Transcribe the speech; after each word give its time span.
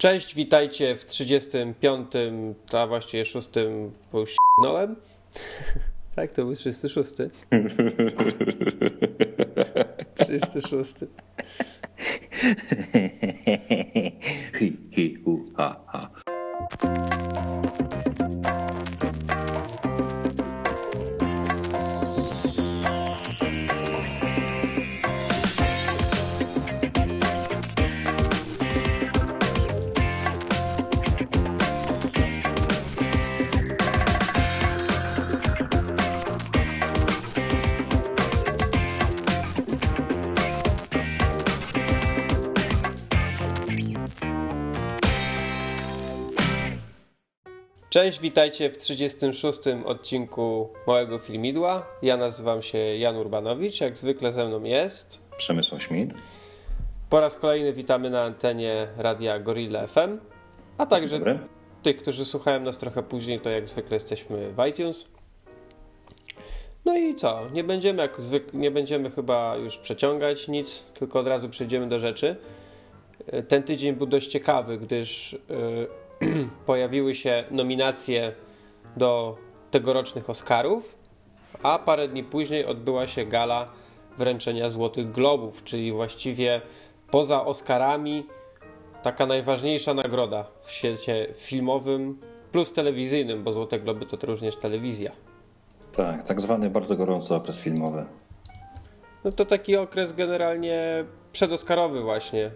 Cześć, 0.00 0.34
witajcie 0.34 0.96
w 0.96 1.04
35, 1.04 2.10
a 2.72 2.86
właściwie 2.86 3.24
6, 3.24 3.48
bo 4.12 4.22
s***nąłem. 4.22 4.96
tak, 6.16 6.32
to 6.32 6.44
był 6.44 6.54
36. 6.54 7.10
36. 10.14 10.94
hi, 14.58 14.76
hi, 14.90 15.16
hu, 15.24 15.44
ha, 15.56 15.80
ha. 15.86 16.10
Cześć, 47.90 48.20
witajcie 48.20 48.70
w 48.70 48.78
36 48.78 49.60
odcinku 49.84 50.68
Małego 50.86 51.18
Filmidła. 51.18 51.86
Ja 52.02 52.16
nazywam 52.16 52.62
się 52.62 52.78
Jan 52.78 53.16
Urbanowicz, 53.16 53.80
jak 53.80 53.96
zwykle 53.96 54.32
ze 54.32 54.46
mną 54.46 54.62
jest. 54.62 55.22
Przemysław 55.38 55.82
Schmidt. 55.82 56.14
Po 57.10 57.20
raz 57.20 57.36
kolejny 57.36 57.72
witamy 57.72 58.10
na 58.10 58.22
antenie 58.22 58.86
radia 58.96 59.38
Gorilla 59.38 59.86
FM, 59.86 60.18
a 60.78 60.86
także 60.86 61.18
Dobry. 61.18 61.38
tych, 61.82 61.96
którzy 61.96 62.24
słuchają 62.24 62.60
nas 62.60 62.78
trochę 62.78 63.02
później, 63.02 63.40
to 63.40 63.50
jak 63.50 63.68
zwykle 63.68 63.96
jesteśmy 63.96 64.52
w 64.52 64.66
iTunes. 64.66 65.04
No 66.84 66.96
i 66.96 67.14
co? 67.14 67.50
Nie 67.52 67.64
będziemy, 67.64 68.02
jak 68.02 68.20
zwyk- 68.20 68.54
nie 68.54 68.70
będziemy 68.70 69.10
chyba 69.10 69.56
już 69.56 69.76
przeciągać 69.78 70.48
nic, 70.48 70.82
tylko 70.94 71.20
od 71.20 71.26
razu 71.26 71.48
przejdziemy 71.48 71.88
do 71.88 71.98
rzeczy. 71.98 72.36
Ten 73.48 73.62
tydzień 73.62 73.94
był 73.94 74.06
dość 74.06 74.26
ciekawy, 74.26 74.78
gdyż 74.78 75.34
e, 75.34 76.09
pojawiły 76.66 77.14
się 77.14 77.44
nominacje 77.50 78.34
do 78.96 79.36
tegorocznych 79.70 80.30
Oscarów, 80.30 80.98
a 81.62 81.78
parę 81.78 82.08
dni 82.08 82.24
później 82.24 82.66
odbyła 82.66 83.06
się 83.06 83.24
gala 83.24 83.72
wręczenia 84.18 84.70
Złotych 84.70 85.10
Globów, 85.10 85.64
czyli 85.64 85.92
właściwie 85.92 86.60
poza 87.10 87.44
Oscarami 87.44 88.26
taka 89.02 89.26
najważniejsza 89.26 89.94
nagroda 89.94 90.44
w 90.62 90.70
świecie 90.70 91.26
filmowym 91.34 92.20
plus 92.52 92.72
telewizyjnym, 92.72 93.44
bo 93.44 93.52
Złote 93.52 93.80
Globy 93.80 94.06
to 94.06 94.26
również 94.26 94.56
telewizja. 94.56 95.12
Tak, 95.92 96.26
tak 96.26 96.40
zwany 96.40 96.70
bardzo 96.70 96.96
gorący 96.96 97.34
okres 97.34 97.60
filmowy. 97.60 98.04
No 99.24 99.32
to 99.32 99.44
taki 99.44 99.76
okres 99.76 100.12
generalnie 100.12 101.04
przedoskarowy 101.32 102.02
właśnie. 102.02 102.50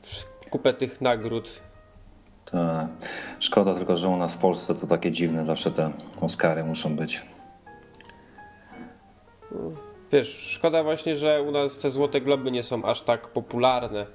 W 0.00 0.50
kupę 0.50 0.74
tych 0.74 1.00
nagród. 1.00 1.50
Tak. 2.52 2.86
Szkoda 3.38 3.74
tylko, 3.74 3.96
że 3.96 4.08
u 4.08 4.16
nas 4.16 4.34
w 4.34 4.38
Polsce 4.38 4.74
to 4.74 4.86
takie 4.86 5.10
dziwne 5.10 5.44
zawsze 5.44 5.70
te 5.70 5.90
Oscary 6.20 6.62
muszą 6.62 6.96
być. 6.96 7.22
Wiesz, 10.12 10.28
szkoda 10.28 10.82
właśnie, 10.82 11.16
że 11.16 11.42
u 11.42 11.50
nas 11.50 11.78
te 11.78 11.90
Złote 11.90 12.20
Globy 12.20 12.50
nie 12.50 12.62
są 12.62 12.84
aż 12.84 13.02
tak 13.02 13.28
popularne. 13.28 14.06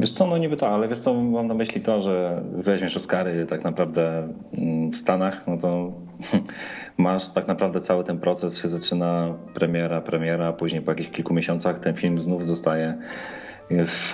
Wiesz 0.00 0.10
co, 0.10 0.26
no 0.26 0.38
niby 0.38 0.56
tak, 0.56 0.72
ale 0.72 0.88
wiesz 0.88 0.98
co, 0.98 1.14
mam 1.14 1.46
na 1.46 1.54
myśli 1.54 1.80
to, 1.80 2.00
że 2.00 2.42
weźmiesz 2.52 2.96
Oscary 2.96 3.46
tak 3.46 3.64
naprawdę 3.64 4.28
mm, 4.52 4.90
w 4.90 4.96
Stanach, 4.96 5.46
no 5.46 5.56
to 5.56 5.92
masz 6.96 7.30
tak 7.30 7.48
naprawdę 7.48 7.80
cały 7.80 8.04
ten 8.04 8.18
proces 8.18 8.62
się 8.62 8.68
zaczyna 8.68 9.34
premiera, 9.54 10.00
premiera, 10.00 10.46
a 10.46 10.52
później 10.52 10.82
po 10.82 10.90
jakichś 10.90 11.10
kilku 11.10 11.34
miesiącach 11.34 11.78
ten 11.78 11.94
film 11.94 12.18
znów 12.18 12.46
zostaje 12.46 12.98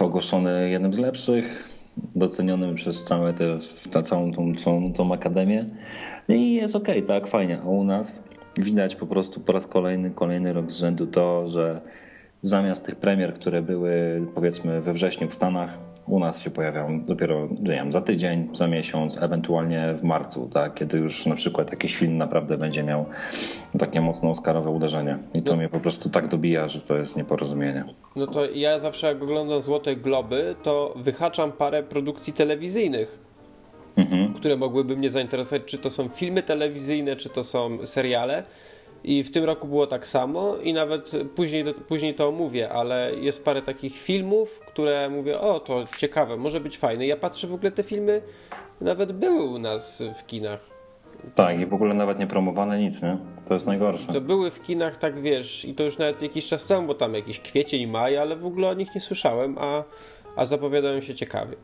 ogłoszony 0.01 0.71
jednym 0.71 0.95
z 0.95 0.99
lepszych, 0.99 1.78
docenionym 2.15 2.75
przez 2.75 3.05
całe 3.05 3.33
te, 3.33 3.59
ta 3.91 4.03
całą 4.03 4.33
tą, 4.33 4.55
całą 4.55 4.93
tą 4.93 5.13
akademię. 5.13 5.65
I 6.29 6.55
jest 6.55 6.77
okej, 6.77 7.03
tak, 7.03 7.27
fajnie, 7.27 7.61
a 7.61 7.65
u 7.65 7.85
nas 7.85 8.23
widać 8.59 8.97
po 8.97 9.07
prostu 9.07 9.41
po 9.41 9.53
raz 9.53 9.67
kolejny, 9.67 10.11
kolejny 10.11 10.53
rok 10.53 10.71
z 10.71 10.79
rzędu 10.79 11.07
to, 11.07 11.49
że 11.49 11.81
zamiast 12.43 12.87
tych 12.87 12.97
premier, 12.97 13.35
które 13.35 13.63
były 13.63 14.23
powiedzmy 14.35 14.81
we 14.81 14.93
wrześniu 14.93 15.29
w 15.29 15.35
Stanach, 15.35 15.79
u 16.07 16.19
nas 16.19 16.43
się 16.43 16.51
pojawiają 16.51 17.05
dopiero 17.05 17.49
nie 17.61 17.71
wiem, 17.71 17.93
za 17.93 18.01
tydzień, 18.01 18.49
za 18.53 18.69
miesiąc, 18.69 19.23
ewentualnie 19.23 19.95
w 19.97 20.03
marcu, 20.03 20.51
tak? 20.55 20.75
kiedy 20.75 20.99
już 20.99 21.27
na 21.27 21.35
przykład 21.35 21.71
jakiś 21.71 21.97
film 21.97 22.17
naprawdę 22.17 22.59
będzie 22.59 22.83
miał 22.83 23.05
takie 23.79 24.01
mocno 24.01 24.31
oscarowe 24.31 24.71
uderzenie. 24.71 25.19
I 25.35 25.43
to 25.43 25.57
mnie 25.57 25.69
po 25.69 25.81
prostu 25.81 26.11
tak 26.11 26.29
dobija, 26.29 26.69
że 26.69 26.81
to 26.81 26.97
jest 26.99 27.17
nieporozumienie. 27.17 27.85
No 28.17 28.27
to 28.27 28.51
ja 28.51 28.79
zawsze 28.79 29.07
jak 29.07 29.23
oglądam 29.23 29.61
Złote 29.61 29.97
Globy, 29.97 30.55
to 30.63 30.95
wyhaczam 30.97 31.53
parę 31.53 31.83
produkcji 31.83 32.33
telewizyjnych, 32.33 33.29
Mhm. 33.97 34.33
które 34.35 34.57
mogłyby 34.57 34.97
mnie 34.97 35.11
zainteresować, 35.11 35.63
czy 35.65 35.79
to 35.79 35.91
są 35.91 36.09
filmy 36.09 36.43
telewizyjne, 36.43 37.17
czy 37.17 37.29
to 37.29 37.43
są 37.45 37.87
seriale. 37.87 38.43
I 39.05 39.23
w 39.23 39.31
tym 39.31 39.45
roku 39.45 39.69
było 39.69 39.87
tak 39.87 40.07
samo 40.07 40.57
i 40.57 40.73
nawet 40.73 41.13
później, 41.35 41.65
później 41.75 42.15
to 42.15 42.29
omówię, 42.29 42.69
ale 42.73 43.15
jest 43.15 43.45
parę 43.45 43.63
takich 43.63 43.99
filmów, 43.99 44.61
które 44.67 45.09
mówię, 45.11 45.41
o 45.41 45.61
to 45.61 45.85
ciekawe, 45.99 46.37
może 46.37 46.61
być 46.61 46.79
fajne. 46.79 47.07
Ja 47.07 47.17
patrzę 47.17 47.47
w 47.47 47.55
ogóle 47.55 47.71
te 47.71 47.83
filmy 47.83 48.23
nawet 48.81 49.13
były 49.13 49.45
u 49.45 49.59
nas 49.59 50.03
w 50.15 50.27
kinach. 50.27 50.79
Tak, 51.35 51.61
i 51.61 51.67
w 51.67 51.75
ogóle 51.75 51.95
nawet 51.95 52.19
nie 52.19 52.27
promowane 52.27 52.81
nic, 52.81 53.03
nie? 53.03 53.19
To 53.47 53.55
jest 53.55 53.67
najgorsze. 53.67 54.13
To 54.13 54.21
były 54.21 54.51
w 54.51 54.63
kinach, 54.63 54.97
tak 54.97 55.21
wiesz, 55.21 55.65
i 55.65 55.75
to 55.75 55.83
już 55.85 55.99
nawet 55.99 56.23
jakiś 56.23 56.47
czas 56.47 56.67
temu, 56.67 56.87
bo 56.87 56.95
tam 56.95 57.15
jakiś 57.15 57.41
kwiecień, 57.41 57.87
maj, 57.87 58.19
ale 58.19 58.37
w 58.37 58.47
ogóle 58.47 58.69
o 58.69 58.75
nich 58.75 58.95
nie 58.95 59.01
słyszałem, 59.01 59.59
a, 59.59 59.85
a 60.37 60.47
zapowiadają 60.47 61.01
się 61.01 61.15
ciekawie. 61.15 61.57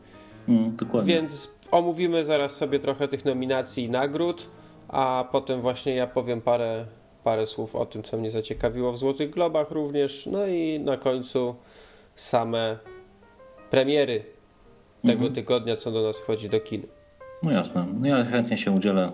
Mm, 0.49 0.75
dokładnie. 0.75 1.13
Więc 1.13 1.59
omówimy 1.71 2.25
zaraz 2.25 2.55
sobie 2.55 2.79
trochę 2.79 3.07
tych 3.07 3.25
nominacji 3.25 3.83
i 3.83 3.89
nagród, 3.89 4.49
a 4.87 5.25
potem 5.31 5.61
właśnie 5.61 5.95
ja 5.95 6.07
powiem 6.07 6.41
parę, 6.41 6.85
parę 7.25 7.45
słów 7.45 7.75
o 7.75 7.85
tym, 7.85 8.03
co 8.03 8.17
mnie 8.17 8.31
zaciekawiło 8.31 8.91
w 8.91 8.97
Złotych 8.97 9.29
Globach 9.29 9.71
również. 9.71 10.25
No 10.31 10.47
i 10.47 10.79
na 10.79 10.97
końcu 10.97 11.55
same 12.15 12.77
premiery 13.71 14.23
tego 15.07 15.29
tygodnia, 15.29 15.75
co 15.75 15.91
do 15.91 16.03
nas 16.03 16.19
wchodzi 16.19 16.49
do 16.49 16.59
kin. 16.59 16.81
No 17.43 17.51
jasne. 17.51 17.85
No 17.99 18.07
ja 18.07 18.25
chętnie 18.25 18.57
się 18.57 18.71
udzielę. 18.71 19.11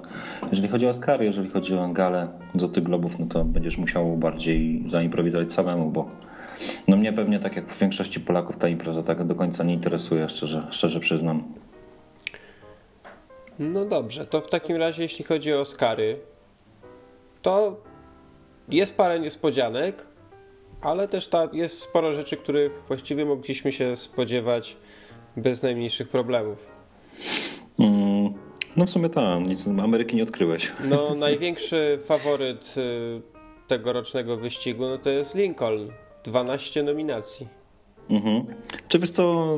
Jeżeli 0.50 0.68
chodzi 0.68 0.86
o 0.86 0.90
Oscary, 0.90 1.26
jeżeli 1.26 1.50
chodzi 1.50 1.74
o 1.76 1.88
galę 1.88 2.28
Złotych 2.54 2.84
Globów, 2.84 3.20
no 3.20 3.26
to 3.26 3.46
będziesz 3.46 3.78
musiał 3.78 4.18
bardziej 4.18 4.84
zaimprowizować 4.86 5.54
samemu, 5.54 5.92
bo 5.92 6.10
no 6.88 6.98
mnie 6.98 7.14
pewnie 7.14 7.40
tak 7.40 7.56
jak 7.56 7.74
w 7.74 7.80
większości 7.80 8.20
Polaków 8.20 8.58
ta 8.58 8.68
impreza 8.68 9.04
tak 9.04 9.24
do 9.24 9.36
końca 9.36 9.64
nie 9.64 9.74
interesuje, 9.74 10.30
szczerze, 10.30 10.68
szczerze 10.72 11.00
przyznam. 11.00 11.44
No 13.60 13.86
dobrze, 13.86 14.26
to 14.26 14.42
w 14.42 14.50
takim 14.50 14.78
razie 14.78 15.04
jeśli 15.04 15.26
chodzi 15.26 15.54
o 15.54 15.60
Oscary, 15.60 16.20
to 17.42 17.78
jest 18.72 18.98
parę 18.98 19.20
niespodzianek, 19.20 20.06
ale 20.82 21.08
też 21.08 21.28
ta, 21.28 21.50
jest 21.54 21.80
sporo 21.80 22.14
rzeczy, 22.14 22.38
których 22.38 22.84
właściwie 22.88 23.26
mogliśmy 23.26 23.72
się 23.72 23.96
spodziewać 23.96 24.78
bez 25.38 25.64
najmniejszych 25.64 26.10
problemów. 26.10 26.68
Mm, 27.80 28.34
no 28.78 28.86
w 28.86 28.90
sumie 28.90 29.10
tak, 29.10 29.48
nic 29.48 29.68
Ameryki 29.68 30.16
nie 30.16 30.24
odkryłeś. 30.24 30.72
No, 30.84 31.16
największy 31.26 32.00
faworyt 32.02 32.74
y, 32.78 33.22
tegorocznego 33.68 34.38
wyścigu 34.38 34.88
no 34.88 34.98
to 34.98 35.10
jest 35.10 35.36
Lincoln. 35.36 35.92
12 36.24 36.84
nominacji. 36.84 37.61
Mhm. 38.10 38.44
Czy 38.88 39.00
wiesz 39.00 39.12
co, 39.12 39.56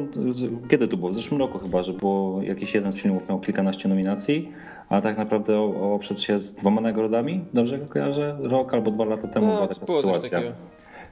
kiedy 0.69 0.87
to 0.87 0.97
było? 0.97 1.11
W 1.11 1.15
zeszłym 1.15 1.39
roku 1.39 1.59
chyba, 1.59 1.83
że 1.83 1.93
było 1.93 2.41
jakiś 2.41 2.73
jeden 2.73 2.93
z 2.93 2.97
filmów 2.97 3.29
miał 3.29 3.39
kilkanaście 3.39 3.89
nominacji, 3.89 4.51
a 4.89 5.01
tak 5.01 5.17
naprawdę 5.17 5.59
o- 5.59 5.93
oprzedł 5.95 6.19
się 6.21 6.39
z 6.39 6.53
dwoma 6.53 6.81
nagrodami, 6.81 7.45
dobrze 7.53 7.79
kojarzę? 7.79 8.37
Rok 8.41 8.73
albo 8.73 8.91
dwa 8.91 9.05
lata 9.05 9.27
temu 9.27 9.45
była 9.45 9.59
No, 9.59 9.67
taka 9.67 9.85
było 9.85 10.01
coś 10.01 10.13
sytuacja. 10.15 10.41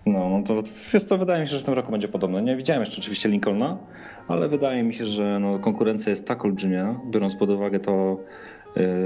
No, 0.06 0.30
no 0.30 0.44
to 0.44 0.54
wiesz 0.94 1.04
co, 1.04 1.18
wydaje 1.18 1.42
mi 1.42 1.48
się, 1.48 1.56
że 1.56 1.62
w 1.62 1.64
tym 1.64 1.74
roku 1.74 1.92
będzie 1.92 2.08
podobne. 2.08 2.42
Nie 2.42 2.56
widziałem 2.56 2.82
jeszcze 2.82 2.98
oczywiście 3.02 3.30
Lincolna, 3.30 3.78
ale 4.28 4.48
wydaje 4.50 4.84
mi 4.84 4.94
się, 4.94 5.06
że 5.06 5.38
no, 5.42 5.60
konkurencja 5.60 6.10
jest 6.10 6.28
tak 6.28 6.46
olbrzymia, 6.46 7.00
biorąc 7.12 7.36
pod 7.36 7.50
uwagę 7.50 7.80
to 7.80 8.18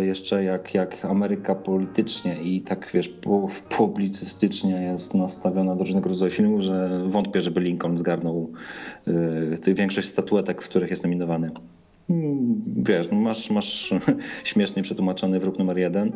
jeszcze 0.05 0.43
jak, 0.43 0.73
jak 0.73 1.05
Ameryka 1.05 1.55
politycznie 1.55 2.41
i 2.43 2.61
tak 2.61 2.89
wiesz, 2.93 3.09
pu- 3.21 3.49
publicystycznie 3.69 4.81
jest 4.81 5.13
nastawiona 5.13 5.75
do 5.75 5.83
różnego 5.83 6.09
rodzaju 6.09 6.31
filmów, 6.31 6.61
że 6.61 7.03
wątpię, 7.07 7.41
żeby 7.41 7.61
Lincoln 7.61 7.97
zgarnął 7.97 8.51
y, 9.67 9.73
większość 9.73 10.07
statuetek, 10.07 10.61
w 10.61 10.69
których 10.69 10.89
jest 10.89 11.03
nominowany. 11.03 11.51
Mm, 12.09 12.61
Wiesz, 12.77 13.07
no 13.11 13.17
masz, 13.17 13.49
masz 13.49 13.93
śmiesznie 14.43 14.83
przetłumaczony 14.83 15.39
wróg 15.39 15.59
numer 15.59 15.77
jeden, 15.77 16.11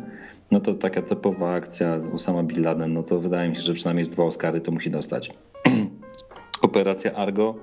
no 0.50 0.60
to 0.60 0.74
taka 0.74 1.02
typowa 1.02 1.52
akcja 1.54 2.00
z 2.00 2.06
Usama 2.06 2.42
Bin 2.42 2.62
Laden, 2.62 2.92
no 2.92 3.02
to 3.02 3.20
wydaje 3.20 3.48
mi 3.50 3.56
się, 3.56 3.62
że 3.62 3.74
przynajmniej 3.74 4.04
z 4.04 4.08
dwa 4.08 4.24
Oscary 4.24 4.60
to 4.60 4.72
musi 4.72 4.90
dostać. 4.90 5.30
Operacja 6.62 7.14
Argo 7.14 7.54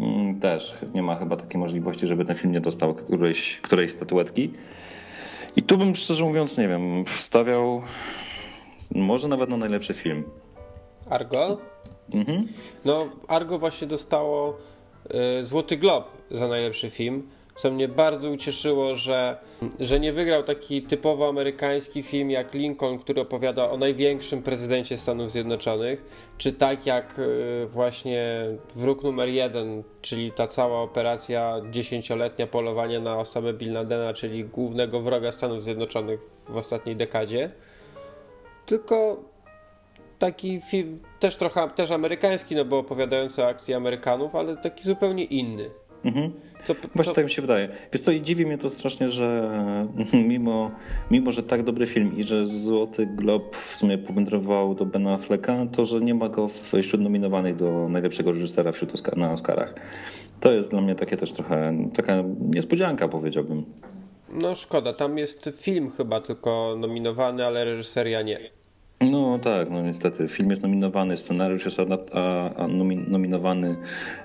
mm, 0.00 0.40
też 0.40 0.74
nie 0.94 1.02
ma 1.02 1.16
chyba 1.16 1.36
takiej 1.36 1.60
możliwości, 1.60 2.06
żeby 2.06 2.24
ten 2.24 2.36
film 2.36 2.52
nie 2.52 2.60
dostał 2.60 2.94
którejś, 2.94 3.60
którejś 3.62 3.90
statuetki. 3.90 4.52
I 5.58 5.62
tu 5.62 5.78
bym 5.78 5.94
szczerze 5.94 6.24
mówiąc, 6.24 6.58
nie 6.58 6.68
wiem, 6.68 7.04
wstawiał 7.04 7.82
może 8.90 9.28
nawet 9.28 9.50
na 9.50 9.56
najlepszy 9.56 9.94
film. 9.94 10.24
Argo? 11.10 11.58
Mhm. 12.14 12.48
No, 12.84 13.08
Argo 13.28 13.58
właśnie 13.58 13.86
dostało 13.86 14.58
y, 15.40 15.44
Złoty 15.44 15.76
Glob 15.76 16.10
za 16.30 16.48
najlepszy 16.48 16.90
film 16.90 17.28
co 17.58 17.70
mnie 17.70 17.88
bardzo 17.88 18.30
ucieszyło, 18.30 18.96
że, 18.96 19.36
że 19.80 20.00
nie 20.00 20.12
wygrał 20.12 20.42
taki 20.42 20.82
typowo 20.82 21.28
amerykański 21.28 22.02
film 22.02 22.30
jak 22.30 22.54
Lincoln, 22.54 22.98
który 22.98 23.20
opowiada 23.20 23.70
o 23.70 23.76
największym 23.76 24.42
prezydencie 24.42 24.96
Stanów 24.96 25.30
Zjednoczonych, 25.30 26.04
czy 26.38 26.52
tak 26.52 26.86
jak 26.86 27.18
y, 27.18 27.66
właśnie 27.66 28.46
Wróg 28.74 29.02
numer 29.02 29.28
jeden, 29.28 29.82
czyli 30.02 30.32
ta 30.32 30.46
cała 30.46 30.82
operacja 30.82 31.60
dziesięcioletnia 31.70 32.46
polowania 32.46 33.00
na 33.00 33.18
osobę 33.18 33.52
Bill 33.52 33.72
Ladena, 33.72 34.14
czyli 34.14 34.44
głównego 34.44 35.00
wroga 35.00 35.32
Stanów 35.32 35.62
Zjednoczonych 35.62 36.20
w 36.48 36.56
ostatniej 36.56 36.96
dekadzie. 36.96 37.50
Tylko 38.66 39.22
taki 40.18 40.60
film 40.60 40.98
też 41.20 41.36
trochę 41.36 41.70
też 41.70 41.90
amerykański, 41.90 42.54
no 42.54 42.64
bo 42.64 42.78
opowiadający 42.78 43.42
o 43.42 43.46
akcji 43.46 43.74
Amerykanów, 43.74 44.34
ale 44.34 44.56
taki 44.56 44.84
zupełnie 44.84 45.24
inny. 45.24 45.70
Mhm. 46.04 46.32
Co, 46.64 46.74
Właśnie 46.94 47.10
co... 47.10 47.14
tak 47.14 47.24
mi 47.24 47.30
się 47.30 47.42
wydaje. 47.42 47.68
Wiesz 47.92 48.02
co, 48.02 48.10
i 48.10 48.22
dziwi 48.22 48.46
mnie 48.46 48.58
to 48.58 48.70
strasznie, 48.70 49.10
że 49.10 49.50
mimo, 50.28 50.70
mimo, 51.10 51.32
że 51.32 51.42
tak 51.42 51.62
dobry 51.62 51.86
film 51.86 52.18
i 52.18 52.22
że 52.22 52.46
Złoty 52.46 53.06
Glob 53.06 53.56
w 53.56 53.76
sumie 53.76 53.98
powędrował 53.98 54.74
do 54.74 54.86
Bena 54.86 55.14
Afflecka, 55.14 55.66
to, 55.72 55.86
że 55.86 56.00
nie 56.00 56.14
ma 56.14 56.28
go 56.28 56.48
wśród 56.48 57.02
nominowanych 57.02 57.56
do 57.56 57.88
najlepszego 57.88 58.32
reżysera 58.32 58.72
wśród 58.72 58.94
Oscar, 58.94 59.16
na 59.16 59.32
Oscarach. 59.32 59.74
To 60.40 60.52
jest 60.52 60.70
dla 60.70 60.80
mnie 60.80 60.94
takie 60.94 61.16
też 61.16 61.32
trochę 61.32 61.88
taka 61.94 62.24
niespodzianka, 62.40 63.08
powiedziałbym. 63.08 63.64
No 64.32 64.54
szkoda, 64.54 64.92
tam 64.92 65.18
jest 65.18 65.50
film 65.56 65.90
chyba 65.90 66.20
tylko 66.20 66.76
nominowany, 66.78 67.46
ale 67.46 67.64
reżyseria 67.64 68.22
nie. 68.22 68.57
No 69.00 69.38
tak, 69.38 69.70
no 69.70 69.82
niestety. 69.82 70.28
Film 70.28 70.50
jest 70.50 70.62
nominowany, 70.62 71.16
scenariusz 71.16 71.64
jest 71.64 71.80
a, 71.80 72.54
a 72.54 72.68
nominowany, 73.08 73.76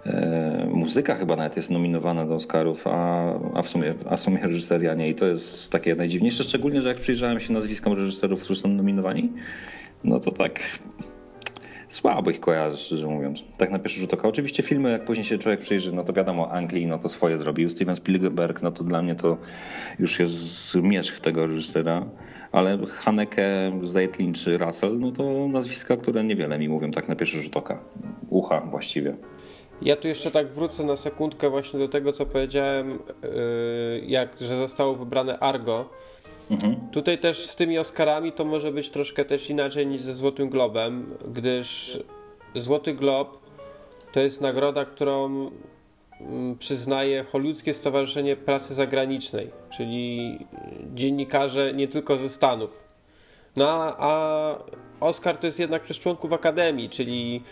e, 0.05 0.67
muzyka 0.71 1.15
chyba 1.15 1.35
nawet 1.35 1.55
jest 1.57 1.71
nominowana 1.71 2.25
do 2.25 2.35
Oscarów, 2.35 2.87
a, 2.87 3.33
a, 3.53 3.61
w 3.61 3.69
sumie, 3.69 3.93
a 4.09 4.17
w 4.17 4.21
sumie 4.21 4.37
reżyseria 4.37 4.93
nie. 4.93 5.09
I 5.09 5.15
to 5.15 5.25
jest 5.25 5.71
takie 5.71 5.95
najdziwniejsze, 5.95 6.43
szczególnie, 6.43 6.81
że 6.81 6.87
jak 6.87 6.99
przyjrzałem 6.99 7.39
się 7.39 7.53
nazwiskom 7.53 7.93
reżyserów, 7.93 8.43
którzy 8.43 8.61
są 8.61 8.69
nominowani, 8.69 9.29
no 10.03 10.19
to 10.19 10.31
tak 10.31 10.59
słabo 11.93 12.31
ich 12.31 12.39
kojarzę, 12.39 12.77
szczerze 12.77 13.07
mówiąc. 13.07 13.45
Tak 13.57 13.71
na 13.71 13.79
pierwszy 13.79 13.99
rzut 13.99 14.13
oka. 14.13 14.27
Oczywiście 14.27 14.63
filmy, 14.63 14.91
jak 14.91 15.05
później 15.05 15.25
się 15.25 15.37
człowiek 15.37 15.59
przyjrzy, 15.59 15.91
no 15.91 16.03
to 16.03 16.13
wiadomo, 16.13 16.51
Anglii, 16.51 16.85
no 16.85 16.99
to 16.99 17.09
swoje 17.09 17.37
zrobił. 17.37 17.69
Steven 17.69 17.95
Spielberg, 17.95 18.61
no 18.61 18.71
to 18.71 18.83
dla 18.83 19.01
mnie 19.01 19.15
to 19.15 19.37
już 19.99 20.19
jest 20.19 20.75
mieszk 20.75 21.19
tego 21.19 21.47
reżysera 21.47 22.05
ale 22.53 22.77
Haneke, 22.87 23.71
Zeitlin 23.81 24.33
czy 24.33 24.57
Russell, 24.57 24.99
no 24.99 25.11
to 25.11 25.47
nazwiska, 25.47 25.97
które 25.97 26.23
niewiele 26.23 26.59
mi 26.59 26.69
mówią 26.69 26.91
tak 26.91 27.07
na 27.07 27.15
pierwszy 27.15 27.41
rzut 27.41 27.57
oka. 27.57 27.79
Ucha 28.29 28.61
właściwie. 28.61 29.15
Ja 29.81 29.95
tu 29.95 30.07
jeszcze 30.07 30.31
tak 30.31 30.53
wrócę 30.53 30.83
na 30.83 30.95
sekundkę 30.95 31.49
właśnie 31.49 31.79
do 31.79 31.87
tego, 31.87 32.11
co 32.11 32.25
powiedziałem, 32.25 32.99
yy, 33.23 34.01
jak, 34.05 34.37
że 34.41 34.57
zostało 34.57 34.95
wybrane 34.95 35.39
Argo. 35.39 35.89
Mhm. 36.51 36.75
Tutaj 36.91 37.17
też 37.17 37.45
z 37.45 37.55
tymi 37.55 37.79
Oscarami 37.79 38.31
to 38.31 38.45
może 38.45 38.71
być 38.71 38.89
troszkę 38.89 39.25
też 39.25 39.49
inaczej 39.49 39.87
niż 39.87 40.01
ze 40.01 40.13
Złotym 40.13 40.49
Globem, 40.49 41.17
gdyż 41.27 41.99
Złoty 42.55 42.93
Glob 42.93 43.39
to 44.11 44.19
jest 44.19 44.41
nagroda, 44.41 44.85
którą 44.85 45.49
Mm, 46.23 46.57
przyznaje 46.57 47.23
Hollywoodzkie 47.23 47.73
Stowarzyszenie 47.73 48.35
Prasy 48.35 48.73
Zagranicznej, 48.73 49.51
czyli 49.77 50.39
dziennikarze 50.93 51.73
nie 51.73 51.87
tylko 51.87 52.17
ze 52.17 52.29
Stanów. 52.29 52.87
No 53.55 53.95
a 53.97 54.55
Oscar 54.99 55.37
to 55.37 55.47
jest 55.47 55.59
jednak 55.59 55.83
przez 55.83 55.99
członków 55.99 56.33
Akademii, 56.33 56.89
czyli 56.89 57.43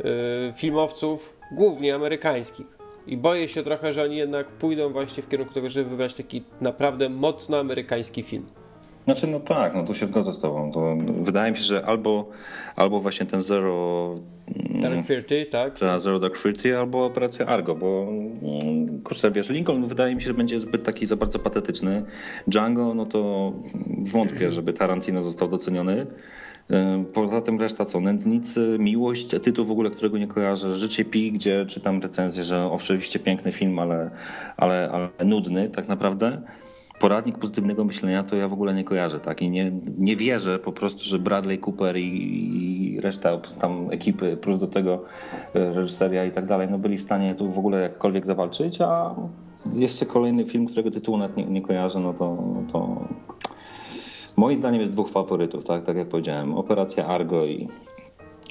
y, 0.00 0.52
filmowców 0.52 1.36
głównie 1.52 1.94
amerykańskich. 1.94 2.79
I 3.10 3.16
boję 3.16 3.48
się 3.48 3.62
trochę, 3.62 3.92
że 3.92 4.02
oni 4.02 4.16
jednak 4.16 4.46
pójdą 4.46 4.92
właśnie 4.92 5.22
w 5.22 5.28
kierunku 5.28 5.54
tego, 5.54 5.70
żeby 5.70 5.90
wybrać 5.90 6.14
taki 6.14 6.42
naprawdę 6.60 7.08
mocno 7.08 7.58
amerykański 7.58 8.22
film. 8.22 8.46
Znaczy, 9.04 9.26
no 9.26 9.40
tak, 9.40 9.74
no 9.74 9.84
tu 9.84 9.94
się 9.94 10.06
zgodzę 10.06 10.32
z 10.32 10.40
tobą. 10.40 10.72
To 10.72 10.96
wydaje 11.22 11.52
mi 11.52 11.56
się, 11.56 11.62
że 11.62 11.86
albo, 11.86 12.28
albo 12.76 13.00
właśnie 13.00 13.26
ten 13.26 13.42
Zero... 13.42 14.14
Dark 14.80 15.06
Thirty, 15.06 15.46
tak? 15.46 15.78
Zero 15.98 16.18
Dark 16.18 16.42
Thirty, 16.42 16.78
albo 16.78 17.04
Operacja 17.04 17.46
Argo, 17.46 17.74
bo 17.74 18.06
mm, 18.08 19.02
kurczę, 19.02 19.30
wiesz, 19.30 19.50
Lincoln 19.50 19.86
wydaje 19.86 20.14
mi 20.14 20.22
się, 20.22 20.26
że 20.26 20.34
będzie 20.34 20.60
zbyt 20.60 20.82
taki 20.82 21.06
za 21.06 21.16
bardzo 21.16 21.38
patetyczny. 21.38 22.02
Django, 22.46 22.94
no 22.94 23.06
to 23.06 23.52
wątpię, 23.98 24.50
żeby 24.50 24.72
Tarantino 24.72 25.22
został 25.22 25.48
doceniony. 25.48 26.06
Poza 27.14 27.40
tym 27.40 27.60
reszta 27.60 27.84
co? 27.84 28.00
Nędznicy, 28.00 28.76
Miłość, 28.78 29.28
tytuł 29.42 29.64
w 29.64 29.70
ogóle, 29.70 29.90
którego 29.90 30.18
nie 30.18 30.26
kojarzę. 30.26 30.74
Życie 30.74 31.04
Pi, 31.04 31.32
gdzie 31.32 31.66
czytam 31.66 32.00
recenzję, 32.00 32.44
że 32.44 32.70
oczywiście 32.72 33.18
piękny 33.18 33.52
film, 33.52 33.78
ale, 33.78 34.10
ale, 34.56 34.90
ale 34.92 35.24
nudny 35.24 35.68
tak 35.68 35.88
naprawdę 35.88 36.42
poradnik 37.00 37.38
pozytywnego 37.38 37.84
myślenia 37.84 38.22
to 38.22 38.36
ja 38.36 38.48
w 38.48 38.52
ogóle 38.52 38.74
nie 38.74 38.84
kojarzę, 38.84 39.20
tak? 39.20 39.42
I 39.42 39.50
nie, 39.50 39.72
nie 39.98 40.16
wierzę 40.16 40.58
po 40.58 40.72
prostu, 40.72 41.04
że 41.04 41.18
Bradley 41.18 41.58
Cooper 41.58 41.96
i, 41.96 42.96
i 42.96 43.00
reszta 43.00 43.38
tam 43.38 43.88
ekipy, 43.90 44.36
plus 44.36 44.58
do 44.58 44.66
tego 44.66 45.04
e, 45.54 45.74
reżyseria 45.74 46.24
i 46.24 46.30
tak 46.30 46.46
dalej, 46.46 46.68
no 46.70 46.78
byli 46.78 46.98
w 46.98 47.02
stanie 47.02 47.34
tu 47.34 47.50
w 47.50 47.58
ogóle 47.58 47.80
jakkolwiek 47.80 48.26
zawalczyć, 48.26 48.80
a 48.80 49.14
jeszcze 49.74 50.06
kolejny 50.06 50.44
film, 50.44 50.66
którego 50.66 50.90
tytułu 50.90 51.18
nawet 51.18 51.36
nie, 51.36 51.44
nie 51.44 51.62
kojarzę, 51.62 52.00
no 52.00 52.14
to, 52.14 52.42
to 52.72 53.08
moim 54.40 54.56
zdaniem 54.56 54.80
jest 54.80 54.92
dwóch 54.92 55.10
faworytów, 55.10 55.64
tak? 55.64 55.84
Tak 55.84 55.96
jak 55.96 56.08
powiedziałem, 56.08 56.54
Operacja 56.54 57.06
Argo 57.06 57.44
i 57.44 57.68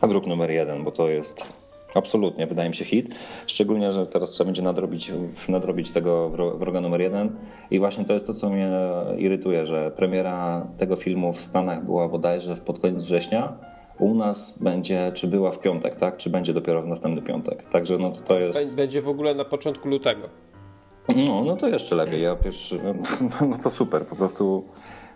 grup 0.02 0.28
numer 0.28 0.52
jeden, 0.52 0.84
bo 0.84 0.92
to 0.92 1.10
jest 1.10 1.60
Absolutnie, 1.94 2.48
wydaje 2.48 2.70
mi 2.70 2.76
się 2.76 2.86
hit. 2.86 3.16
Szczególnie, 3.48 3.92
że 3.92 4.08
teraz 4.08 4.30
trzeba 4.30 4.46
będzie 4.46 4.62
nadrobić, 4.62 5.12
nadrobić 5.50 5.92
tego 5.92 6.30
wroga 6.30 6.82
numer 6.82 7.02
jeden. 7.02 7.36
I 7.72 7.80
właśnie 7.80 8.06
to 8.06 8.14
jest 8.14 8.28
to, 8.28 8.34
co 8.34 8.50
mnie 8.50 8.72
irytuje, 9.18 9.66
że 9.66 9.92
premiera 9.92 10.68
tego 10.78 10.96
filmu 10.96 11.34
w 11.34 11.42
Stanach 11.42 11.86
była 11.86 12.08
bodajże 12.08 12.56
pod 12.56 12.80
koniec 12.80 13.04
września. 13.04 13.54
U 14.00 14.16
nas 14.16 14.60
będzie, 14.60 15.12
czy 15.16 15.28
była 15.28 15.52
w 15.52 15.60
piątek, 15.60 15.96
tak? 15.96 16.18
Czy 16.18 16.30
będzie 16.30 16.54
dopiero 16.54 16.82
w 16.82 16.88
następny 16.88 17.22
piątek. 17.22 17.70
Także 17.70 17.98
no 17.98 18.12
to 18.12 18.40
jest. 18.40 18.76
Będzie 18.76 19.02
w 19.02 19.10
ogóle 19.10 19.36
na 19.36 19.46
początku 19.46 19.90
lutego. 19.90 20.30
No, 21.16 21.44
no 21.44 21.56
to 21.56 21.68
jeszcze 21.68 21.96
lepiej. 21.96 22.22
Ja 22.22 22.36
pierwszy, 22.36 22.80
no 23.50 23.58
to 23.64 23.70
super, 23.70 24.06
po 24.06 24.16
prostu 24.16 24.64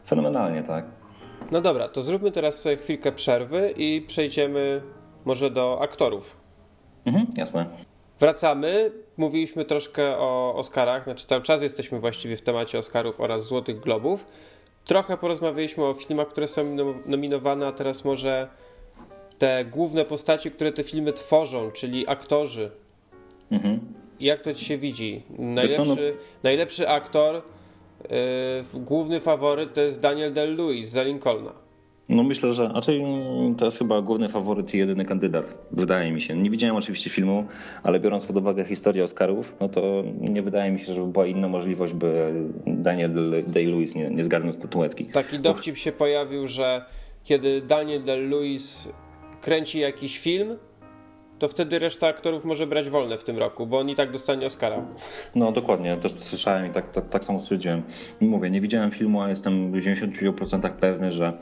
fenomenalnie, 0.05 0.63
tak? 0.63 0.85
No 1.51 1.61
dobra, 1.61 1.87
to 1.87 2.01
zróbmy 2.01 2.31
teraz 2.31 2.67
chwilkę 2.81 3.11
przerwy 3.11 3.73
i 3.77 4.01
przejdziemy 4.07 4.81
może 5.25 5.51
do 5.51 5.81
aktorów. 5.81 6.37
Mhm, 7.05 7.27
jasne. 7.35 7.65
Wracamy. 8.19 8.91
Mówiliśmy 9.17 9.65
troszkę 9.65 10.17
o 10.17 10.55
Oscarach, 10.55 11.03
znaczy 11.03 11.27
cały 11.27 11.41
czas 11.41 11.61
jesteśmy 11.61 11.99
właściwie 11.99 12.37
w 12.37 12.41
temacie 12.41 12.79
Oscarów 12.79 13.21
oraz 13.21 13.43
Złotych 13.43 13.79
Globów. 13.79 14.25
Trochę 14.85 15.17
porozmawialiśmy 15.17 15.83
o 15.83 15.93
filmach, 15.93 16.27
które 16.27 16.47
są 16.47 16.61
nominowane, 17.05 17.67
a 17.67 17.71
teraz 17.71 18.05
może 18.05 18.47
te 19.37 19.65
główne 19.65 20.05
postaci, 20.05 20.51
które 20.51 20.71
te 20.71 20.83
filmy 20.83 21.13
tworzą, 21.13 21.71
czyli 21.71 22.07
aktorzy. 22.07 22.71
Mhm. 23.51 23.79
Jak 24.19 24.41
to 24.41 24.53
ci 24.53 24.65
się 24.65 24.77
widzi? 24.77 25.23
Najlepszy, 25.39 26.17
najlepszy 26.43 26.89
aktor, 26.89 27.41
główny 28.73 29.19
faworyt 29.19 29.73
to 29.73 29.81
jest 29.81 30.01
Daniel 30.01 30.33
Day-Lewis 30.33 30.85
za 30.85 31.03
Lincolna. 31.03 31.51
No 32.09 32.23
myślę, 32.23 32.53
że 32.53 32.67
raczej 32.67 33.03
to 33.57 33.65
jest 33.65 33.77
chyba 33.77 34.01
główny 34.01 34.29
faworyt 34.29 34.73
i 34.73 34.77
jedyny 34.77 35.05
kandydat, 35.05 35.57
wydaje 35.71 36.11
mi 36.11 36.21
się. 36.21 36.37
Nie 36.37 36.49
widziałem 36.49 36.75
oczywiście 36.75 37.09
filmu, 37.09 37.45
ale 37.83 37.99
biorąc 37.99 38.25
pod 38.25 38.37
uwagę 38.37 38.65
historię 38.65 39.03
Oscarów, 39.03 39.55
no 39.61 39.69
to 39.69 40.03
nie 40.19 40.41
wydaje 40.41 40.71
mi 40.71 40.79
się, 40.79 40.93
że 40.93 41.01
była 41.01 41.25
inna 41.25 41.47
możliwość, 41.47 41.93
by 41.93 42.33
Daniel 42.67 43.11
Day-Lewis 43.47 43.95
nie, 43.95 44.09
nie 44.09 44.23
zgarnął 44.23 44.53
statuetki. 44.53 45.05
Taki 45.05 45.39
dowcip 45.39 45.77
się 45.77 45.91
pojawił, 45.91 46.47
że 46.47 46.85
kiedy 47.23 47.61
Daniel 47.61 48.03
Day-Lewis 48.03 48.87
kręci 49.41 49.79
jakiś 49.79 50.19
film, 50.19 50.57
to 51.43 51.47
wtedy 51.47 51.79
reszta 51.79 52.07
aktorów 52.07 52.45
może 52.45 52.67
brać 52.67 52.89
wolne 52.89 53.17
w 53.17 53.23
tym 53.23 53.37
roku, 53.37 53.65
bo 53.65 53.79
on 53.79 53.89
i 53.89 53.95
tak 53.95 54.11
dostanie 54.11 54.45
Oscara. 54.45 54.85
No 55.35 55.51
dokładnie, 55.51 55.97
też 55.97 56.13
to 56.13 56.21
słyszałem 56.21 56.67
i 56.67 56.69
tak, 56.69 56.91
tak, 56.91 57.09
tak 57.09 57.25
samo 57.25 57.41
stwierdziłem. 57.41 57.83
Mówię, 58.21 58.49
nie 58.49 58.61
widziałem 58.61 58.91
filmu, 58.91 59.21
ale 59.21 59.29
jestem 59.29 59.71
w 59.71 59.75
90% 59.75 60.69
pewny, 60.69 61.11
że 61.11 61.33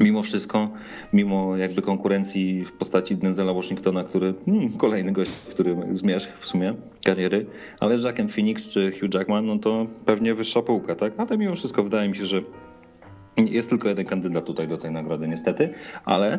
Mimo 0.00 0.22
wszystko, 0.22 0.68
mimo 1.12 1.56
jakby 1.56 1.82
konkurencji 1.82 2.64
w 2.64 2.72
postaci 2.72 3.16
Denzela 3.16 3.52
Washingtona, 3.54 4.04
który 4.04 4.34
hmm, 4.44 4.72
kolejny 4.72 5.12
gość, 5.12 5.30
który 5.50 5.76
zmierzch 5.90 6.38
w 6.38 6.46
sumie 6.46 6.74
kariery, 7.04 7.46
ale 7.80 7.96
Jackiem 8.04 8.28
Phoenix 8.28 8.68
czy 8.68 8.92
Hugh 9.00 9.14
Jackman, 9.14 9.46
no 9.46 9.58
to 9.58 9.86
pewnie 10.04 10.34
wyższa 10.34 10.62
półka, 10.62 10.94
tak? 10.94 11.12
Ale 11.18 11.38
mimo 11.38 11.54
wszystko 11.54 11.82
wydaje 11.82 12.08
mi 12.08 12.16
się, 12.16 12.26
że 12.26 12.42
Jest 13.36 13.70
tylko 13.70 13.88
jeden 13.88 14.06
kandydat 14.06 14.44
tutaj 14.44 14.68
do 14.68 14.78
tej 14.78 14.90
nagrody, 14.90 15.28
niestety, 15.28 15.74
ale 16.04 16.38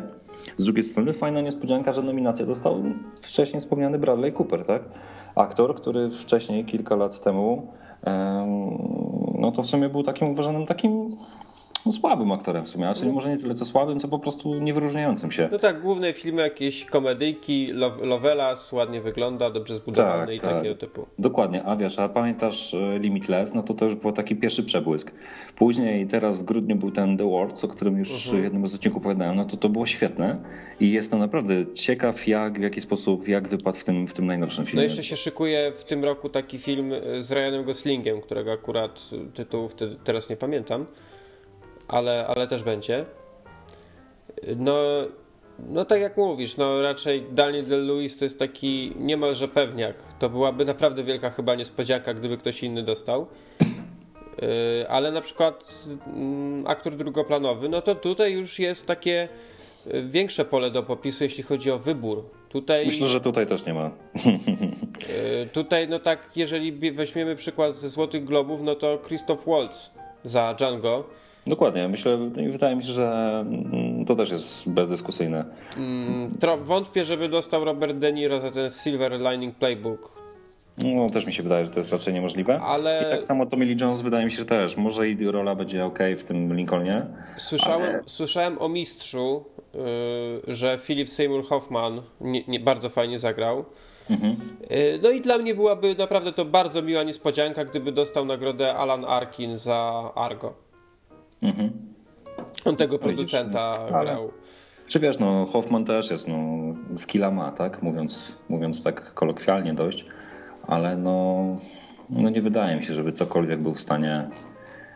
z 0.56 0.64
drugiej 0.64 0.84
strony 0.84 1.12
fajna 1.12 1.40
niespodzianka, 1.40 1.92
że 1.92 2.02
nominację 2.02 2.46
dostał 2.46 2.82
wcześniej 3.20 3.60
wspomniany 3.60 3.98
Bradley 3.98 4.32
Cooper, 4.32 4.64
tak? 4.64 4.82
Aktor, 5.36 5.74
który 5.74 6.10
wcześniej, 6.10 6.64
kilka 6.64 6.96
lat 6.96 7.20
temu, 7.20 7.72
no 9.38 9.52
to 9.52 9.62
w 9.62 9.66
sumie 9.66 9.88
był 9.88 10.02
takim 10.02 10.28
uważanym 10.28 10.66
takim 10.66 11.16
no, 11.86 11.92
słabym 11.92 12.32
aktorem 12.32 12.64
w 12.64 12.68
sumie, 12.68 12.88
a 12.88 12.94
czyli 12.94 13.12
może 13.12 13.28
nie 13.28 13.38
tyle 13.38 13.54
co 13.54 13.64
słabym, 13.64 14.00
co 14.00 14.08
po 14.08 14.18
prostu 14.18 14.54
niewyróżniającym 14.54 15.32
się. 15.32 15.48
No 15.52 15.58
tak, 15.58 15.82
główne 15.82 16.12
filmy 16.12 16.42
jakieś 16.42 16.84
komedyjki, 16.84 17.72
Lovelas, 18.00 18.72
ładnie 18.72 19.00
wygląda, 19.00 19.50
dobrze 19.50 19.74
zbudowany 19.74 20.26
tak, 20.26 20.34
i 20.34 20.40
tak. 20.40 20.50
takiego 20.50 20.74
typu. 20.74 21.06
Dokładnie, 21.18 21.64
a 21.64 21.76
wiesz, 21.76 21.98
a 21.98 22.08
pamiętasz 22.08 22.74
e, 22.74 22.98
Limitless, 22.98 23.54
no 23.54 23.62
to 23.62 23.74
to 23.74 23.84
już 23.84 23.94
był 23.94 24.12
taki 24.12 24.36
pierwszy 24.36 24.62
przebłysk. 24.62 25.12
Później 25.56 26.06
teraz 26.06 26.38
w 26.38 26.42
grudniu 26.42 26.76
był 26.76 26.90
ten 26.90 27.16
The 27.16 27.30
World, 27.30 27.64
o 27.64 27.68
którym 27.68 27.98
już 27.98 28.08
uh-huh. 28.08 28.42
jednym 28.42 28.66
z 28.66 28.74
odcinków 28.74 29.02
opowiadałem, 29.02 29.36
no 29.36 29.44
to 29.44 29.56
to 29.56 29.68
było 29.68 29.86
świetne 29.86 30.38
i 30.80 30.92
jestem 30.92 31.18
naprawdę 31.18 31.54
ciekaw 31.74 32.28
jak, 32.28 32.58
w 32.58 32.62
jaki 32.62 32.80
sposób, 32.80 33.28
jak 33.28 33.48
wypadł 33.48 33.78
w 33.78 33.84
tym, 33.84 34.06
w 34.06 34.14
tym 34.14 34.26
najnowszym 34.26 34.66
filmie. 34.66 34.76
No 34.76 34.82
jeszcze 34.82 35.04
się 35.04 35.16
szykuje 35.16 35.72
w 35.72 35.84
tym 35.84 36.04
roku 36.04 36.28
taki 36.28 36.58
film 36.58 36.92
z 37.18 37.32
Ryanem 37.32 37.64
Goslingiem, 37.64 38.20
którego 38.20 38.52
akurat 38.52 39.00
tytułów 39.34 39.74
teraz 40.04 40.30
nie 40.30 40.36
pamiętam 40.36 40.86
ale, 41.88 42.26
ale 42.26 42.46
też 42.46 42.62
będzie. 42.62 43.04
No, 44.56 44.76
no 45.58 45.84
tak 45.84 46.00
jak 46.00 46.16
mówisz, 46.16 46.56
no 46.56 46.82
raczej 46.82 47.26
Daniel 47.32 47.64
Day-Lewis 47.64 48.18
to 48.18 48.24
jest 48.24 48.38
taki 48.38 48.92
niemalże 48.98 49.48
pewniak. 49.48 49.96
To 50.18 50.30
byłaby 50.30 50.64
naprawdę 50.64 51.04
wielka 51.04 51.30
chyba 51.30 51.54
niespodzianka, 51.54 52.14
gdyby 52.14 52.36
ktoś 52.38 52.62
inny 52.62 52.82
dostał. 52.82 53.26
Yy, 53.60 54.88
ale 54.88 55.12
na 55.12 55.20
przykład 55.20 55.84
yy, 55.86 56.68
aktor 56.68 56.96
drugoplanowy, 56.96 57.68
no 57.68 57.82
to 57.82 57.94
tutaj 57.94 58.32
już 58.32 58.58
jest 58.58 58.86
takie 58.86 59.28
yy, 59.86 60.08
większe 60.08 60.44
pole 60.44 60.70
do 60.70 60.82
popisu, 60.82 61.24
jeśli 61.24 61.42
chodzi 61.42 61.70
o 61.70 61.78
wybór. 61.78 62.24
Tutaj, 62.48 62.86
Myślę, 62.86 63.08
że 63.08 63.20
tutaj 63.20 63.46
też 63.46 63.66
nie 63.66 63.74
ma. 63.74 63.90
Yy, 64.24 65.46
tutaj, 65.52 65.88
no 65.88 65.98
tak, 65.98 66.30
jeżeli 66.36 66.92
weźmiemy 66.92 67.36
przykład 67.36 67.76
ze 67.76 67.88
Złotych 67.88 68.24
Globów, 68.24 68.62
no 68.62 68.74
to 68.74 68.98
Christoph 69.06 69.46
Waltz 69.46 69.90
za 70.24 70.54
Django 70.54 71.04
Dokładnie. 71.46 71.88
Myślę, 71.88 72.18
wydaje 72.50 72.76
mi 72.76 72.84
się, 72.84 72.92
że 72.92 73.38
mm, 73.46 74.04
to 74.04 74.14
też 74.14 74.30
jest 74.30 74.70
bezdyskusyjne. 74.70 75.44
Mm, 75.76 76.32
wątpię, 76.62 77.04
żeby 77.04 77.28
dostał 77.28 77.64
Robert 77.64 77.98
De 77.98 78.12
Niro 78.12 78.40
za 78.40 78.50
ten 78.50 78.70
Silver 78.70 79.12
Lining 79.20 79.54
Playbook. 79.54 80.24
No, 80.78 81.10
też 81.10 81.26
mi 81.26 81.32
się 81.32 81.42
wydaje, 81.42 81.64
że 81.64 81.70
to 81.70 81.78
jest 81.78 81.92
raczej 81.92 82.14
niemożliwe. 82.14 82.60
Ale... 82.60 83.04
I 83.08 83.10
tak 83.10 83.22
samo 83.22 83.46
Tommy 83.46 83.64
Lee 83.64 83.76
Jones 83.80 84.00
wydaje 84.00 84.24
mi 84.24 84.30
się, 84.30 84.38
że 84.38 84.44
też. 84.44 84.76
Może 84.76 85.08
i 85.08 85.30
rola 85.30 85.54
będzie 85.54 85.84
ok 85.84 85.98
w 86.16 86.24
tym 86.24 86.56
Lincolnie. 86.56 87.06
Słyszałem, 87.36 87.82
ale... 87.82 88.02
słyszałem 88.06 88.62
o 88.62 88.68
mistrzu, 88.68 89.44
yy, 89.74 90.54
że 90.54 90.78
Philip 90.78 91.10
Seymour 91.10 91.44
Hoffman 91.46 92.02
nie, 92.20 92.44
nie, 92.48 92.60
bardzo 92.60 92.90
fajnie 92.90 93.18
zagrał. 93.18 93.64
Mhm. 94.10 94.36
Yy, 94.70 95.00
no 95.02 95.10
i 95.10 95.20
dla 95.20 95.38
mnie 95.38 95.54
byłaby 95.54 95.94
naprawdę 95.98 96.32
to 96.32 96.44
bardzo 96.44 96.82
miła 96.82 97.02
niespodzianka, 97.02 97.64
gdyby 97.64 97.92
dostał 97.92 98.24
nagrodę 98.24 98.74
Alan 98.74 99.04
Arkin 99.04 99.56
za 99.56 100.12
Argo. 100.14 100.63
Mhm. 101.44 101.70
On 102.64 102.76
tego 102.76 102.98
producenta 102.98 103.72
ale... 103.92 104.04
grał. 104.04 104.32
Czy 104.86 105.00
wiesz, 105.00 105.18
no 105.18 105.46
Hoffman 105.46 105.84
też 105.84 106.10
jest, 106.10 106.28
no 106.28 106.36
skilla 106.96 107.30
ma, 107.30 107.52
tak? 107.52 107.82
Mówiąc, 107.82 108.36
mówiąc 108.48 108.82
tak 108.82 109.14
kolokwialnie 109.14 109.74
dość, 109.74 110.06
ale 110.66 110.96
no, 110.96 111.46
no 112.10 112.30
nie 112.30 112.42
wydaje 112.42 112.76
mi 112.76 112.84
się, 112.84 112.94
żeby 112.94 113.12
cokolwiek 113.12 113.60
był 113.60 113.74
w 113.74 113.80
stanie 113.80 114.28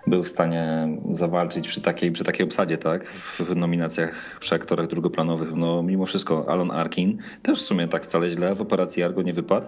był 0.08 0.22
w 0.22 0.28
stanie 0.28 0.88
zawalczyć 1.10 1.68
przy 1.68 1.80
takiej, 1.80 2.12
przy 2.12 2.24
takiej 2.24 2.46
obsadzie, 2.46 2.78
tak? 2.78 3.06
W 3.06 3.56
nominacjach 3.56 4.38
przy 4.40 4.54
aktorach 4.54 4.86
drugoplanowych. 4.86 5.54
No 5.54 5.82
mimo 5.82 6.06
wszystko 6.06 6.44
Alan 6.48 6.70
Arkin 6.70 7.18
też 7.42 7.58
w 7.58 7.62
sumie 7.62 7.88
tak 7.88 8.04
wcale 8.04 8.30
źle 8.30 8.54
w 8.54 8.62
operacji 8.62 9.02
Argo 9.02 9.22
nie 9.22 9.32
wypadł. 9.32 9.66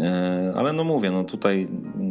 E, 0.00 0.52
ale 0.56 0.72
no 0.72 0.84
mówię, 0.84 1.10
no 1.10 1.24
tutaj 1.24 1.68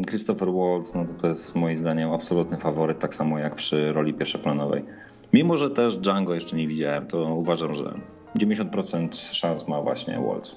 Christopher 0.09 0.47
Waltz, 0.51 0.93
no 0.95 1.05
to, 1.05 1.13
to 1.13 1.27
jest 1.27 1.55
moim 1.55 1.77
zdaniem 1.77 2.11
absolutny 2.11 2.57
faworyt, 2.57 2.99
tak 2.99 3.15
samo 3.15 3.39
jak 3.39 3.55
przy 3.55 3.93
roli 3.93 4.13
pierwszoplanowej. 4.13 4.85
Mimo, 5.33 5.57
że 5.57 5.69
też 5.69 5.97
Django 5.97 6.33
jeszcze 6.33 6.55
nie 6.55 6.67
widziałem, 6.67 7.07
to 7.07 7.23
uważam, 7.23 7.73
że 7.73 7.93
90% 8.35 9.33
szans 9.33 9.67
ma 9.67 9.81
właśnie 9.81 10.19
Waltz. 10.27 10.55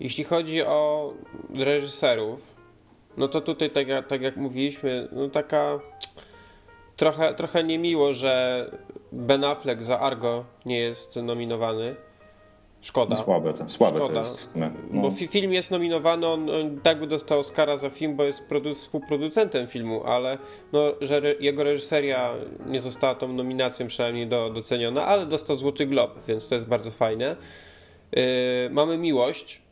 Jeśli 0.00 0.24
chodzi 0.24 0.62
o 0.62 1.12
reżyserów, 1.54 2.59
no 3.16 3.28
to 3.28 3.40
tutaj, 3.40 3.70
tak 3.70 3.88
jak, 3.88 4.06
tak 4.06 4.22
jak 4.22 4.36
mówiliśmy, 4.36 5.08
no 5.12 5.28
taka 5.28 5.78
trochę, 6.96 7.34
trochę 7.34 7.64
niemiło, 7.64 8.12
że 8.12 8.64
Ben 9.12 9.44
Affleck 9.44 9.82
za 9.82 10.00
Argo 10.00 10.44
nie 10.66 10.78
jest 10.78 11.16
nominowany. 11.16 11.96
Szkoda. 12.82 13.14
Słabe, 13.14 13.54
to, 13.54 13.68
słabe 13.68 13.98
Szkoda. 13.98 14.24
No. 14.90 15.00
Bo 15.02 15.10
film 15.10 15.52
jest 15.52 15.70
nominowany, 15.70 16.26
on, 16.26 16.50
on 16.50 16.80
tak 16.80 17.00
by 17.00 17.06
dostał 17.06 17.38
Oscara 17.38 17.76
za 17.76 17.90
film, 17.90 18.16
bo 18.16 18.24
jest 18.24 18.48
produ- 18.48 18.74
współproducentem 18.74 19.66
filmu, 19.66 20.04
ale 20.04 20.38
no, 20.72 20.92
że 21.00 21.16
re- 21.16 21.34
jego 21.40 21.64
reżyseria 21.64 22.34
nie 22.66 22.80
została 22.80 23.14
tą 23.14 23.32
nominacją 23.32 23.86
przynajmniej 23.86 24.26
do, 24.26 24.50
doceniona, 24.50 25.06
ale 25.06 25.26
dostał 25.26 25.56
Złoty 25.56 25.86
Glob, 25.86 26.26
więc 26.28 26.48
to 26.48 26.54
jest 26.54 26.66
bardzo 26.66 26.90
fajne. 26.90 27.36
Yy, 28.12 28.22
mamy 28.70 28.98
Miłość, 28.98 29.62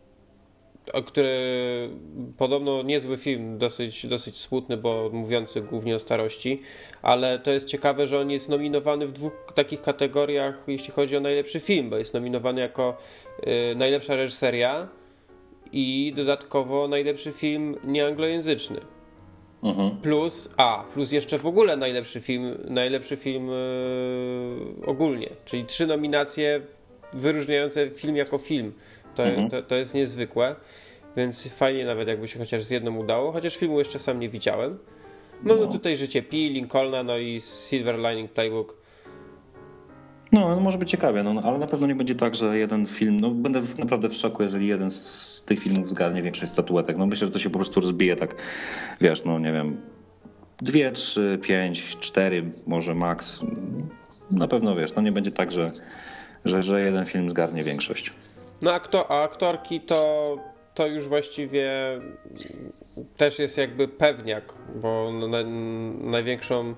który 1.07 1.91
podobno 2.37 2.83
niezły 2.83 3.17
film, 3.17 3.59
dosyć, 3.59 4.07
dosyć 4.07 4.41
smutny, 4.41 4.77
bo 4.77 5.11
mówiący 5.13 5.61
głównie 5.61 5.95
o 5.95 5.99
starości, 5.99 6.61
ale 7.03 7.39
to 7.39 7.51
jest 7.51 7.69
ciekawe, 7.69 8.07
że 8.07 8.21
on 8.21 8.31
jest 8.31 8.49
nominowany 8.49 9.07
w 9.07 9.13
dwóch 9.13 9.53
takich 9.55 9.83
kategoriach, 9.83 10.65
jeśli 10.67 10.93
chodzi 10.93 11.17
o 11.17 11.21
najlepszy 11.21 11.61
film, 11.61 11.91
bo 11.91 11.97
jest 11.97 12.15
nominowany 12.15 12.61
jako 12.61 12.97
y, 13.73 13.75
najlepsza 13.77 14.17
reżyseria 14.17 14.89
i 15.73 16.13
dodatkowo 16.17 16.89
najlepszy 16.89 17.33
film 17.33 17.77
nieanglojęzyczny. 17.85 18.81
Mhm. 19.63 19.91
Plus, 20.03 20.55
a, 20.57 20.85
plus 20.95 21.13
jeszcze 21.13 21.39
w 21.39 21.47
ogóle 21.47 21.77
najlepszy 21.77 22.21
film, 22.21 22.59
najlepszy 22.69 23.17
film 23.17 23.49
yy, 23.49 24.87
ogólnie, 24.87 25.31
czyli 25.45 25.65
trzy 25.65 25.87
nominacje 25.87 26.61
wyróżniające 27.13 27.91
film 27.91 28.17
jako 28.17 28.39
film. 28.39 28.73
To, 29.19 29.27
mhm. 29.27 29.51
to, 29.51 29.63
to, 29.63 29.75
jest 29.75 29.95
niezwykłe, 29.95 30.55
więc 31.17 31.49
fajnie 31.49 31.85
nawet 31.85 32.09
jakby 32.09 32.29
się 32.29 32.39
chociaż 32.39 32.65
z 32.65 32.71
jedną 32.71 32.97
udało, 32.97 33.33
chociaż 33.33 33.57
filmu 33.57 33.79
jeszcze 33.79 33.99
sam 33.99 34.21
nie 34.21 34.29
widziałem. 34.29 34.79
Mamy 35.43 35.61
no. 35.61 35.67
tutaj 35.67 35.97
Życie 35.97 36.23
Pi, 36.23 36.49
Lincolna, 36.49 37.03
no 37.03 37.19
i 37.19 37.41
Silver 37.41 37.97
Lining 37.99 38.33
Playbook. 38.33 38.77
No, 40.33 40.49
no, 40.49 40.61
może 40.61 40.79
być 40.79 40.91
ciekawie, 40.91 41.23
no, 41.23 41.43
ale 41.45 41.59
na 41.59 41.67
pewno 41.67 41.87
nie 41.87 41.95
będzie 41.95 42.15
tak, 42.15 42.35
że 42.35 42.59
jeden 42.59 42.87
film, 42.87 43.21
no 43.21 43.31
będę 43.31 43.63
naprawdę 43.79 44.09
w 44.09 44.15
szoku, 44.15 44.43
jeżeli 44.43 44.67
jeden 44.67 44.91
z 44.91 45.43
tych 45.47 45.59
filmów 45.59 45.91
zgarnie 45.91 46.23
większość 46.23 46.53
statuetek. 46.53 46.97
No 46.97 47.07
myślę, 47.07 47.27
że 47.27 47.33
to 47.33 47.39
się 47.39 47.51
po 47.51 47.59
prostu 47.59 47.81
rozbije 47.81 48.17
tak, 48.17 48.35
wiesz, 49.01 49.25
no 49.25 49.39
nie 49.39 49.53
wiem, 49.53 49.81
dwie, 50.63 50.93
trzy, 50.93 51.39
pięć, 51.43 51.97
cztery, 51.97 52.45
może 52.67 52.95
maks. 52.95 53.41
Na 54.31 54.49
pewno, 54.49 54.77
wiesz, 54.77 54.95
no 54.95 55.03
nie 55.03 55.13
będzie 55.13 55.33
tak, 55.33 55.53
że, 55.53 55.71
że, 56.45 56.63
że 56.63 56.81
jeden 56.81 57.05
film 57.05 57.31
zgarnie 57.31 57.63
większość. 57.63 58.13
No 58.63 58.73
a, 58.73 58.81
kto, 58.81 59.11
a 59.11 59.23
aktorki 59.23 59.81
to, 59.81 60.37
to 60.75 60.87
już 60.87 61.09
właściwie 61.09 61.71
też 63.19 63.39
jest 63.39 63.59
jakby 63.59 63.89
pewniak, 63.89 64.55
bo 64.75 65.13
na, 65.13 65.39
największą 66.11 66.75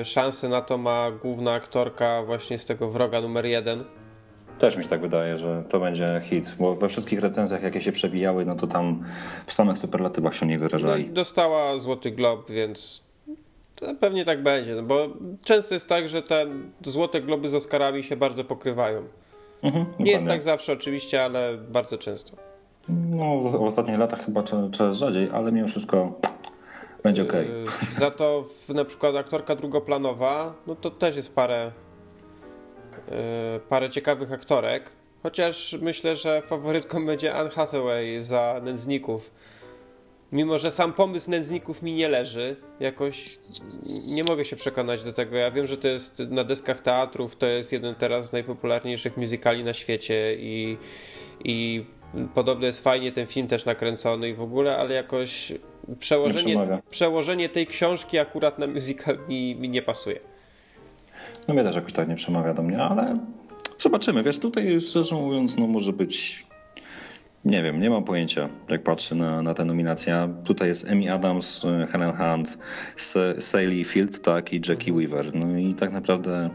y, 0.00 0.04
szansę 0.04 0.48
na 0.48 0.62
to 0.62 0.78
ma 0.78 1.10
główna 1.10 1.52
aktorka 1.52 2.22
właśnie 2.22 2.58
z 2.58 2.66
tego 2.66 2.90
wroga 2.90 3.20
numer 3.20 3.46
jeden. 3.46 3.84
Też 4.58 4.76
mi 4.76 4.82
się 4.82 4.88
tak 4.88 5.00
wydaje, 5.00 5.38
że 5.38 5.64
to 5.68 5.80
będzie 5.80 6.20
hit, 6.24 6.54
bo 6.58 6.76
we 6.76 6.88
wszystkich 6.88 7.20
recenzjach, 7.20 7.62
jakie 7.62 7.80
się 7.80 7.92
przewijały, 7.92 8.44
no 8.44 8.54
to 8.56 8.66
tam 8.66 9.04
w 9.46 9.52
samych 9.52 9.78
superlatywach 9.78 10.36
się 10.36 10.46
nie 10.46 10.58
wyrażali. 10.58 11.04
No 11.04 11.10
i 11.10 11.12
dostała 11.12 11.78
Złoty 11.78 12.10
Glob, 12.10 12.50
więc 12.50 13.02
pewnie 14.00 14.24
tak 14.24 14.42
będzie, 14.42 14.74
no 14.74 14.82
bo 14.82 15.08
często 15.42 15.74
jest 15.74 15.88
tak, 15.88 16.08
że 16.08 16.22
te 16.22 16.46
Złote 16.82 17.20
Globy 17.20 17.48
z 17.48 17.54
Oscarami 17.54 18.04
się 18.04 18.16
bardzo 18.16 18.44
pokrywają. 18.44 19.02
Mhm, 19.62 19.86
nie 19.98 20.12
jest 20.12 20.26
tak 20.26 20.42
zawsze 20.42 20.72
oczywiście, 20.72 21.24
ale 21.24 21.58
bardzo 21.58 21.98
często. 21.98 22.36
No, 22.88 23.38
w, 23.40 23.62
ostatnich 23.62 23.98
latach 23.98 24.24
chyba 24.24 24.42
coraz 24.72 24.96
rzadziej, 24.96 25.30
ale 25.32 25.52
mimo 25.52 25.68
wszystko 25.68 26.12
będzie 27.02 27.22
ok. 27.22 27.32
Yy, 27.32 27.64
za 27.96 28.10
to 28.10 28.42
w, 28.42 28.68
na 28.68 28.84
przykład 28.84 29.16
aktorka 29.16 29.56
drugoplanowa, 29.56 30.54
no 30.66 30.74
to 30.74 30.90
też 30.90 31.16
jest 31.16 31.34
parę, 31.34 31.72
yy, 33.08 33.14
parę 33.68 33.90
ciekawych 33.90 34.32
aktorek. 34.32 34.90
Chociaż 35.22 35.78
myślę, 35.82 36.16
że 36.16 36.42
faworytką 36.42 37.06
będzie 37.06 37.34
Anne 37.34 37.50
Hathaway 37.50 38.22
za 38.22 38.60
Nędzników 38.62 39.30
Mimo, 40.32 40.58
że 40.58 40.70
sam 40.70 40.92
pomysł 40.92 41.30
nędzników 41.30 41.82
mi 41.82 41.92
nie 41.92 42.08
leży, 42.08 42.56
jakoś 42.80 43.38
nie 44.08 44.24
mogę 44.24 44.44
się 44.44 44.56
przekonać 44.56 45.02
do 45.02 45.12
tego. 45.12 45.36
Ja 45.36 45.50
wiem, 45.50 45.66
że 45.66 45.76
to 45.76 45.88
jest 45.88 46.18
na 46.18 46.44
deskach 46.44 46.80
teatrów, 46.80 47.36
to 47.36 47.46
jest 47.46 47.72
jeden 47.72 47.94
teraz 47.94 48.26
z 48.26 48.32
najpopularniejszych 48.32 49.16
musicali 49.16 49.64
na 49.64 49.72
świecie 49.72 50.36
i, 50.38 50.76
i 51.44 51.84
podobno 52.34 52.66
jest 52.66 52.84
fajnie 52.84 53.12
ten 53.12 53.26
film 53.26 53.48
też 53.48 53.64
nakręcony 53.64 54.28
i 54.28 54.34
w 54.34 54.40
ogóle, 54.40 54.76
ale 54.76 54.94
jakoś 54.94 55.52
przełożenie, 55.98 56.80
przełożenie 56.90 57.48
tej 57.48 57.66
książki 57.66 58.18
akurat 58.18 58.58
na 58.58 58.66
musical 58.66 59.18
mi, 59.28 59.56
mi 59.56 59.68
nie 59.68 59.82
pasuje. 59.82 60.20
No 61.48 61.54
mnie 61.54 61.62
też 61.62 61.74
jakoś 61.76 61.92
tak 61.92 62.08
nie 62.08 62.16
przemawia 62.16 62.54
do 62.54 62.62
mnie, 62.62 62.82
ale 62.82 63.14
zobaczymy. 63.78 64.22
Wiesz, 64.22 64.38
tutaj 64.38 64.80
szczerze 64.80 65.14
mówiąc, 65.14 65.58
no 65.58 65.66
może 65.66 65.92
być 65.92 66.46
nie 67.44 67.62
wiem, 67.62 67.80
nie 67.80 67.90
mam 67.90 68.04
pojęcia, 68.04 68.48
jak 68.68 68.82
patrzę 68.82 69.14
na, 69.14 69.42
na 69.42 69.54
te 69.54 69.64
nominacje. 69.64 70.34
Tutaj 70.44 70.68
jest 70.68 70.90
Amy 70.90 71.12
Adams, 71.12 71.66
Helen 71.90 72.12
Hunt, 72.12 72.58
Sally 73.38 73.84
Field, 73.84 74.22
tak, 74.22 74.52
i 74.52 74.60
Jackie 74.68 74.92
Weaver. 74.92 75.34
No 75.34 75.58
i 75.58 75.74
tak 75.74 75.92
naprawdę 75.92 76.50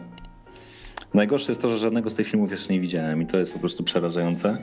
najgorsze 1.14 1.52
jest 1.52 1.62
to, 1.62 1.70
że 1.70 1.78
żadnego 1.78 2.10
z 2.10 2.16
tych 2.16 2.28
filmów 2.28 2.52
jeszcze 2.52 2.74
nie 2.74 2.80
widziałem 2.80 3.22
i 3.22 3.26
to 3.26 3.38
jest 3.38 3.54
po 3.54 3.60
prostu 3.60 3.84
przerażające. 3.84 4.58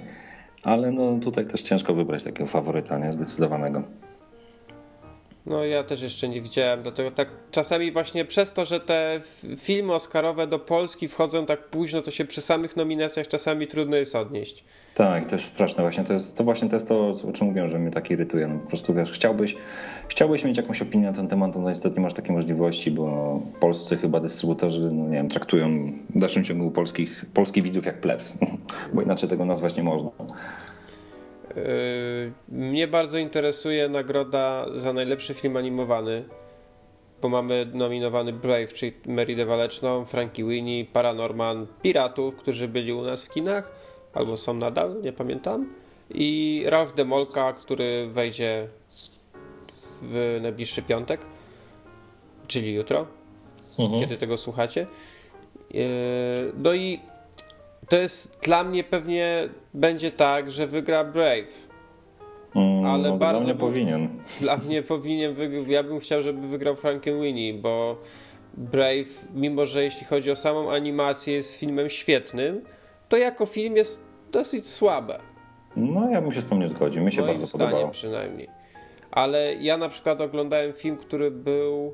Ale 0.62 0.90
no 0.90 1.18
tutaj 1.18 1.46
też 1.46 1.62
ciężko 1.62 1.94
wybrać 1.94 2.24
takiego 2.24 2.46
faworyta, 2.46 2.98
nie? 2.98 3.12
Zdecydowanego. 3.12 3.82
No 5.46 5.64
ja 5.64 5.84
też 5.84 6.02
jeszcze 6.02 6.28
nie 6.28 6.40
widziałem, 6.40 6.82
dlatego 6.82 7.10
tak 7.10 7.28
czasami 7.50 7.92
właśnie 7.92 8.24
przez 8.24 8.52
to, 8.52 8.64
że 8.64 8.80
te 8.80 9.20
filmy 9.56 9.94
oscarowe 9.94 10.46
do 10.46 10.58
Polski 10.58 11.08
wchodzą 11.08 11.46
tak 11.46 11.64
późno, 11.68 12.02
to 12.02 12.10
się 12.10 12.24
przy 12.24 12.40
samych 12.40 12.76
nominacjach 12.76 13.28
czasami 13.28 13.66
trudno 13.66 13.96
jest 13.96 14.16
odnieść. 14.16 14.64
Tak, 14.94 15.32
jest 15.32 15.44
straszne 15.44 15.82
właśnie. 15.82 16.04
To, 16.04 16.12
jest, 16.12 16.36
to 16.36 16.44
właśnie 16.44 16.68
to 16.68 16.76
jest 16.76 16.88
to, 16.88 17.12
o 17.28 17.32
czym 17.32 17.46
mówiłem, 17.46 17.68
że 17.68 17.78
mnie 17.78 17.90
tak 17.90 18.10
irytuje. 18.10 18.48
No 18.48 18.58
po 18.58 18.68
prostu 18.68 18.94
wiesz, 18.94 19.12
chciałbyś, 19.12 19.56
chciałbyś 20.08 20.44
mieć 20.44 20.56
jakąś 20.56 20.82
opinię 20.82 21.06
na 21.06 21.12
ten 21.12 21.28
temat, 21.28 21.56
no 21.56 21.68
niestety 21.68 21.96
nie 21.96 22.02
masz 22.02 22.14
takiej 22.14 22.32
możliwości, 22.32 22.90
bo 22.90 23.40
polscy 23.60 23.96
chyba 23.96 24.20
dystrybutorzy, 24.20 24.90
no 24.92 25.04
nie 25.04 25.16
wiem, 25.16 25.28
traktują 25.28 25.92
w 26.14 26.20
dalszym 26.20 26.44
ciągu 26.44 26.70
polskich, 26.70 27.24
polskich 27.34 27.64
widzów 27.64 27.86
jak 27.86 28.00
plebs, 28.00 28.32
bo 28.94 29.02
inaczej 29.02 29.28
tego 29.28 29.44
nazwać 29.44 29.76
nie 29.76 29.82
można. 29.82 30.10
Yy, 31.56 32.32
mnie 32.48 32.88
bardzo 32.88 33.18
interesuje 33.18 33.88
nagroda 33.88 34.66
za 34.74 34.92
najlepszy 34.92 35.34
film 35.34 35.56
animowany, 35.56 36.24
bo 37.22 37.28
mamy 37.28 37.66
nominowany 37.74 38.32
Brave, 38.32 38.72
czyli 38.72 38.92
Meridę 39.06 39.46
Waleczną, 39.46 40.04
Frankie 40.04 40.44
Winnie, 40.44 40.84
Paranorman, 40.84 41.66
Piratów, 41.82 42.36
którzy 42.36 42.68
byli 42.68 42.92
u 42.92 43.02
nas 43.02 43.24
w 43.24 43.30
kinach, 43.30 43.72
albo 44.14 44.36
są 44.36 44.54
nadal, 44.54 45.02
nie 45.02 45.12
pamiętam, 45.12 45.74
i 46.10 46.62
Ralph 46.66 46.94
Demolka, 46.94 47.52
który 47.52 48.08
wejdzie 48.10 48.68
w 50.02 50.38
najbliższy 50.42 50.82
piątek, 50.82 51.20
czyli 52.46 52.74
jutro, 52.74 53.06
mhm. 53.78 54.00
kiedy 54.00 54.16
tego 54.16 54.36
słuchacie. 54.36 54.86
Yy, 55.70 55.80
no 56.56 56.74
i 56.74 57.00
to 57.92 57.98
jest 57.98 58.38
dla 58.42 58.64
mnie 58.64 58.84
pewnie 58.84 59.48
będzie 59.74 60.10
tak, 60.10 60.50
że 60.50 60.66
wygra 60.66 61.04
Brave. 61.04 61.68
Mm, 62.54 62.86
ale 62.86 63.08
no, 63.08 63.16
bardzo. 63.16 63.44
Dla 63.44 63.54
mnie 63.54 63.60
powinien. 63.60 64.08
Dla 64.40 64.56
mnie 64.56 64.82
powinien. 64.94 65.36
Ja 65.66 65.82
bym 65.82 66.00
chciał, 66.00 66.22
żeby 66.22 66.48
wygrał 66.48 66.76
Frankenweenie, 66.76 67.54
bo 67.54 67.96
Brave, 68.54 69.32
mimo 69.34 69.66
że 69.66 69.84
jeśli 69.84 70.06
chodzi 70.06 70.30
o 70.30 70.36
samą 70.36 70.72
animację, 70.72 71.34
jest 71.34 71.56
filmem 71.56 71.88
świetnym, 71.88 72.60
to 73.08 73.16
jako 73.16 73.46
film 73.46 73.76
jest 73.76 74.04
dosyć 74.30 74.68
słabe. 74.68 75.18
No, 75.76 76.10
ja 76.10 76.22
bym 76.22 76.32
się 76.32 76.40
z 76.40 76.46
tym 76.46 76.58
nie 76.58 76.68
zgodził. 76.68 77.02
Mi 77.02 77.12
się 77.12 77.20
Moim 77.20 77.32
bardzo 77.32 77.58
podobało. 77.58 77.88
przynajmniej. 77.88 78.48
Ale 79.10 79.54
ja 79.54 79.76
na 79.76 79.88
przykład 79.88 80.20
oglądałem 80.20 80.72
film, 80.72 80.96
który 80.96 81.30
był 81.30 81.92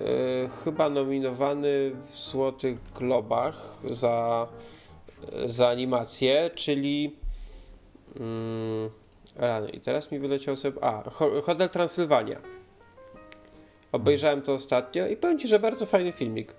yy, 0.00 0.06
chyba 0.64 0.90
nominowany 0.90 1.92
w 2.10 2.16
Złotych 2.16 2.78
Globach 2.92 3.76
za 3.84 4.48
za 5.46 5.68
animację, 5.68 6.50
czyli 6.54 7.16
mm, 8.20 8.90
rany. 9.36 9.70
I 9.70 9.80
teraz 9.80 10.12
mi 10.12 10.18
wyleciał 10.18 10.56
sobie. 10.56 10.84
A, 10.84 11.10
Hotel 11.42 11.68
Transylwania. 11.68 12.40
Obejrzałem 13.92 14.42
to 14.42 14.54
ostatnio 14.54 15.06
i 15.06 15.16
powiem 15.16 15.38
ci, 15.38 15.48
że 15.48 15.58
bardzo 15.58 15.86
fajny 15.86 16.12
filmik. 16.12 16.54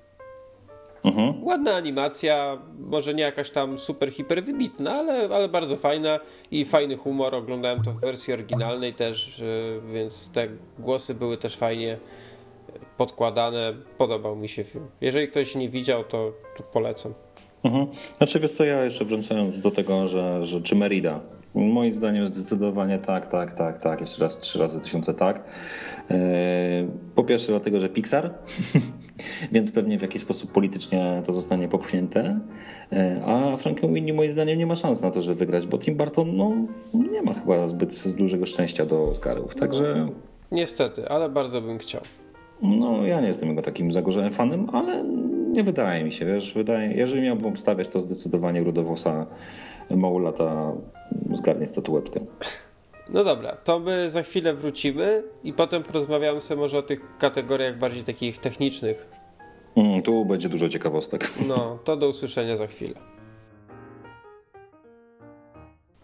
Mhm. 1.04 1.44
Ładna 1.44 1.76
animacja, 1.76 2.58
może 2.80 3.14
nie 3.14 3.24
jakaś 3.24 3.50
tam 3.50 3.80
super, 3.80 4.12
hiper 4.12 4.44
wybitna, 4.44 4.92
ale, 4.92 5.36
ale 5.36 5.50
bardzo 5.50 5.76
fajna 5.76 6.20
i 6.52 6.66
fajny 6.66 6.98
humor. 6.98 7.36
Oglądałem 7.36 7.84
to 7.84 7.92
w 7.92 8.00
wersji 8.00 8.34
oryginalnej 8.34 8.94
też, 8.94 9.44
więc 9.94 10.32
te 10.32 10.48
głosy 10.80 11.16
były 11.16 11.38
też 11.38 11.56
fajnie 11.56 11.98
podkładane. 12.98 13.74
Podobał 13.98 14.36
mi 14.36 14.50
się 14.50 14.64
film. 14.64 14.88
Jeżeli 15.02 15.28
ktoś 15.28 15.56
nie 15.56 15.70
widział, 15.70 16.04
to, 16.04 16.32
to 16.58 16.64
polecam. 16.64 17.14
Mhm. 17.64 17.88
Znaczy 18.18 18.40
wiesz 18.40 18.52
co, 18.52 18.64
ja 18.66 18.84
jeszcze 18.84 19.06
wracając 19.06 19.60
do 19.60 19.72
tego, 19.72 20.08
że, 20.08 20.46
że 20.46 20.62
czy 20.62 20.76
Merida, 20.76 21.20
moim 21.56 21.92
zdaniem 21.92 22.28
zdecydowanie 22.28 23.00
tak, 23.00 23.28
tak, 23.28 23.54
tak, 23.54 23.80
tak, 23.80 24.02
jeszcze 24.02 24.24
raz 24.24 24.40
trzy 24.40 24.60
razy 24.60 24.80
tysiące 24.80 25.14
tak. 25.14 25.44
E, 26.12 26.18
po 27.16 27.24
pierwsze 27.24 27.52
dlatego, 27.52 27.80
że 27.80 27.90
Pixar, 27.90 28.34
więc 29.52 29.72
pewnie 29.72 30.00
w 30.00 30.02
jakiś 30.02 30.22
sposób 30.22 30.52
politycznie 30.52 31.22
to 31.26 31.34
zostanie 31.34 31.68
popchnięte, 31.68 32.40
e, 32.92 33.22
a 33.26 33.58
Frankenweenie 33.58 34.14
moim 34.14 34.32
zdaniem 34.32 34.58
nie 34.58 34.66
ma 34.66 34.76
szans 34.76 35.02
na 35.02 35.12
to, 35.12 35.22
żeby 35.22 35.36
wygrać, 35.36 35.68
bo 35.68 35.78
Tim 35.78 35.96
Burton 35.96 36.38
no, 36.38 36.52
nie 36.94 37.22
ma 37.22 37.34
chyba 37.34 37.68
zbyt 37.68 38.16
dużego 38.16 38.46
szczęścia 38.46 38.86
do 38.86 39.04
Oscarów, 39.04 39.56
także... 39.56 40.10
Niestety, 40.52 41.10
ale 41.10 41.30
bardzo 41.30 41.62
bym 41.62 41.78
chciał. 41.78 42.02
No, 42.62 43.06
ja 43.06 43.22
nie 43.22 43.28
jestem 43.28 43.50
jego 43.50 43.62
takim 43.62 43.92
zagorzałym 43.92 44.32
fanem, 44.32 44.70
ale 44.74 45.04
nie 45.50 45.64
wydaje 45.64 46.04
mi 46.04 46.12
się, 46.12 46.26
wiesz, 46.26 46.54
wydaje, 46.54 46.94
jeżeli 46.94 47.22
miałbym 47.22 47.46
obstawiać, 47.46 47.88
to 47.88 48.00
zdecydowanie 48.00 48.64
Rudowosa 48.64 49.26
Maulata 49.90 50.74
zgarnie 51.32 51.68
statuetkę. 51.68 52.20
No 53.10 53.24
dobra, 53.24 53.56
to 53.56 53.80
my 53.80 54.10
za 54.10 54.24
chwilę 54.24 54.54
wrócimy 54.54 55.24
i 55.44 55.54
potem 55.54 55.84
porozmawiamy 55.84 56.42
sobie 56.42 56.62
może 56.62 56.78
o 56.78 56.82
tych 56.82 57.18
kategoriach 57.18 57.78
bardziej 57.78 58.04
takich 58.04 58.38
technicznych. 58.38 59.10
Mm, 59.76 60.02
tu 60.02 60.26
będzie 60.26 60.50
dużo 60.50 60.70
ciekawostek. 60.70 61.30
No, 61.48 61.80
to 61.84 61.98
do 61.98 62.10
usłyszenia 62.10 62.58
za 62.58 62.68
chwilę. 62.68 62.94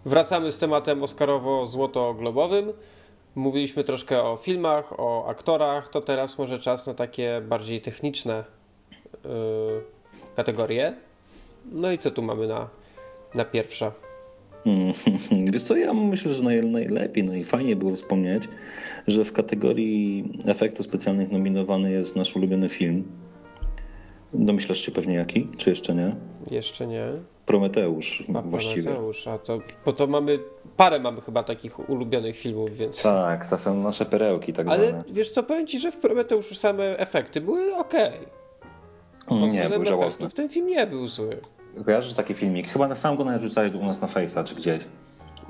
Wracamy 0.06 0.52
z 0.52 0.58
tematem 0.58 1.02
Oscarowo-złoto-globowym. 1.02 2.74
Mówiliśmy 3.36 3.84
troszkę 3.84 4.24
o 4.24 4.38
filmach, 4.38 5.00
o 5.00 5.28
aktorach, 5.28 5.90
to 5.90 6.02
teraz 6.02 6.38
może 6.38 6.60
czas 6.60 6.88
na 6.88 6.94
takie 6.94 7.42
bardziej 7.42 7.82
techniczne 7.82 8.44
kategorie. 10.36 10.94
No 11.72 11.92
i 11.92 11.98
co 11.98 12.12
tu 12.12 12.22
mamy 12.22 12.48
na, 12.48 12.70
na 13.36 13.46
pierwsza? 13.46 13.92
Wiesz 15.54 15.64
co, 15.64 15.76
ja 15.76 15.94
myślę, 15.94 16.34
że 16.34 16.44
naj, 16.44 16.66
najlepiej, 16.66 17.24
najfajniej 17.24 17.76
było 17.76 17.96
wspomnieć, 17.96 18.44
że 19.08 19.26
w 19.26 19.34
kategorii 19.34 20.32
efektów 20.46 20.86
specjalnych 20.86 21.32
nominowany 21.32 21.92
jest 21.92 22.16
nasz 22.16 22.36
ulubiony 22.36 22.70
film. 22.70 23.04
Domyślasz 24.34 24.80
się 24.80 24.92
pewnie 24.92 25.14
jaki, 25.14 25.48
czy 25.58 25.70
jeszcze 25.70 25.96
nie? 25.96 26.16
Jeszcze 26.52 26.88
nie. 26.88 27.08
Prometeusz 27.46 28.24
a, 28.36 28.42
właściwie. 28.42 28.84
Prometeusz, 28.84 29.28
a 29.28 29.38
to, 29.38 29.60
bo 29.86 29.94
to 29.94 30.08
mamy, 30.08 30.40
parę 30.78 31.00
mamy 31.00 31.22
chyba 31.22 31.44
takich 31.44 31.90
ulubionych 31.90 32.38
filmów, 32.38 32.78
więc... 32.78 33.02
Tak, 33.02 33.48
to 33.48 33.58
są 33.58 33.84
nasze 33.84 34.06
perełki 34.06 34.54
tak 34.54 34.68
Ale 34.68 34.88
zwane. 34.88 35.04
wiesz 35.10 35.30
co, 35.30 35.44
powiem 35.44 35.68
Ci, 35.68 35.80
że 35.80 35.92
w 35.92 35.98
Prometeuszu 35.98 36.56
same 36.56 36.98
efekty 36.98 37.42
były 37.42 37.76
ok. 37.76 37.94
Nie, 39.32 39.70
był 39.70 39.86
żałosny. 39.86 40.30
Ten 40.30 40.50
film 40.50 40.68
nie 40.68 40.88
był 40.88 41.08
zły. 41.08 41.38
Kojarzysz 41.86 42.14
taki 42.14 42.34
filmik? 42.34 42.68
Chyba 42.68 42.88
na 42.88 42.96
sam 42.96 43.16
go 43.16 43.26
nawet 43.26 43.42
rzucałeś 43.42 43.74
u 43.74 43.86
nas 43.86 44.02
na 44.02 44.08
Face'a 44.08 44.44
czy 44.44 44.56
gdzieś. 44.56 44.80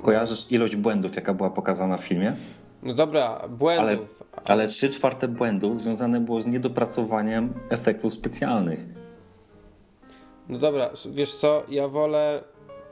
Kojarzysz 0.02 0.52
ilość 0.52 0.76
błędów, 0.76 1.16
jaka 1.16 1.34
była 1.34 1.50
pokazana 1.50 1.96
w 1.96 2.04
filmie? 2.04 2.36
No 2.82 2.94
dobra, 2.94 3.48
błędów. 3.48 4.22
Ale, 4.46 4.68
trzy 4.68 4.88
czwarte 4.88 5.28
błędów 5.28 5.80
związane 5.80 6.20
było 6.20 6.40
z 6.40 6.46
niedopracowaniem 6.46 7.54
efektów 7.70 8.14
specjalnych. 8.14 8.86
No 10.48 10.58
dobra, 10.58 10.90
wiesz 11.10 11.34
co, 11.34 11.62
ja 11.68 11.88
wolę, 11.88 12.44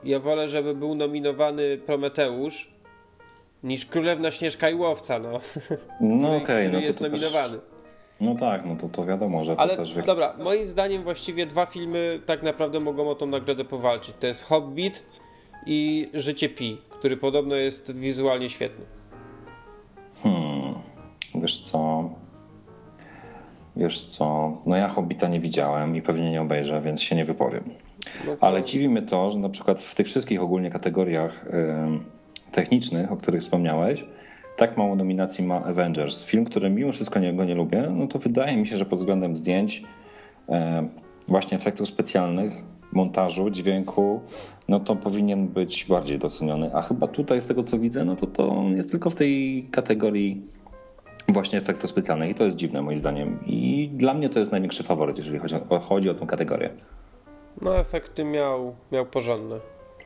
ja 0.05 0.21
wolę, 0.21 0.49
żeby 0.49 0.75
był 0.75 0.95
nominowany 0.95 1.79
Prometeusz 1.79 2.75
niż 3.63 3.87
Królewna 3.87 4.31
Śnieżka 4.31 4.71
i 4.71 4.75
Łowca, 4.75 5.19
no. 5.19 5.41
No 6.01 6.37
okej, 6.37 6.43
okay, 6.43 6.69
no 6.69 6.81
to 6.81 6.87
jest 6.87 6.99
to 6.99 7.05
nominowany. 7.05 7.59
Też... 7.59 7.74
No 8.21 8.35
tak, 8.35 8.67
no 8.67 8.77
to, 8.77 8.89
to 8.89 9.05
wiadomo, 9.05 9.45
że 9.45 9.55
Ale 9.59 9.77
to 9.77 9.83
też... 9.83 9.95
dobra, 10.07 10.35
moim 10.39 10.67
zdaniem 10.67 11.03
właściwie 11.03 11.47
dwa 11.47 11.67
filmy 11.67 12.21
tak 12.27 12.43
naprawdę 12.43 12.81
mogą 12.81 13.11
o 13.11 13.15
tą 13.15 13.27
nagrodę 13.27 13.65
powalczyć. 13.65 14.15
To 14.21 14.27
jest 14.27 14.45
Hobbit 14.45 15.03
i 15.67 16.09
Życie 16.15 16.49
Pi, 16.49 16.79
który 16.91 17.17
podobno 17.17 17.57
jest 17.57 17.97
wizualnie 17.97 18.51
świetny. 18.51 18.85
Hmm, 20.23 20.75
wiesz 21.35 21.61
co... 21.61 22.11
Wiesz 23.77 24.05
co, 24.05 24.57
no 24.67 24.77
ja 24.77 24.89
Hobbita 24.89 25.29
nie 25.29 25.41
widziałem 25.41 25.97
i 25.97 26.03
pewnie 26.03 26.31
nie 26.31 26.43
obejrzę, 26.43 26.81
więc 26.81 27.03
się 27.03 27.17
nie 27.17 27.25
wypowiem. 27.25 27.65
No 28.27 28.37
to... 28.37 28.47
Ale 28.47 28.63
dziwi 28.63 28.89
mnie 28.89 29.03
to, 29.03 29.31
że 29.31 29.39
na 29.39 29.49
przykład 29.49 29.81
w 29.81 29.95
tych 29.95 30.07
wszystkich 30.07 30.43
ogólnie 30.43 30.71
kategoriach 30.71 31.45
yy, 31.53 31.99
technicznych, 32.53 33.13
o 33.13 33.17
których 33.17 33.41
wspomniałeś, 33.41 34.05
tak 34.57 34.77
mało 34.77 34.97
nominacji 34.97 35.47
ma 35.47 35.65
Avengers. 35.65 36.25
Film, 36.25 36.45
który 36.45 36.71
mimo 36.71 36.93
wszystko 36.93 37.19
nie, 37.19 37.33
go 37.33 37.45
nie 37.45 37.55
lubię, 37.55 37.89
no 37.91 38.07
to 38.07 38.19
wydaje 38.19 38.57
mi 38.57 38.67
się, 38.67 38.77
że 38.77 38.85
pod 38.85 38.99
względem 38.99 39.37
zdjęć, 39.37 39.83
e, 40.49 40.89
właśnie 41.29 41.57
efektów 41.57 41.89
specjalnych, 41.89 42.53
montażu, 42.93 43.51
dźwięku, 43.51 44.21
no 44.69 44.81
to 44.81 44.97
powinien 44.97 45.49
być 45.49 45.85
bardziej 45.85 46.19
doceniony. 46.19 46.75
A 46.75 46.83
chyba 46.83 47.09
tutaj 47.09 47.41
z 47.41 47.47
tego 47.47 47.63
co 47.63 47.79
widzę, 47.79 48.05
no 48.05 48.17
to 48.17 48.27
to 48.27 48.65
jest 48.77 48.91
tylko 48.91 49.11
w 49.11 49.15
tej 49.15 49.65
kategorii 49.71 50.43
Właśnie 51.29 51.59
efektu 51.59 51.89
specjalnych 51.89 52.31
i 52.31 52.35
to 52.35 52.45
jest 52.45 52.57
dziwne 52.57 52.83
moim 52.83 52.99
zdaniem. 52.99 53.39
I 53.47 53.91
dla 53.95 54.15
mnie 54.15 54.29
to 54.29 54.39
jest 54.39 54.53
największy 54.53 54.83
faworyt, 54.83 55.19
jeżeli 55.19 55.39
chodzi 55.39 55.55
o, 55.69 55.81
chodzi 55.81 56.11
o 56.11 56.15
tą 56.15 56.27
kategorię. 56.27 56.71
No 57.61 57.79
efekty 57.79 58.25
miał, 58.25 58.75
miał 58.93 59.07
porządne. 59.07 59.61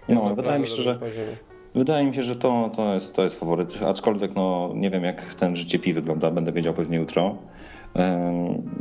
no, 0.09 0.35
wydaje 0.35 0.59
mi 0.59 0.67
się, 0.67 0.83
że 0.83 0.95
poziomie. 0.95 1.37
Wydaje 1.75 2.07
mi 2.07 2.15
się, 2.15 2.23
że 2.23 2.37
to, 2.37 2.71
to, 2.77 2.95
jest, 2.95 3.17
to 3.17 3.25
jest 3.25 3.41
faworyt, 3.41 3.79
aczkolwiek 3.87 4.35
no, 4.35 4.73
nie 4.75 4.91
wiem 4.91 5.05
jak 5.05 5.35
ten 5.35 5.57
życie 5.57 5.79
pi 5.79 5.93
wygląda, 5.93 6.31
będę 6.31 6.53
wiedział 6.53 6.75
pewnie 6.75 6.99
jutro. 6.99 7.37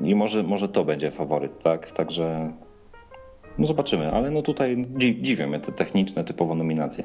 I 0.04 0.15
może, 0.15 0.43
może 0.43 0.69
to 0.69 0.86
będzie 0.86 1.12
faworyt, 1.12 1.63
tak? 1.63 1.91
Także 1.91 2.52
no 3.58 3.67
zobaczymy, 3.67 4.12
ale 4.12 4.32
no 4.32 4.41
tutaj 4.41 4.86
dziwią 5.21 5.47
mnie 5.47 5.60
te 5.60 5.71
techniczne 5.71 6.23
typowo 6.23 6.56
nominacje. 6.56 7.04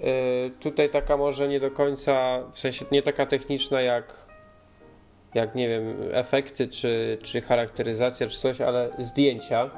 Yy, 0.00 0.50
tutaj 0.60 0.90
taka 0.90 1.16
może 1.16 1.48
nie 1.48 1.60
do 1.60 1.70
końca, 1.70 2.42
w 2.52 2.58
sensie 2.58 2.84
nie 2.92 3.02
taka 3.02 3.26
techniczna 3.26 3.80
jak, 3.80 4.26
jak 5.34 5.54
nie 5.54 5.68
wiem, 5.68 5.94
efekty 6.12 6.68
czy, 6.68 7.18
czy 7.22 7.40
charakteryzacja 7.40 8.26
czy 8.26 8.38
coś, 8.38 8.60
ale 8.60 8.90
zdjęcia. 8.98 9.70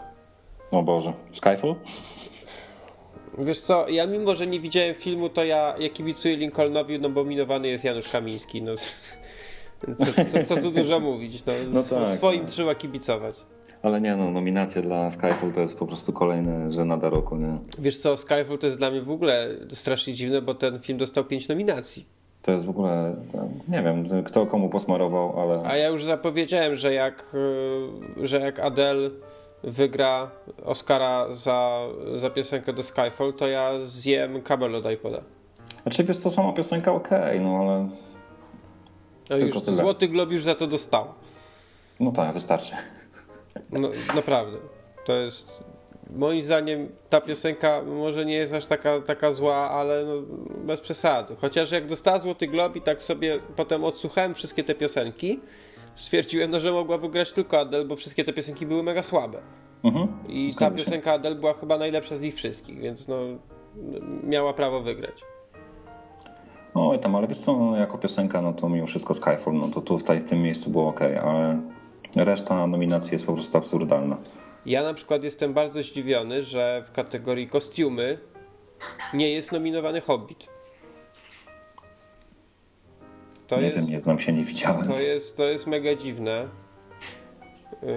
O 0.70 0.82
Boże, 0.82 1.12
Skyfall? 1.32 1.74
Wiesz 3.38 3.60
co, 3.60 3.88
ja 3.88 4.06
mimo, 4.06 4.34
że 4.34 4.46
nie 4.46 4.60
widziałem 4.60 4.94
filmu, 4.94 5.28
to 5.28 5.44
ja, 5.44 5.74
ja 5.78 5.88
kibicuję 5.88 6.36
Lincolnowi, 6.36 6.98
no 6.98 7.10
bo 7.10 7.24
minowany 7.24 7.68
jest 7.68 7.84
Janusz 7.84 8.08
Kamiński. 8.08 8.62
No, 8.62 8.76
co, 9.98 10.24
co, 10.24 10.44
co 10.44 10.62
tu 10.62 10.70
dużo 10.70 11.00
mówić, 11.00 11.44
no, 11.44 11.52
no 11.72 11.82
tak, 11.82 12.08
swoim 12.08 12.40
tak. 12.40 12.50
trzeba 12.50 12.74
kibicować. 12.74 13.34
Ale 13.82 14.00
nie 14.00 14.16
no, 14.16 14.30
nominacja 14.30 14.82
dla 14.82 15.10
Skyfall 15.10 15.52
to 15.52 15.60
jest 15.60 15.78
po 15.78 15.86
prostu 15.86 16.12
kolejny 16.12 16.72
żenada 16.72 17.10
roku, 17.10 17.36
nie? 17.36 17.58
Wiesz 17.78 17.98
co, 17.98 18.16
Skyfall 18.16 18.58
to 18.58 18.66
jest 18.66 18.78
dla 18.78 18.90
mnie 18.90 19.02
w 19.02 19.10
ogóle 19.10 19.48
strasznie 19.72 20.14
dziwne, 20.14 20.42
bo 20.42 20.54
ten 20.54 20.80
film 20.80 20.98
dostał 20.98 21.24
pięć 21.24 21.48
nominacji. 21.48 22.06
To 22.42 22.52
jest 22.52 22.66
w 22.66 22.70
ogóle, 22.70 23.16
nie 23.68 23.82
wiem, 23.82 24.24
kto 24.24 24.46
komu 24.46 24.68
posmarował, 24.68 25.40
ale... 25.40 25.62
A 25.64 25.76
ja 25.76 25.88
już 25.88 26.04
zapowiedziałem, 26.04 26.76
że 26.76 26.92
jak, 26.92 27.34
y, 28.22 28.26
że 28.26 28.40
jak 28.40 28.58
Adele 28.58 29.10
wygra 29.62 30.30
Oscara 30.64 31.26
za, 31.30 31.80
za 32.14 32.30
piosenkę 32.30 32.72
do 32.72 32.82
Skyfall, 32.82 33.32
to 33.32 33.46
ja 33.46 33.80
zjem 33.80 34.42
kabel 34.42 34.74
od 34.74 34.90
iPoda. 34.90 35.20
Znaczy 35.82 36.04
wiesz, 36.04 36.20
to 36.20 36.30
sama 36.30 36.52
piosenka 36.52 36.92
okej, 36.92 37.18
okay, 37.18 37.40
no 37.40 37.58
ale... 37.58 37.88
No 39.30 39.36
już 39.36 39.58
Złoty 39.58 40.08
Glob 40.08 40.30
już 40.30 40.42
za 40.42 40.54
to 40.54 40.66
dostał. 40.66 41.06
No 42.00 42.12
tak, 42.12 42.34
wystarczy. 42.34 42.74
No, 43.72 43.90
naprawdę. 44.14 44.58
To 45.06 45.12
jest. 45.12 45.64
Moim 46.16 46.42
zdaniem 46.42 46.88
ta 47.10 47.20
piosenka 47.20 47.82
może 47.82 48.24
nie 48.24 48.34
jest 48.34 48.54
aż 48.54 48.66
taka, 48.66 49.00
taka 49.00 49.32
zła, 49.32 49.70
ale 49.70 50.04
no, 50.04 50.12
bez 50.64 50.80
przesady. 50.80 51.36
Chociaż 51.40 51.70
jak 51.70 51.86
dostała 51.86 52.18
Złoty 52.18 52.46
Glob 52.46 52.76
i 52.76 52.80
tak 52.80 53.02
sobie 53.02 53.40
potem 53.56 53.84
odsłuchałem 53.84 54.34
wszystkie 54.34 54.64
te 54.64 54.74
piosenki, 54.74 55.40
stwierdziłem, 55.96 56.50
no, 56.50 56.60
że 56.60 56.72
mogła 56.72 56.98
wygrać 56.98 57.32
tylko 57.32 57.60
Adele, 57.60 57.84
bo 57.84 57.96
wszystkie 57.96 58.24
te 58.24 58.32
piosenki 58.32 58.66
były 58.66 58.82
mega 58.82 59.02
słabe. 59.02 59.38
Mhm. 59.84 60.08
I 60.28 60.54
ta 60.58 60.70
piosenka 60.70 61.12
Adele 61.12 61.34
była 61.34 61.52
chyba 61.52 61.78
najlepsza 61.78 62.16
z 62.16 62.20
nich 62.20 62.34
wszystkich, 62.34 62.80
więc 62.80 63.08
no, 63.08 63.16
miała 64.24 64.52
prawo 64.52 64.80
wygrać. 64.80 65.24
Oj 66.74 66.98
tam, 66.98 67.16
ale 67.16 67.26
wiesz 67.26 67.38
co, 67.38 67.56
no, 67.56 67.76
jako 67.76 67.98
piosenka, 67.98 68.42
no 68.42 68.52
to 68.52 68.68
mimo 68.68 68.86
wszystko 68.86 69.14
Skyfall, 69.14 69.54
no 69.54 69.68
to 69.68 69.80
tutaj 69.80 70.20
w 70.20 70.24
tym 70.24 70.42
miejscu 70.42 70.70
było 70.70 70.88
ok, 70.88 71.00
ale 71.00 71.60
Reszta 72.16 72.66
nominacji 72.66 73.12
jest 73.12 73.26
po 73.26 73.32
prostu 73.32 73.58
absurdalna. 73.58 74.16
Ja 74.66 74.82
na 74.82 74.94
przykład 74.94 75.24
jestem 75.24 75.54
bardzo 75.54 75.82
zdziwiony, 75.82 76.42
że 76.42 76.82
w 76.86 76.92
kategorii 76.92 77.48
kostiumy 77.48 78.18
nie 79.14 79.30
jest 79.30 79.52
nominowany 79.52 80.00
Hobbit. 80.00 80.46
To 83.50 83.60
nie 83.60 83.66
jest, 83.66 83.78
wiem, 83.78 83.90
nie 83.90 84.00
znam 84.00 84.20
się, 84.20 84.32
nie 84.32 84.44
widziałem. 84.44 84.88
To 84.88 85.00
jest, 85.00 85.36
to 85.36 85.44
jest 85.44 85.66
mega 85.66 85.94
dziwne. 85.94 86.48
Yy, 87.82 87.88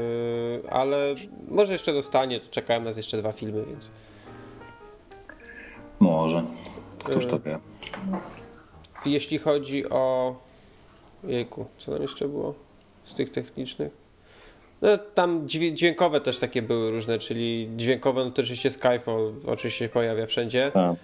ale 0.70 1.16
może 1.48 1.72
jeszcze 1.72 1.94
dostanie, 1.94 2.40
to 2.40 2.50
czekałem 2.50 2.84
nas 2.84 2.98
jeszcze 2.98 3.18
dwa 3.18 3.32
filmy, 3.32 3.66
więc. 3.66 3.90
Może. 6.00 6.44
Któż 7.04 7.26
to 7.26 7.36
yy, 7.36 7.42
wie. 7.42 7.60
Jeśli 9.06 9.38
chodzi 9.38 9.90
o. 9.90 10.36
Jejku, 11.24 11.66
co 11.78 11.92
tam 11.92 12.02
jeszcze 12.02 12.28
było 12.28 12.56
z 13.04 13.14
tych 13.14 13.32
technicznych? 13.32 13.92
No, 14.82 14.98
tam 14.98 15.48
dźwiękowe 15.48 16.22
też 16.22 16.40
takie 16.40 16.62
były 16.62 16.92
różne, 16.92 17.20
czyli 17.20 17.70
dźwiękowe, 17.76 18.26
no 18.26 18.32
to 18.32 18.42
oczywiście 18.42 18.72
Skyfall 18.72 19.34
oczywiście 19.48 19.86
się 19.86 19.90
pojawia 19.90 20.26
wszędzie. 20.26 20.70
Tak. 20.74 20.96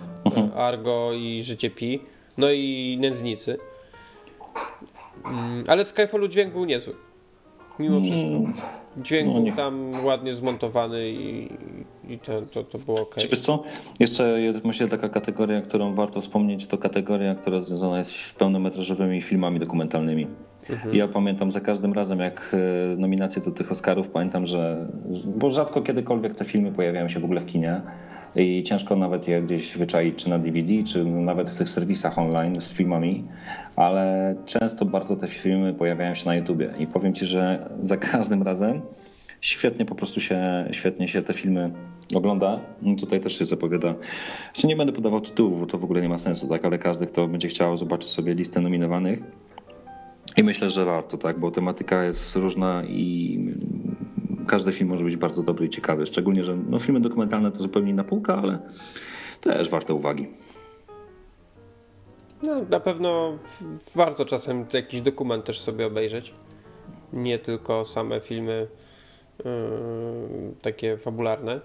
Argo 0.56 1.14
i 1.14 1.44
Życie 1.44 1.70
Pi. 1.70 2.00
No 2.38 2.52
i 2.52 2.98
Nędznicy. 3.02 3.58
Mm, 5.26 5.64
ale 5.68 5.86
w 5.86 5.88
Skyfallu 5.88 6.28
dźwięk 6.28 6.54
był 6.54 6.66
niezły. 6.66 6.94
Mimo 7.80 7.98
mm. 7.98 8.10
wszystko. 8.10 8.62
Dźwięk 8.98 9.34
no, 9.34 9.42
był 9.42 9.56
tam 9.56 10.06
ładnie 10.06 10.34
zmontowany 10.34 11.10
i, 11.10 11.50
i 12.10 12.20
to, 12.20 12.42
to, 12.54 12.64
to 12.64 12.78
było 12.86 13.02
ok. 13.02 13.16
Wiesz 13.32 13.40
co? 13.40 13.64
Jeszcze 14.00 14.38
myślę, 14.64 14.88
taka 14.88 15.10
kategoria, 15.10 15.62
którą 15.62 15.96
warto 15.96 16.22
wspomnieć, 16.22 16.68
to 16.68 16.78
kategoria, 16.78 17.36
która 17.36 17.62
związana 17.62 17.98
jest 17.98 18.16
z 18.16 18.34
pełnometrażowymi 18.34 19.22
filmami 19.22 19.60
dokumentalnymi. 19.60 20.28
Mhm. 20.70 20.96
Ja 20.96 21.08
pamiętam 21.08 21.52
za 21.52 21.62
każdym 21.62 21.94
razem, 21.94 22.20
jak 22.20 22.56
e, 22.94 22.98
nominacje 22.98 23.42
do 23.42 23.52
tych 23.52 23.72
Oscarów, 23.72 24.10
pamiętam, 24.10 24.46
że. 24.46 24.88
Bo 25.26 25.50
rzadko 25.50 25.82
kiedykolwiek 25.82 26.36
te 26.36 26.46
filmy 26.46 26.72
pojawiają 26.72 27.10
się 27.10 27.20
w 27.20 27.26
ogóle 27.26 27.42
w 27.42 27.46
kinie 27.46 27.82
i 28.39 28.63
ciężko 28.63 28.95
nawet 28.95 29.28
je 29.28 29.41
gdzieś 29.41 29.78
wyczaić, 29.78 30.15
czy 30.15 30.30
na 30.30 30.39
DVD, 30.39 30.84
czy 30.84 31.06
nawet 31.06 31.49
w 31.49 31.58
tych 31.58 31.69
serwisach 31.69 32.17
online 32.17 32.62
z 32.62 32.73
filmami, 32.73 33.23
ale 33.75 34.36
często 34.45 34.86
bardzo 34.86 35.15
te 35.15 35.28
filmy 35.28 35.73
pojawiają 35.73 36.15
się 36.15 36.25
na 36.25 36.36
YouTubie 36.36 36.73
i 36.80 36.88
powiem 36.88 37.13
Ci, 37.13 37.25
że 37.25 37.69
za 37.84 37.97
każdym 37.97 38.43
razem 38.43 38.82
świetnie 39.41 39.86
po 39.86 39.95
prostu 39.95 40.21
się, 40.21 40.67
świetnie 40.71 41.08
się 41.08 41.21
te 41.21 41.34
filmy 41.34 41.71
ogląda. 42.15 42.60
No 42.82 42.95
tutaj 42.95 43.19
też 43.19 43.39
się 43.39 43.45
zapowiada. 43.45 43.95
Znaczy 44.54 44.67
nie 44.67 44.75
będę 44.75 44.93
podawał 44.93 45.21
tytułów, 45.21 45.60
bo 45.60 45.65
to 45.65 45.78
w 45.78 45.84
ogóle 45.84 46.02
nie 46.02 46.10
ma 46.10 46.17
sensu, 46.17 46.47
tak? 46.47 46.65
ale 46.65 46.78
każdy, 46.78 47.06
kto 47.06 47.28
będzie 47.28 47.47
chciał 47.47 47.78
zobaczyć 47.78 48.10
sobie 48.10 48.34
listę 48.34 48.62
nominowanych, 48.62 49.19
i 50.38 50.43
myślę, 50.43 50.69
że 50.69 50.86
warto, 50.86 51.17
tak, 51.17 51.39
bo 51.39 51.52
tematyka 51.52 52.04
jest 52.04 52.36
różna 52.36 52.84
i 52.88 53.39
każdy 54.50 54.72
film 54.72 54.90
może 54.90 55.04
być 55.04 55.18
bardzo 55.18 55.44
dobry 55.44 55.66
i 55.66 55.70
ciekawy. 55.70 56.06
Szczególnie, 56.06 56.44
że 56.44 56.58
no, 56.70 56.80
filmy 56.80 57.00
dokumentalne 57.00 57.52
to 57.52 57.58
zupełnie 57.58 57.92
inna 57.92 58.04
półka, 58.04 58.36
ale 58.36 58.60
też 59.42 59.70
warte 59.70 59.94
uwagi. 59.94 60.28
No, 62.44 62.62
na 62.70 62.80
pewno 62.80 63.38
warto 63.96 64.26
czasem 64.26 64.66
jakiś 64.74 65.02
dokument 65.02 65.46
też 65.46 65.60
sobie 65.60 65.86
obejrzeć. 65.88 66.34
Nie 67.14 67.40
tylko 67.40 67.86
same 67.86 68.20
filmy 68.20 68.68
yy, 69.46 69.46
takie 70.62 70.98
fabularne. 70.98 71.62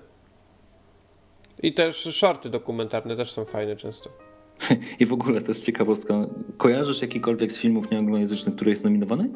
I 1.63 1.75
też 1.75 1.97
shorty 1.97 2.51
dokumentarne 2.51 3.17
też 3.17 3.33
są 3.33 3.45
fajne 3.45 3.77
często. 3.77 4.11
I 5.01 5.07
w 5.07 5.13
ogóle 5.13 5.41
to 5.41 5.49
jest 5.49 5.67
ciekawostka. 5.67 6.15
Kojarzysz 6.57 7.03
jakikolwiek 7.03 7.53
z 7.53 7.59
filmów 7.59 7.91
nieanglojęzycznych, 7.91 8.55
który 8.55 8.71
jest 8.71 8.85
nominowany? 8.85 9.31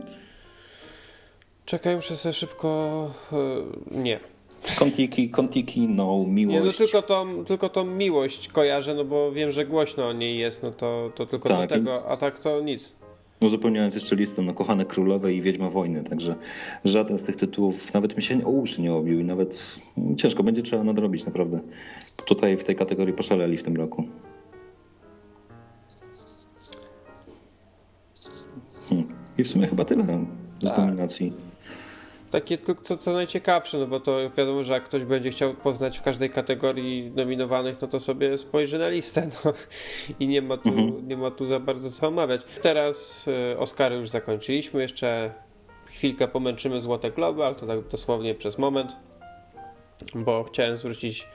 Czekaj, 1.68 1.96
muszę 1.96 2.16
sobie 2.16 2.32
szybko... 2.32 3.10
E, 3.32 3.98
nie. 4.02 4.20
Kontiki, 4.78 5.30
Kontiki, 5.30 5.88
no, 5.88 6.24
miłość. 6.28 6.58
Nie, 6.58 6.64
no 6.64 6.72
tylko 6.72 7.02
tą, 7.02 7.44
tylko 7.44 7.68
tą 7.68 7.84
miłość 7.84 8.48
kojarzę, 8.48 8.94
no 8.94 9.04
bo 9.04 9.32
wiem, 9.32 9.52
że 9.52 9.66
głośno 9.66 10.08
o 10.08 10.12
niej 10.12 10.38
jest, 10.38 10.62
no 10.62 10.70
to, 10.70 11.12
to 11.14 11.26
tylko 11.26 11.48
tak, 11.48 11.58
dlatego, 11.58 12.10
a 12.10 12.16
tak 12.16 12.38
to 12.38 12.60
nic. 12.60 12.92
No 13.40 13.48
zupełniając 13.48 13.94
jeszcze 13.94 14.16
listę, 14.16 14.42
no 14.42 14.54
Kochane 14.54 14.84
Królowe 14.84 15.32
i 15.32 15.42
Wiedźma 15.42 15.70
Wojny, 15.70 16.04
także 16.04 16.34
żaden 16.84 17.18
z 17.18 17.22
tych 17.22 17.36
tytułów 17.36 17.94
nawet 17.94 18.16
mi 18.16 18.22
się 18.22 18.44
o 18.44 18.50
uszy 18.50 18.82
nie 18.82 18.92
obił 18.92 19.20
i 19.20 19.24
nawet 19.24 19.80
ciężko 20.16 20.42
będzie 20.42 20.62
trzeba 20.62 20.84
nadrobić 20.84 21.26
naprawdę. 21.26 21.60
Tutaj 22.24 22.56
w 22.56 22.64
tej 22.64 22.76
kategorii 22.76 23.14
poszaleli 23.14 23.56
w 23.56 23.62
tym 23.62 23.76
roku. 23.76 24.04
I 29.38 29.44
w 29.44 29.48
sumie 29.48 29.66
chyba 29.66 29.84
tyle 29.84 30.04
z 30.62 30.68
tak. 30.68 30.78
nominacji. 30.78 31.47
Takie 32.30 32.58
co, 32.82 32.96
co 32.96 33.12
najciekawsze, 33.12 33.78
no 33.78 33.86
bo 33.86 34.00
to 34.00 34.30
wiadomo, 34.36 34.64
że 34.64 34.72
jak 34.72 34.84
ktoś 34.84 35.04
będzie 35.04 35.30
chciał 35.30 35.54
poznać 35.54 35.98
w 35.98 36.02
każdej 36.02 36.30
kategorii 36.30 37.10
nominowanych, 37.10 37.76
no 37.80 37.88
to 37.88 38.00
sobie 38.00 38.38
spojrzy 38.38 38.78
na 38.78 38.88
listę 38.88 39.28
no. 39.44 39.52
i 40.20 40.28
nie 40.28 40.42
ma, 40.42 40.56
tu, 40.56 40.68
mhm. 40.68 41.08
nie 41.08 41.16
ma 41.16 41.30
tu 41.30 41.46
za 41.46 41.60
bardzo 41.60 41.90
co 41.90 42.08
omawiać. 42.08 42.42
Teraz 42.62 43.24
y, 43.52 43.58
Oscary 43.58 43.96
już 43.96 44.08
zakończyliśmy, 44.08 44.82
jeszcze 44.82 45.34
chwilkę 45.86 46.28
pomęczymy 46.28 46.80
Złote 46.80 47.10
Globy, 47.10 47.44
ale 47.44 47.54
to 47.54 47.66
tak 47.66 47.88
dosłownie 47.88 48.34
przez 48.34 48.58
moment, 48.58 48.96
bo 50.14 50.44
chciałem 50.44 50.76
zwrócić 50.76 51.26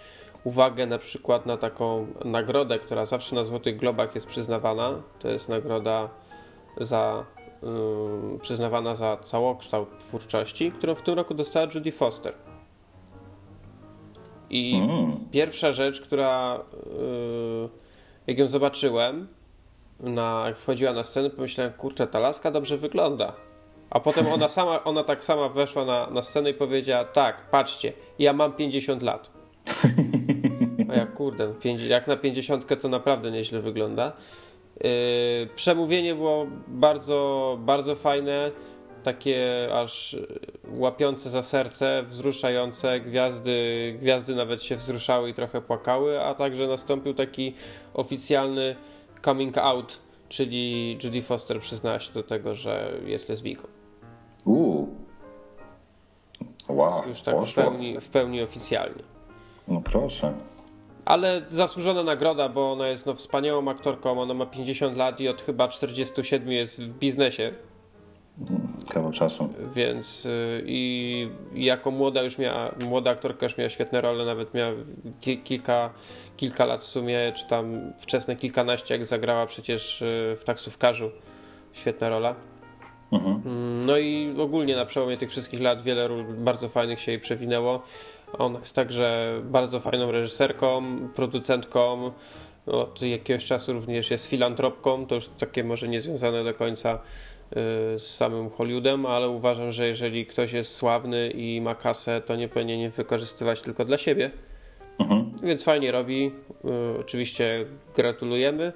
uwagę 0.43 0.85
na 0.85 0.97
przykład 0.97 1.45
na 1.45 1.57
taką 1.57 2.07
nagrodę, 2.25 2.79
która 2.79 3.05
zawsze 3.05 3.35
na 3.35 3.43
Złotych 3.43 3.77
Globach 3.77 4.15
jest 4.15 4.27
przyznawana. 4.27 5.01
To 5.19 5.29
jest 5.29 5.49
nagroda 5.49 6.09
za 6.77 7.25
przyznawana 8.41 8.95
za 8.95 9.17
całokształt 9.17 9.99
twórczości, 9.99 10.71
którą 10.71 10.95
w 10.95 11.01
tym 11.01 11.15
roku 11.15 11.33
dostała 11.33 11.67
Judy 11.75 11.91
Foster. 11.91 12.33
I 14.49 14.75
mm. 14.75 15.19
pierwsza 15.31 15.71
rzecz, 15.71 16.01
która 16.01 16.55
y, 16.55 17.69
jak 18.27 18.37
ją 18.37 18.47
zobaczyłem, 18.47 19.27
na, 19.99 20.43
jak 20.45 20.57
wchodziła 20.57 20.93
na 20.93 21.03
scenę, 21.03 21.29
pomyślałem, 21.29 21.73
kurczę, 21.73 22.07
ta 22.07 22.19
laska 22.19 22.51
dobrze 22.51 22.77
wygląda. 22.77 23.33
A 23.89 23.99
potem 23.99 24.27
ona 24.27 24.47
sama, 24.57 24.83
ona 24.83 25.03
tak 25.03 25.23
sama 25.23 25.49
weszła 25.49 25.85
na, 25.85 26.09
na 26.09 26.21
scenę 26.21 26.49
i 26.49 26.53
powiedziała, 26.53 27.05
tak, 27.05 27.49
patrzcie, 27.49 27.93
ja 28.19 28.33
mam 28.33 28.53
50 28.53 29.01
lat. 29.01 29.29
A 30.89 30.95
jak 30.95 31.13
kurde, 31.13 31.53
jak 31.87 32.07
na 32.07 32.15
50 32.17 32.81
to 32.81 32.89
naprawdę 32.89 33.31
nieźle 33.31 33.61
wygląda. 33.61 34.11
Yy, 34.83 34.89
przemówienie 35.55 36.15
było 36.15 36.47
bardzo, 36.67 37.57
bardzo 37.61 37.95
fajne, 37.95 38.51
takie 39.03 39.69
aż 39.73 40.17
łapiące 40.71 41.29
za 41.29 41.41
serce, 41.41 42.03
wzruszające, 42.03 42.99
gwiazdy, 42.99 43.95
gwiazdy 44.01 44.35
nawet 44.35 44.63
się 44.63 44.75
wzruszały 44.75 45.29
i 45.29 45.33
trochę 45.33 45.61
płakały, 45.61 46.21
a 46.21 46.35
także 46.35 46.67
nastąpił 46.67 47.13
taki 47.13 47.53
oficjalny 47.93 48.75
coming 49.25 49.57
out, 49.57 49.99
czyli 50.29 50.97
Judy 51.03 51.21
Foster 51.21 51.59
przyznała 51.59 51.99
się 51.99 52.13
do 52.13 52.23
tego, 52.23 52.53
że 52.53 52.91
jest 53.05 53.29
lesbijką. 53.29 53.67
Uuu. 54.45 54.87
Wow, 56.69 57.07
Już 57.07 57.21
tak 57.21 57.35
w 57.35 57.55
pełni, 57.55 57.99
w 57.99 58.09
pełni 58.09 58.41
oficjalnie. 58.41 59.03
No 59.67 59.81
proszę. 59.81 60.33
Ale 61.05 61.41
zasłużona 61.47 62.03
nagroda, 62.03 62.49
bo 62.49 62.71
ona 62.71 62.87
jest 62.87 63.05
no, 63.05 63.13
wspaniałą 63.13 63.67
aktorką, 63.69 64.21
ona 64.21 64.33
ma 64.33 64.45
50 64.45 64.97
lat 64.97 65.19
i 65.19 65.27
od 65.27 65.41
chyba 65.41 65.67
47 65.67 66.51
jest 66.51 66.83
w 66.83 66.97
biznesie. 66.99 67.53
Kawał 68.89 69.11
czasu. 69.11 69.49
Więc 69.75 70.25
y, 70.25 70.63
i, 70.65 71.29
jako 71.53 71.91
młoda 71.91 72.21
już 72.21 72.37
miała, 72.37 72.71
młoda 72.89 73.11
aktorka 73.11 73.45
już 73.45 73.57
miała 73.57 73.69
świetne 73.69 74.01
role, 74.01 74.25
nawet 74.25 74.53
miała 74.53 74.73
kilka, 75.43 75.89
kilka 76.37 76.65
lat 76.65 76.81
w 76.81 76.87
sumie, 76.87 77.33
czy 77.35 77.47
tam 77.47 77.93
wczesne 77.99 78.35
kilkanaście, 78.35 78.93
jak 78.93 79.05
zagrała 79.05 79.45
przecież 79.45 80.01
y, 80.01 80.35
w 80.37 80.43
taksówkarzu. 80.43 81.11
Świetna 81.73 82.09
rola. 82.09 82.35
Mhm. 83.11 83.41
Mm, 83.45 83.85
no 83.85 83.97
i 83.97 84.35
ogólnie 84.39 84.75
na 84.75 84.85
przełomie 84.85 85.17
tych 85.17 85.29
wszystkich 85.29 85.61
lat 85.61 85.81
wiele 85.81 86.07
ról 86.07 86.23
bardzo 86.23 86.69
fajnych 86.69 86.99
się 86.99 87.11
jej 87.11 87.19
przewinęło. 87.19 87.83
Ona 88.37 88.59
jest 88.59 88.75
także 88.75 89.39
bardzo 89.43 89.79
fajną 89.79 90.11
reżyserką, 90.11 90.83
producentką. 91.15 92.11
Od 92.65 93.01
jakiegoś 93.01 93.45
czasu 93.45 93.73
również 93.73 94.11
jest 94.11 94.25
filantropką. 94.25 95.05
To 95.05 95.15
już 95.15 95.27
takie 95.27 95.63
może 95.63 95.87
niezwiązane 95.87 96.43
do 96.43 96.53
końca 96.53 96.93
y, 96.95 96.99
z 97.99 98.15
samym 98.15 98.49
Hollywoodem, 98.49 99.05
ale 99.05 99.29
uważam, 99.29 99.71
że 99.71 99.87
jeżeli 99.87 100.25
ktoś 100.25 100.51
jest 100.53 100.75
sławny 100.75 101.29
i 101.29 101.61
ma 101.61 101.75
kasę, 101.75 102.21
to 102.21 102.35
nie 102.35 102.47
powinien 102.47 102.79
je 102.79 102.89
wykorzystywać 102.89 103.61
tylko 103.61 103.85
dla 103.85 103.97
siebie. 103.97 104.31
Mhm. 104.99 105.31
Więc 105.43 105.63
fajnie 105.63 105.91
robi. 105.91 106.31
Y, 106.95 106.99
oczywiście 106.99 107.65
gratulujemy. 107.95 108.73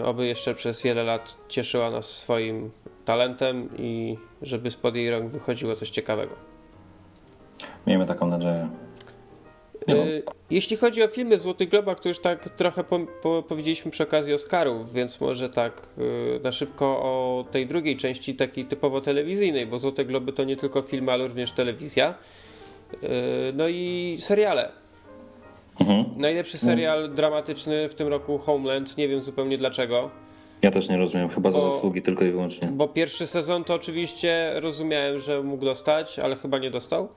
Y, 0.00 0.04
oby 0.04 0.26
jeszcze 0.26 0.54
przez 0.54 0.82
wiele 0.82 1.04
lat 1.04 1.36
cieszyła 1.48 1.90
nas 1.90 2.06
swoim 2.06 2.70
talentem 3.04 3.68
i 3.78 4.16
żeby 4.42 4.70
spod 4.70 4.94
jej 4.94 5.10
rąk 5.10 5.30
wychodziło 5.30 5.74
coś 5.74 5.90
ciekawego. 5.90 6.50
Miejmy 7.86 8.06
taką 8.06 8.26
nadzieję. 8.26 8.68
No. 9.88 9.94
Jeśli 10.50 10.76
chodzi 10.76 11.02
o 11.02 11.08
filmy 11.08 11.36
w 11.36 11.40
Złotych 11.40 11.68
Globach, 11.68 12.00
to 12.00 12.08
już 12.08 12.18
tak 12.18 12.48
trochę 12.48 12.84
po, 12.84 12.98
po, 13.22 13.42
powiedzieliśmy 13.42 13.90
przy 13.90 14.02
okazji 14.02 14.34
Oscarów, 14.34 14.92
więc 14.92 15.20
może 15.20 15.50
tak 15.50 15.82
y, 15.98 16.40
na 16.42 16.52
szybko 16.52 16.86
o 16.86 17.44
tej 17.50 17.66
drugiej 17.66 17.96
części, 17.96 18.34
takiej 18.34 18.64
typowo 18.64 19.00
telewizyjnej, 19.00 19.66
bo 19.66 19.78
Złote 19.78 20.04
Globy 20.04 20.32
to 20.32 20.44
nie 20.44 20.56
tylko 20.56 20.82
filmy, 20.82 21.12
ale 21.12 21.26
również 21.26 21.52
telewizja. 21.52 22.14
Y, 23.04 23.08
no 23.54 23.68
i 23.68 24.16
seriale. 24.20 24.72
Mhm. 25.80 26.04
Najlepszy 26.16 26.58
serial 26.58 26.98
mhm. 26.98 27.16
dramatyczny 27.16 27.88
w 27.88 27.94
tym 27.94 28.08
roku 28.08 28.38
Homeland, 28.38 28.96
nie 28.96 29.08
wiem 29.08 29.20
zupełnie 29.20 29.58
dlaczego. 29.58 30.10
Ja 30.62 30.70
też 30.70 30.88
nie 30.88 30.96
rozumiem, 30.96 31.28
chyba 31.28 31.50
za 31.50 31.60
zasługi 31.60 32.02
tylko 32.02 32.24
i 32.24 32.30
wyłącznie. 32.30 32.68
Bo 32.68 32.88
pierwszy 32.88 33.26
sezon 33.26 33.64
to 33.64 33.74
oczywiście 33.74 34.52
rozumiałem, 34.54 35.20
że 35.20 35.42
mógł 35.42 35.64
dostać, 35.64 36.18
ale 36.18 36.36
chyba 36.36 36.58
nie 36.58 36.70
dostał 36.70 37.08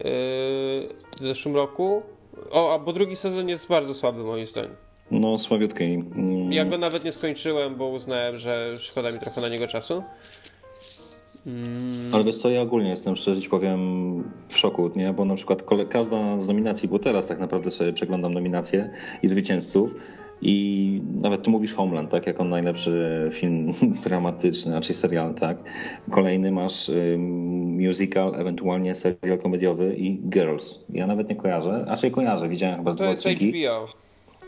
w 0.00 1.20
zeszłym 1.20 1.56
roku. 1.56 2.02
O, 2.50 2.74
a 2.74 2.78
bo 2.78 2.92
drugi 2.92 3.16
sezon 3.16 3.48
jest 3.48 3.68
bardzo 3.68 3.94
słaby 3.94 4.24
moim 4.24 4.46
zdaniem. 4.46 4.76
No, 5.10 5.38
słabiutki. 5.38 5.84
Mm. 5.84 6.52
Ja 6.52 6.64
go 6.64 6.78
nawet 6.78 7.04
nie 7.04 7.12
skończyłem, 7.12 7.76
bo 7.76 7.88
uznałem, 7.88 8.36
że 8.36 8.76
szkoda 8.80 9.08
mi 9.10 9.18
trochę 9.18 9.40
na 9.40 9.48
niego 9.48 9.66
czasu. 9.66 10.02
Mm. 11.46 12.10
Ale 12.12 12.24
wiesz 12.24 12.36
co, 12.36 12.48
ja 12.50 12.62
ogólnie 12.62 12.90
jestem, 12.90 13.16
szczerze 13.16 13.40
ci 13.40 13.48
powiem, 13.48 14.32
w 14.48 14.56
szoku, 14.56 14.90
nie? 14.96 15.12
Bo 15.12 15.24
na 15.24 15.34
przykład 15.34 15.62
każda 15.88 16.40
z 16.40 16.48
nominacji, 16.48 16.88
bo 16.88 16.98
teraz 16.98 17.26
tak 17.26 17.38
naprawdę 17.38 17.70
sobie 17.70 17.92
przeglądam 17.92 18.34
nominacje 18.34 18.90
i 19.22 19.28
zwycięzców 19.28 19.94
i 20.42 21.02
nawet 21.22 21.42
tu 21.42 21.50
mówisz 21.50 21.74
Homeland, 21.74 22.10
tak, 22.10 22.26
jako 22.26 22.44
najlepszy 22.44 23.28
film 23.32 23.72
dramatyczny, 24.04 24.72
raczej 24.72 24.94
serial, 24.94 25.34
tak. 25.34 25.56
Kolejny 26.10 26.52
masz 26.52 26.90
musical, 27.78 28.34
ewentualnie 28.34 28.94
serial 28.94 29.38
komediowy 29.38 29.94
i 29.96 30.18
Girls. 30.28 30.80
Ja 30.90 31.06
nawet 31.06 31.28
nie 31.28 31.36
kojarzę, 31.36 31.84
raczej 31.86 32.10
kojarzę, 32.10 32.48
widziałem 32.48 32.78
chyba 32.78 32.90
z 32.90 32.96
To 32.96 33.10
jest 33.10 33.26
HBO. 33.26 33.88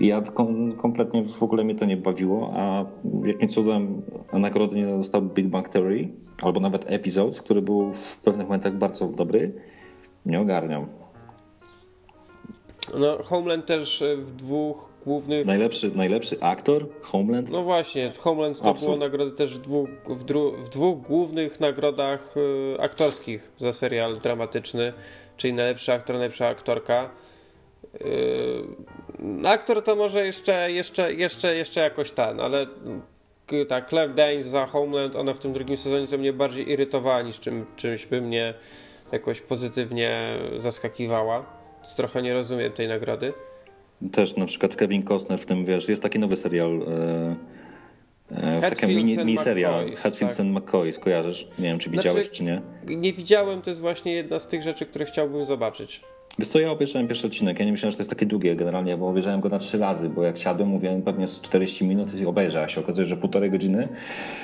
Ja 0.01 0.21
kom, 0.21 0.73
kompletnie 0.73 1.25
w 1.25 1.43
ogóle 1.43 1.65
mnie 1.65 1.75
to 1.75 1.85
nie 1.85 1.97
bawiło, 1.97 2.53
a 2.57 2.85
jakim 3.25 3.49
cudem 3.49 4.03
nagrody 4.33 4.77
nie 4.77 4.87
dostał 4.87 5.23
Big 5.23 5.47
Bang 5.47 5.69
Theory, 5.69 6.09
albo 6.43 6.61
nawet 6.61 6.85
Episodes, 6.87 7.43
który 7.43 7.63
był 7.63 7.93
w 7.93 8.17
pewnych 8.17 8.47
momentach 8.47 8.75
bardzo 8.75 9.09
dobry, 9.09 9.53
nie 10.27 10.41
ogarniam. 10.41 10.87
No, 12.99 13.19
Homeland 13.23 13.67
też 13.67 14.05
w 14.19 14.33
dwóch 14.33 14.89
głównych... 15.09 15.47
Najlepszy, 15.47 15.91
najlepszy 15.95 16.37
aktor? 16.41 16.87
Homeland? 17.01 17.51
No 17.51 17.63
właśnie, 17.63 18.13
Homeland 18.19 18.57
zdobyło 18.57 18.97
nagrody 18.97 19.33
też 19.33 19.55
w 19.55 19.59
dwóch, 19.59 19.89
w, 20.09 20.25
w 20.65 20.69
dwóch 20.69 21.03
głównych 21.03 21.61
nagrodach 21.61 22.35
y, 22.37 22.81
aktorskich 22.81 23.51
za 23.59 23.73
serial 23.73 24.21
dramatyczny, 24.21 24.93
czyli 25.37 25.53
najlepszy 25.53 25.93
aktor, 25.93 26.17
najlepsza 26.17 26.47
aktorka. 26.47 27.11
Y, 27.95 29.47
aktor 29.47 29.85
to 29.85 29.97
może 29.97 30.27
jeszcze, 30.27 30.73
jeszcze, 30.73 31.15
jeszcze, 31.15 31.57
jeszcze 31.57 31.81
jakoś 31.81 32.11
ten, 32.11 32.41
ale 32.41 32.67
tak, 33.69 33.89
Claire 33.89 34.15
Danes 34.15 34.47
za 34.47 34.67
Homeland, 34.67 35.17
ona 35.17 35.35
w 35.35 35.39
tym 35.39 35.53
drugim 35.53 35.77
sezonie 35.77 36.09
to 36.09 36.19
mnie 36.19 36.33
bardziej 36.33 36.71
irytowała 36.71 37.23
niż 37.23 37.41
czym, 37.41 37.67
czymś 37.77 38.07
by 38.07 38.21
mnie 38.21 38.55
jakoś 39.13 39.41
pozytywnie 39.41 40.39
zaskakiwała. 40.57 41.47
Trochę 41.97 42.23
nie 42.23 42.35
rozumiem 42.35 42.73
tej 42.73 42.89
nagrody. 42.89 43.33
Też 44.13 44.37
na 44.37 44.47
przykład 44.47 44.77
Kevin 44.77 45.03
Costner 45.03 45.39
w 45.39 45.47
tym, 45.47 45.65
wiesz, 45.65 45.89
jest 45.89 46.03
taki 46.03 46.19
nowy 46.19 46.37
serial, 46.37 46.83
e, 46.83 47.37
e, 48.31 48.61
taka 48.61 48.87
mini, 48.87 49.17
miniseria 49.17 49.85
Hatfields 49.97 50.37
tak. 50.37 50.47
and 50.47 50.57
McCoy, 50.57 50.93
skojarzysz? 50.93 51.49
Nie 51.59 51.65
wiem, 51.65 51.79
czy 51.79 51.91
widziałeś, 51.91 52.27
znaczy, 52.27 52.37
czy 52.37 52.45
nie? 52.45 52.63
Nie 52.87 53.13
widziałem, 53.13 53.63
to 53.63 53.71
jest 53.71 53.81
właśnie 53.81 54.13
jedna 54.15 54.39
z 54.39 54.49
tych 54.49 54.63
rzeczy, 54.63 54.87
które 54.87 55.05
chciałbym 55.05 55.45
zobaczyć. 55.45 56.01
Wiesz 56.39 56.49
co, 56.49 56.61
ja 56.61 56.71
obejrzałem 56.71 57.09
pierwszy 57.09 57.27
odcinek, 57.27 57.59
ja 57.59 57.65
nie 57.65 57.73
myślałem, 57.73 57.91
że 57.91 57.97
to 57.97 58.01
jest 58.01 58.11
takie 58.11 58.27
długie 58.27 58.57
generalnie, 58.57 58.97
bo 58.97 59.09
obejrzałem 59.09 59.41
go 59.41 59.49
na 59.49 59.59
trzy 59.59 59.79
razy, 59.79 60.09
bo 60.09 60.23
jak 60.23 60.39
siadłem, 60.39 60.69
mówiłem 60.69 61.03
pewnie 61.03 61.27
z 61.27 61.41
40 61.41 61.85
minut 61.85 62.21
i 62.21 62.27
obejrzę, 62.27 62.63
a 62.63 62.69
się 62.69 62.81
okazuje, 62.81 63.07
że 63.07 63.17
półtorej 63.17 63.51
godziny 63.51 63.89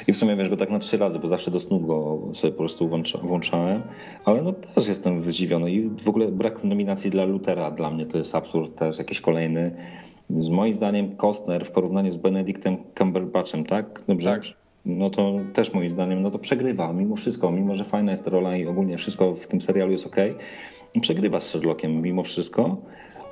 i 0.09 0.13
w 0.13 0.17
sumie 0.17 0.37
wiesz 0.37 0.49
go 0.49 0.57
tak 0.57 0.71
na 0.71 0.79
trzy 0.79 0.97
razy, 0.97 1.19
bo 1.19 1.29
zawsze 1.29 1.51
do 1.51 1.61
snu 1.61 1.81
go 1.81 2.21
sobie 2.33 2.53
po 2.53 2.59
prostu 2.59 2.91
włączałem, 3.23 3.83
ale 4.25 4.43
no 4.43 4.53
też 4.53 4.89
jestem 4.89 5.23
zdziwiony 5.23 5.73
i 5.73 5.89
w 5.89 6.09
ogóle 6.09 6.29
brak 6.29 6.65
nominacji 6.65 7.11
dla 7.11 7.25
Lutera 7.25 7.71
dla 7.71 7.91
mnie 7.91 8.07
to 8.07 8.19
jest 8.19 8.35
absurd 8.35 8.79
też 8.79 8.99
jakiś 8.99 9.21
kolejny. 9.21 9.77
Z 10.31 10.51
moim 10.51 10.75
zdaniem 10.75 11.17
Kostner 11.17 11.65
w 11.65 11.71
porównaniu 11.71 12.13
z 12.13 12.17
Benedictem 12.17 12.77
Cumberbatchem, 12.99 13.65
tak? 13.65 14.03
Dobrze? 14.09 14.31
Tak 14.31 14.45
no 14.87 15.11
to 15.11 15.33
też 15.53 15.73
moim 15.73 15.91
zdaniem 15.91 16.23
no 16.23 16.31
to 16.31 16.39
przegrywa 16.39 16.93
mimo 16.93 17.17
wszystko, 17.17 17.51
mimo 17.51 17.75
że 17.75 17.85
fajna 17.85 18.11
jest 18.11 18.25
ta 18.25 18.31
rola 18.31 18.57
i 18.57 18.67
ogólnie 18.67 18.99
wszystko 18.99 19.35
w 19.35 19.47
tym 19.47 19.61
serialu 19.61 19.93
jest 19.93 20.07
ok, 20.07 20.17
przegrywa 21.01 21.41
z 21.41 21.47
Sherlockiem 21.49 22.03
mimo 22.03 22.23
wszystko. 22.23 22.77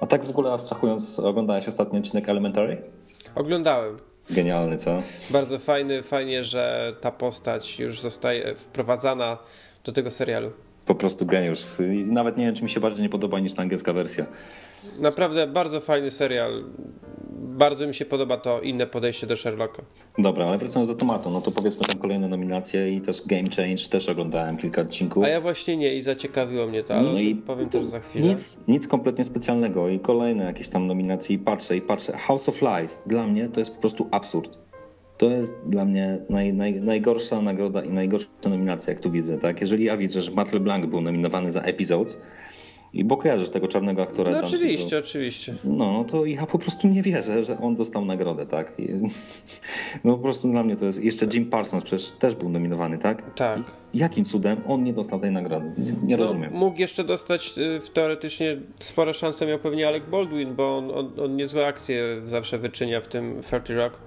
A 0.01 0.07
tak 0.07 0.25
w 0.25 0.31
ogóle 0.31 0.53
abstrahując, 0.53 1.19
oglądałeś 1.19 1.69
ostatni 1.69 1.99
odcinek 1.99 2.29
Elementary? 2.29 2.83
Oglądałem. 3.35 3.97
Genialny, 4.31 4.77
co? 4.77 5.03
Bardzo 5.31 5.59
fajny, 5.59 6.03
fajnie, 6.03 6.45
że 6.45 6.97
ta 7.01 7.11
postać 7.11 7.79
już 7.79 8.01
zostaje 8.01 8.55
wprowadzana 8.55 9.39
do 9.85 9.93
tego 9.93 10.11
serialu. 10.11 10.51
Po 10.87 10.95
prostu 10.95 11.27
geniusz. 11.27 11.61
Nawet 12.07 12.37
nie 12.37 12.45
wiem, 12.45 12.55
czy 12.55 12.63
mi 12.63 12.71
się 12.71 12.81
bardziej 12.81 13.03
nie 13.03 13.09
podoba 13.09 13.41
niż 13.41 13.55
ta 13.55 13.63
angielska 13.63 13.93
wersja. 13.93 14.27
Naprawdę 14.99 15.47
bardzo 15.47 15.81
fajny 15.81 16.11
serial 16.11 16.65
bardzo 17.53 17.87
mi 17.87 17.95
się 17.95 18.05
podoba 18.05 18.37
to 18.37 18.61
inne 18.61 18.87
podejście 18.87 19.27
do 19.27 19.37
Sherlocka. 19.37 19.83
Dobra, 20.19 20.47
ale 20.47 20.59
wracając 20.59 20.89
do 20.89 20.95
tematu, 20.95 21.31
no 21.31 21.41
to 21.41 21.51
powiedzmy 21.51 21.87
tam 21.87 21.99
kolejne 21.99 22.29
nominacje 22.29 22.93
i 22.93 23.01
też 23.01 23.23
Game 23.27 23.49
Change, 23.57 23.89
też 23.91 24.09
oglądałem 24.09 24.57
kilka 24.57 24.83
odcinków. 24.83 25.25
A 25.25 25.29
ja 25.29 25.41
właśnie 25.41 25.77
nie 25.77 25.95
i 25.95 26.03
zaciekawiło 26.03 26.67
mnie 26.67 26.85
to, 26.85 26.95
ale 26.95 27.13
no 27.13 27.19
i 27.19 27.35
powiem 27.35 27.69
też 27.69 27.87
za 27.87 28.01
chwilę. 28.01 28.29
Nic, 28.29 28.69
nic 28.69 28.89
kompletnie 28.89 29.25
specjalnego 29.25 29.89
i 29.89 30.01
kolejne 30.01 30.45
jakieś 30.45 30.69
tam 30.69 30.87
nominacje 30.87 31.37
i 31.37 31.39
patrzę 31.39 31.77
i 31.77 31.81
patrzę. 31.81 32.13
House 32.13 32.49
of 32.49 32.63
Lies, 32.63 33.03
dla 33.07 33.27
mnie 33.27 33.49
to 33.49 33.61
jest 33.61 33.75
po 33.75 33.81
prostu 33.81 34.09
absurd. 34.11 34.59
To 35.23 35.31
jest 35.31 35.55
dla 35.67 35.85
mnie 35.85 36.19
naj, 36.31 36.55
naj, 36.55 36.81
najgorsza 36.81 37.43
nagroda 37.43 37.83
i 37.83 37.91
najgorsza 37.93 38.29
nominacja, 38.45 38.93
jak 38.93 39.01
tu 39.03 39.11
widzę. 39.11 39.39
Tak? 39.39 39.61
Jeżeli 39.61 39.85
ja 39.85 39.97
widzę, 39.97 40.21
że 40.21 40.31
Matt 40.31 40.53
LeBlanc 40.53 40.87
był 40.87 41.01
nominowany 41.01 41.53
za 41.53 41.61
Episodes, 41.61 42.19
I 42.95 43.05
bo 43.05 43.17
kojarzysz 43.17 43.51
tego 43.51 43.69
czarnego 43.69 44.03
aktora. 44.03 44.33
No 44.33 44.39
oczywiście, 44.45 44.91
był- 44.91 44.99
oczywiście. 44.99 45.55
No, 45.65 45.93
no 45.93 46.05
to 46.05 46.27
ja 46.27 46.47
po 46.47 46.59
prostu 46.59 46.89
nie 46.89 47.03
wierzę, 47.03 47.43
że 47.43 47.59
on 47.59 47.75
dostał 47.77 48.05
nagrodę, 48.05 48.47
tak? 48.47 48.73
I- 48.79 48.89
No 50.05 50.17
po 50.17 50.23
prostu 50.23 50.51
dla 50.51 50.63
mnie 50.63 50.77
to 50.77 50.85
jest... 50.85 51.05
Jeszcze 51.05 51.27
Jim 51.35 51.47
Parsons 51.47 51.85
przecież 51.85 52.11
też 52.11 52.35
był 52.35 52.49
nominowany, 52.49 52.99
tak? 52.99 53.35
Tak. 53.35 53.61
I 53.95 53.99
Jakim 53.99 54.25
cudem 54.25 54.61
on 54.69 54.85
nie 54.85 54.93
dostał 54.93 55.21
tej 55.21 55.31
nagrody? 55.31 55.73
Nie, 55.79 55.93
nie 56.03 56.17
No, 56.17 56.23
rozumiem. 56.23 56.53
mógł 56.53 56.79
jeszcze 56.81 57.05
dostać 57.05 57.59
y, 57.59 57.81
w- 57.81 57.91
teoretycznie 57.91 58.57
spore 58.79 59.15
szanse 59.15 59.47
miał 59.47 59.59
pewnie 59.59 59.89
Alec 59.89 60.03
Baldwin, 60.11 60.55
bo 60.55 60.79
on, 60.79 60.91
on, 60.91 61.21
on 61.21 61.37
niezłe 61.37 61.67
akcje 61.67 62.05
zawsze 62.25 62.59
wyczynia 62.59 63.01
w 63.01 63.09
tym 63.09 63.41
30 63.43 63.75
Rock. 63.75 64.01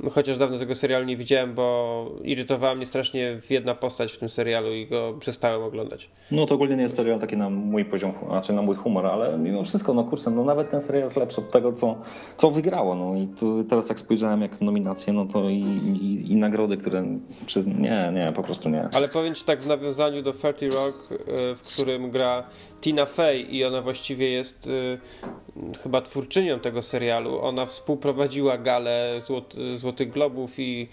No, 0.00 0.10
chociaż 0.10 0.38
dawno 0.38 0.58
tego 0.58 0.74
serialu 0.74 1.04
nie 1.04 1.16
widziałem, 1.16 1.54
bo 1.54 2.06
irytowała 2.22 2.74
mnie 2.74 2.86
strasznie 2.86 3.40
jedna 3.50 3.74
postać 3.74 4.12
w 4.12 4.18
tym 4.18 4.28
serialu 4.28 4.74
i 4.74 4.86
go 4.86 5.14
przestałem 5.20 5.62
oglądać. 5.62 6.10
No 6.30 6.46
to 6.46 6.54
ogólnie 6.54 6.76
nie 6.76 6.82
jest 6.82 6.96
serial 6.96 7.20
taki 7.20 7.36
na 7.36 7.50
mój 7.50 7.84
poziom, 7.84 8.12
znaczy 8.28 8.52
na 8.52 8.62
mój 8.62 8.76
humor, 8.76 9.06
ale 9.06 9.38
mimo 9.38 9.64
wszystko, 9.64 9.94
no 9.94 10.04
kurczę, 10.04 10.30
no 10.30 10.44
nawet 10.44 10.70
ten 10.70 10.80
serial 10.80 11.04
jest 11.04 11.16
lepszy 11.16 11.40
od 11.40 11.50
tego, 11.50 11.72
co, 11.72 11.96
co 12.36 12.50
wygrało. 12.50 12.94
No 12.94 13.16
i 13.16 13.26
tu 13.26 13.64
teraz 13.64 13.88
jak 13.88 13.98
spojrzałem 13.98 14.42
jak 14.42 14.60
nominacje, 14.60 15.12
no 15.12 15.24
to 15.24 15.48
i, 15.48 15.62
i, 16.02 16.32
i 16.32 16.36
nagrody, 16.36 16.76
które 16.76 17.04
przyzna... 17.46 17.74
Nie, 17.78 18.12
nie, 18.14 18.32
po 18.32 18.42
prostu 18.42 18.68
nie. 18.68 18.88
Ale 18.94 19.08
powiem 19.08 19.34
Ci 19.34 19.44
tak 19.44 19.62
w 19.62 19.66
nawiązaniu 19.66 20.22
do 20.22 20.32
30 20.32 20.68
Rock, 20.68 21.12
y, 21.12 21.16
w 21.54 21.74
którym 21.74 22.10
gra 22.10 22.44
Tina 22.80 23.06
Fey 23.06 23.56
i 23.56 23.64
ona 23.64 23.82
właściwie 23.82 24.30
jest 24.30 24.66
y, 24.66 24.98
chyba 25.82 26.02
twórczynią 26.02 26.58
tego 26.58 26.82
serialu. 26.82 27.40
Ona 27.40 27.66
współprowadziła 27.66 28.58
galę 28.58 29.18
Złot, 29.20 29.54
Złotych 29.88 30.10
Globów 30.10 30.58
i 30.58 30.88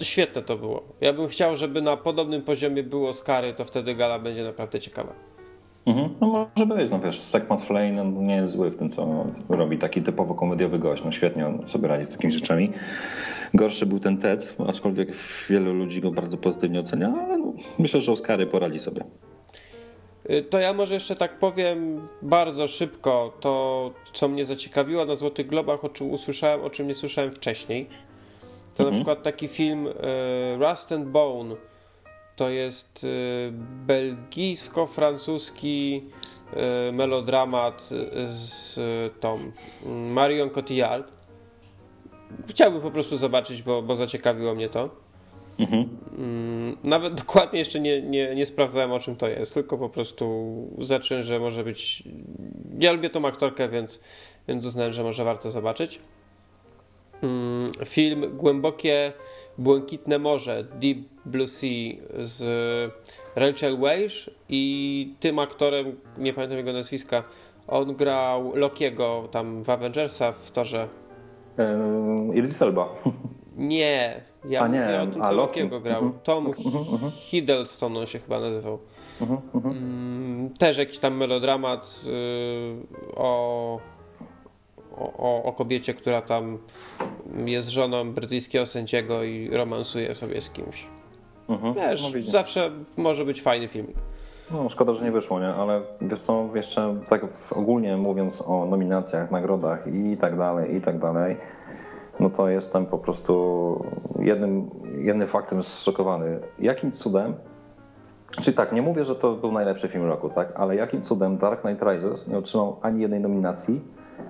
y, 0.00 0.04
świetne 0.04 0.42
to 0.42 0.56
było. 0.56 0.82
Ja 1.00 1.12
bym 1.12 1.28
chciał, 1.28 1.56
żeby 1.56 1.82
na 1.82 1.96
podobnym 1.96 2.42
poziomie 2.42 2.82
było 2.82 3.08
Oscary, 3.08 3.54
to 3.54 3.64
wtedy 3.64 3.94
gala 3.94 4.18
będzie 4.18 4.44
naprawdę 4.44 4.80
ciekawa. 4.80 5.12
Mhm. 5.86 6.14
No 6.20 6.26
może 6.56 6.66
być, 6.66 6.90
no 6.90 7.00
wiesz, 7.00 7.20
Segment 7.20 7.62
Flay 7.62 7.92
no, 7.92 8.04
nie 8.04 8.36
jest 8.36 8.52
zły 8.52 8.70
w 8.70 8.76
tym, 8.76 8.90
co 8.90 9.26
robi. 9.48 9.78
Taki 9.78 10.02
typowo 10.02 10.34
komediowy 10.34 10.78
gość, 10.78 11.04
no 11.04 11.12
świetnie 11.12 11.46
on 11.46 11.66
sobie 11.66 11.88
radzi 11.88 12.04
z 12.04 12.10
takimi 12.16 12.32
rzeczami. 12.32 12.72
Gorszy 13.54 13.86
był 13.86 14.00
ten 14.00 14.18
Ted, 14.18 14.56
aczkolwiek 14.68 15.08
wielu 15.48 15.72
ludzi 15.74 16.00
go 16.00 16.10
bardzo 16.10 16.36
pozytywnie 16.36 16.80
ocenia, 16.80 17.14
ale 17.26 17.38
no, 17.38 17.52
myślę, 17.78 18.00
że 18.00 18.12
Oscary 18.12 18.46
poradzi 18.46 18.78
sobie. 18.78 19.04
Y, 20.30 20.42
To 20.42 20.58
ja 20.58 20.72
może 20.72 20.94
jeszcze 20.94 21.16
tak 21.16 21.38
powiem 21.38 22.08
bardzo 22.22 22.68
szybko 22.68 23.32
to, 23.40 23.90
co 24.12 24.28
mnie 24.28 24.44
zaciekawiło 24.44 25.04
na 25.04 25.14
Złotych 25.14 25.46
Globach, 25.46 25.84
o 25.84 25.88
czym 25.88 26.10
usłyszałem, 26.10 26.64
o 26.64 26.70
czym 26.70 26.88
nie 26.88 26.94
słyszałem 26.94 27.32
wcześniej. 27.32 27.88
To 28.76 28.84
na 28.84 28.90
przykład 28.90 29.22
taki 29.22 29.48
film 29.48 29.86
y, 29.86 29.92
Rust 30.58 30.92
and 30.92 31.08
Bone. 31.08 31.54
To 32.36 32.48
jest 32.48 33.04
y, 33.04 33.52
belgijsko-francuski 33.86 36.02
melodramat 36.92 37.90
z 38.24 38.74
tą 39.20 39.38
mm, 39.86 40.12
Marion 40.12 40.50
Cotillard. 40.50 41.12
Chciałbym 42.48 42.80
po 42.80 42.90
prostu 42.90 43.16
zobaczyć, 43.16 43.62
bo, 43.62 43.82
bo 43.82 43.96
zaciekawiło 43.96 44.54
mnie 44.54 44.68
to. 44.68 45.05
Mhm. 45.58 45.88
Mm, 46.18 46.76
Nawet 46.84 47.14
dokładnie 47.24 47.58
jeszcze 47.58 47.80
nie, 47.80 48.02
nie, 48.02 48.34
nie 48.34 48.46
sprawdzałem 48.46 48.92
o 48.92 48.98
czym 49.00 49.16
to 49.16 49.28
jest, 49.28 49.54
tylko 49.54 49.78
po 49.78 49.88
prostu 49.88 50.54
zacząłem, 50.78 51.22
że 51.22 51.38
może 51.38 51.64
być. 51.64 52.02
Ja 52.78 52.92
lubię 52.92 53.10
tą 53.10 53.26
aktorkę, 53.26 53.68
więc, 53.68 54.00
więc 54.48 54.66
uznałem, 54.66 54.92
że 54.92 55.02
może 55.02 55.24
warto 55.24 55.50
zobaczyć. 55.50 56.00
Mm, 57.22 57.70
Film 57.84 58.36
Głębokie 58.36 59.12
Błękitne 59.58 60.18
Morze, 60.18 60.64
Deep 60.64 60.98
Blue 61.24 61.46
Sea 61.46 61.92
z 62.18 62.42
Rachel 63.36 63.78
Weisz 63.78 64.30
i 64.48 65.14
tym 65.20 65.38
aktorem, 65.38 65.96
nie 66.18 66.32
pamiętam 66.32 66.58
jego 66.58 66.72
nazwiska, 66.72 67.24
on 67.68 67.94
grał 67.94 68.56
Lokiego 68.56 69.28
tam 69.30 69.62
w 69.62 69.70
Avengersa 69.70 70.32
w 70.32 70.50
torze. 70.50 70.88
Eee, 71.58 72.38
Idris 72.38 72.62
Elba. 72.62 72.94
Nie, 73.56 74.20
ja 74.48 74.60
A 74.60 74.68
nie, 74.68 75.00
o 75.02 75.06
tym, 75.06 75.22
co 75.22 75.32
Loki. 75.32 75.36
Lokiego 75.36 75.80
grał. 75.80 76.02
Mhm. 76.02 76.20
Tom 76.22 76.46
Hiddleston 77.12 77.96
on 77.96 78.06
się 78.06 78.18
chyba 78.18 78.40
nazywał. 78.40 78.78
Mhm, 79.20 79.40
mhm. 79.54 79.76
Mm, 79.76 80.50
Też 80.54 80.78
jakiś 80.78 80.98
tam 80.98 81.16
melodramat 81.16 82.00
y, 82.06 83.16
o, 83.16 83.78
o, 85.18 85.42
o 85.42 85.52
kobiecie, 85.52 85.94
która 85.94 86.22
tam 86.22 86.58
jest 87.46 87.68
żoną 87.68 88.12
brytyjskiego 88.12 88.66
sędziego 88.66 89.22
i 89.22 89.48
romansuje 89.52 90.14
sobie 90.14 90.40
z 90.40 90.50
kimś. 90.50 90.86
Mhm. 91.48 91.74
Wiesz, 91.74 92.02
No, 92.02 92.08
zawsze 92.32 92.70
może 92.96 93.24
być 93.24 93.42
fajny 93.42 93.68
filmik. 93.68 93.96
No, 94.50 94.68
szkoda, 94.68 94.94
że 94.94 95.04
nie 95.04 95.12
wyszło, 95.12 95.40
nie? 95.40 95.48
Ale 95.48 95.82
wiesz 96.00 96.20
co, 96.20 96.48
jeszcze 96.54 96.94
tak 97.08 97.26
ogólnie 97.50 97.96
mówiąc 97.96 98.42
o 98.46 98.66
nominacjach, 98.66 99.30
nagrodach 99.30 99.86
i 99.86 100.16
tak 100.16 100.36
dalej, 100.36 100.74
i 100.76 100.80
tak 100.80 100.98
dalej, 100.98 101.36
no 102.20 102.30
to 102.30 102.48
jestem 102.48 102.86
po 102.86 102.98
prostu 102.98 103.84
jednym, 104.18 104.70
jednym 104.98 105.28
faktem 105.28 105.62
zszokowany. 105.62 106.40
Jakim 106.58 106.92
cudem, 106.92 107.34
czyli 108.42 108.56
tak, 108.56 108.72
nie 108.72 108.82
mówię, 108.82 109.04
że 109.04 109.14
to 109.14 109.34
był 109.34 109.52
najlepszy 109.52 109.88
film 109.88 110.04
roku, 110.04 110.30
tak? 110.30 110.52
Ale 110.54 110.76
jakim 110.76 111.02
cudem 111.02 111.36
Dark 111.36 111.60
Knight 111.60 111.82
Rises 111.82 112.28
nie 112.28 112.38
otrzymał 112.38 112.76
ani 112.82 113.00
jednej 113.00 113.20
nominacji 113.20 113.80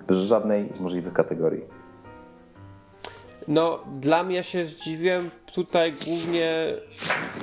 w 0.09 0.13
żadnej 0.13 0.69
z 0.73 0.81
możliwych 0.81 1.13
kategorii? 1.13 1.65
No, 3.49 3.79
dla 4.01 4.23
mnie 4.23 4.45
się 4.45 4.65
zdziwiłem 4.65 5.31
tutaj 5.55 5.95
głównie, 6.07 6.51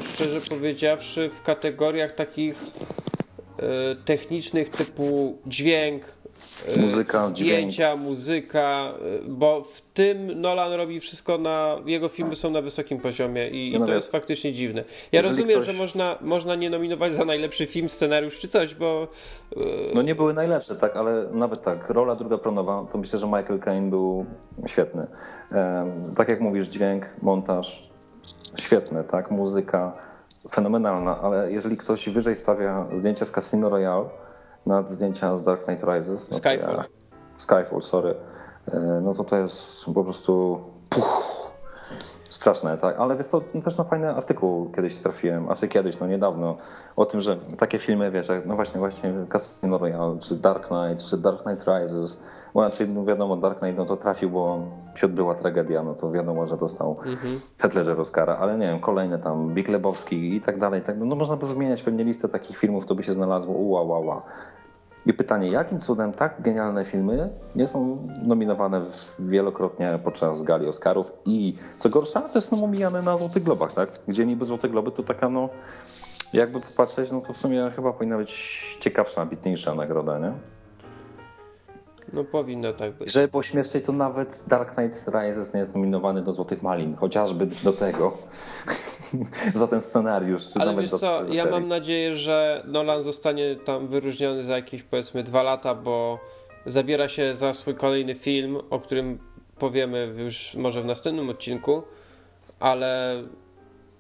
szczerze 0.02 0.42
powiedziawszy, 0.50 1.30
w 1.30 1.42
kategoriach 1.42 2.16
takich 2.16 2.56
e, 3.58 3.96
technicznych 3.96 4.70
typu 4.70 5.38
dźwięk, 5.48 6.04
Muzyka, 6.78 7.28
zdjęcia, 7.28 7.96
muzyka, 7.96 8.94
e, 9.26 9.30
bo 9.30 9.62
w 9.62 9.82
tym 9.82 10.42
Nolan 10.42 10.74
robi 10.74 11.00
wszystko 11.00 11.38
na, 11.38 11.76
jego 11.86 12.10
filmy 12.10 12.36
są 12.36 12.50
na 12.52 12.62
wysokim 12.62 13.00
poziomie 13.00 13.50
i, 13.50 13.74
i 13.74 13.80
No 13.80 13.86
to 13.86 13.94
jest 13.94 14.12
faktycznie 14.12 14.52
dziwne. 14.54 14.84
Ja 15.12 15.22
rozumiem, 15.22 15.50
ktoś- 15.50 15.66
że 15.66 15.74
można, 15.74 16.18
można 16.22 16.56
nie 16.56 16.70
nominować 16.70 17.14
za 17.14 17.26
najlepszy 17.26 17.66
film, 17.68 17.90
scenariusz 17.90 18.40
czy 18.40 18.48
coś, 18.48 18.76
bo 18.76 19.08
e, 19.56 19.60
No 19.94 20.02
nie 20.02 20.16
były 20.16 20.34
najlepsze, 20.34 20.76
tak, 20.76 20.96
ale 20.96 21.26
nawet 21.32 21.62
tak, 21.62 21.90
rola 21.90 22.16
druga 22.16 22.38
pronowa, 22.38 22.86
to 22.92 22.98
myślę, 22.98 23.20
że 23.20 23.26
Michael 23.28 23.60
Caine 23.60 23.90
był 23.90 24.26
świetny. 24.68 25.08
Tak 26.16 26.30
jak 26.30 26.42
mówisz, 26.42 26.68
dźwięk, 26.68 27.06
montaż, 27.22 27.90
świetny, 28.60 29.04
tak, 29.04 29.32
muzyka, 29.32 29.98
fenomenalna, 30.52 31.20
ale 31.22 31.52
jeżeli 31.52 31.78
ktoś 31.78 32.10
wyżej 32.10 32.36
stawia 32.36 32.88
zdjęcia 32.94 33.26
z 33.26 33.32
Casino 33.32 33.70
Royale 33.70 34.06
nad 34.66 34.90
zdjęcia 34.90 35.38
z 35.38 35.44
Dark 35.44 35.66
Knight 35.66 35.84
Rises, 35.84 36.32
no 36.32 36.38
Skyfall. 36.38 36.76
Ja, 36.76 36.86
Skyfall, 37.38 37.82
sorry, 37.82 38.16
e, 38.74 38.80
no 39.04 39.14
to 39.14 39.24
to 39.24 39.38
jest 39.38 39.86
po 39.86 40.04
prostu 40.04 40.60
puch, 40.90 41.34
straszne, 42.30 42.78
tak, 42.78 43.00
ale 43.00 43.16
jest 43.16 43.32
to 43.32 43.42
też 43.42 43.78
na 43.78 43.84
fajny 43.84 44.10
artykuł 44.10 44.72
kiedyś 44.72 44.98
trafiłem, 44.98 45.50
a 45.50 45.56
czy 45.56 45.68
kiedyś, 45.68 46.00
no 46.00 46.08
niedawno, 46.08 46.58
o 46.96 47.06
tym, 47.06 47.22
że 47.22 47.38
takie 47.58 47.80
filmy, 47.80 48.12
wiesz, 48.12 48.30
jak, 48.30 48.46
no 48.46 48.56
właśnie, 48.56 48.80
właśnie 48.80 49.14
Casino 49.30 49.78
Royale, 49.78 50.20
czy 50.20 50.36
Dark 50.36 50.68
Knight, 50.68 51.06
czy 51.10 51.18
Dark 51.18 51.44
Knight 51.44 51.68
Rises, 51.68 52.20
bo 52.54 52.62
znaczy, 52.62 52.88
no 52.88 53.06
wiadomo, 53.06 53.38
Dark 53.38 53.60
Knight, 53.60 53.78
no 53.78 53.86
to 53.86 53.98
trafił, 53.98 54.30
bo 54.30 54.60
się 54.96 55.08
odbyła 55.08 55.36
tragedia, 55.36 55.84
no 55.84 55.94
to 55.94 56.12
wiadomo, 56.12 56.46
że 56.46 56.58
dostał 56.58 56.98
Heath 57.58 57.76
Ledger 57.76 58.00
Oscara, 58.00 58.38
ale 58.38 58.58
nie 58.58 58.68
wiem, 58.68 58.80
kolejne 58.80 59.20
tam, 59.20 59.54
Big 59.54 59.68
Lebowski 59.68 60.36
i 60.36 60.42
tak 60.42 60.60
dalej, 60.60 60.82
tak, 60.82 60.98
no 60.98 61.16
można 61.16 61.36
by 61.36 61.48
wymieniać 61.48 61.84
pewnie 61.84 62.04
listę 62.04 62.28
takich 62.28 62.58
filmów, 62.58 62.86
to 62.86 62.96
by 62.96 63.04
się 63.04 63.14
znalazło, 63.14 63.56
ua, 63.56 63.82
ua, 63.82 64.00
ua. 64.00 64.22
I 65.06 65.14
pytanie, 65.14 65.50
jakim 65.50 65.80
cudem 65.80 66.14
tak 66.14 66.42
genialne 66.42 66.86
filmy 66.86 67.30
nie 67.56 67.68
są 67.68 68.08
nominowane 68.22 68.82
wielokrotnie 69.20 70.00
podczas 70.04 70.44
gali 70.44 70.68
Oscarów 70.68 71.12
i 71.26 71.56
co 71.78 71.90
gorsza, 71.90 72.22
też 72.22 72.44
są 72.44 72.64
omijane 72.64 73.02
na 73.02 73.18
Złotych 73.18 73.44
Globach, 73.44 73.74
tak? 73.74 73.90
Gdzie 74.08 74.26
niby 74.26 74.46
Złote 74.46 74.70
Globy 74.70 74.92
to 74.92 75.04
taka, 75.04 75.30
no, 75.30 75.50
jakby 76.34 76.60
popatrzeć, 76.60 77.12
no 77.12 77.22
to 77.22 77.34
w 77.34 77.38
sumie 77.38 77.72
chyba 77.76 77.94
powinna 77.94 78.18
być 78.18 78.78
ciekawsza, 78.80 79.22
ambitniejsza 79.22 79.76
nagroda, 79.76 80.20
nie? 80.20 80.34
No 82.14 82.24
powinno 82.24 82.74
tak 82.74 82.92
być. 82.92 83.12
Żeby 83.12 83.28
pośmieszczej, 83.28 83.82
to 83.82 83.92
nawet 83.92 84.44
Dark 84.48 84.76
Knight 84.76 85.08
Rises 85.08 85.54
nie 85.54 85.60
jest 85.60 85.76
nominowany 85.76 86.22
do 86.22 86.34
Złotych 86.34 86.62
Malin, 86.62 86.96
chociażby 86.96 87.48
do 87.64 87.74
tego, 87.74 88.18
za 89.54 89.68
ten 89.68 89.82
scenariusz, 89.82 90.48
czy 90.48 90.60
Ale 90.60 90.72
nawet 90.72 90.82
wiesz 90.82 90.92
do 90.92 90.98
co, 90.98 91.22
ja 91.34 91.46
mam 91.46 91.68
nadzieję, 91.68 92.16
że 92.16 92.64
Nolan 92.68 93.04
zostanie 93.04 93.56
tam 93.56 93.88
wyróżniony 93.88 94.44
za 94.44 94.56
jakieś 94.56 94.84
powiedzmy 94.84 95.24
dwa 95.24 95.44
lata, 95.44 95.76
bo 95.76 96.20
zabiera 96.66 97.10
się 97.10 97.36
za 97.36 97.54
swój 97.54 97.76
kolejny 97.76 98.16
film, 98.16 98.58
o 98.70 98.80
którym 98.80 99.20
powiemy 99.60 100.16
już 100.18 100.56
może 100.56 100.82
w 100.82 100.86
następnym 100.86 101.30
odcinku, 101.30 101.84
ale 102.60 103.24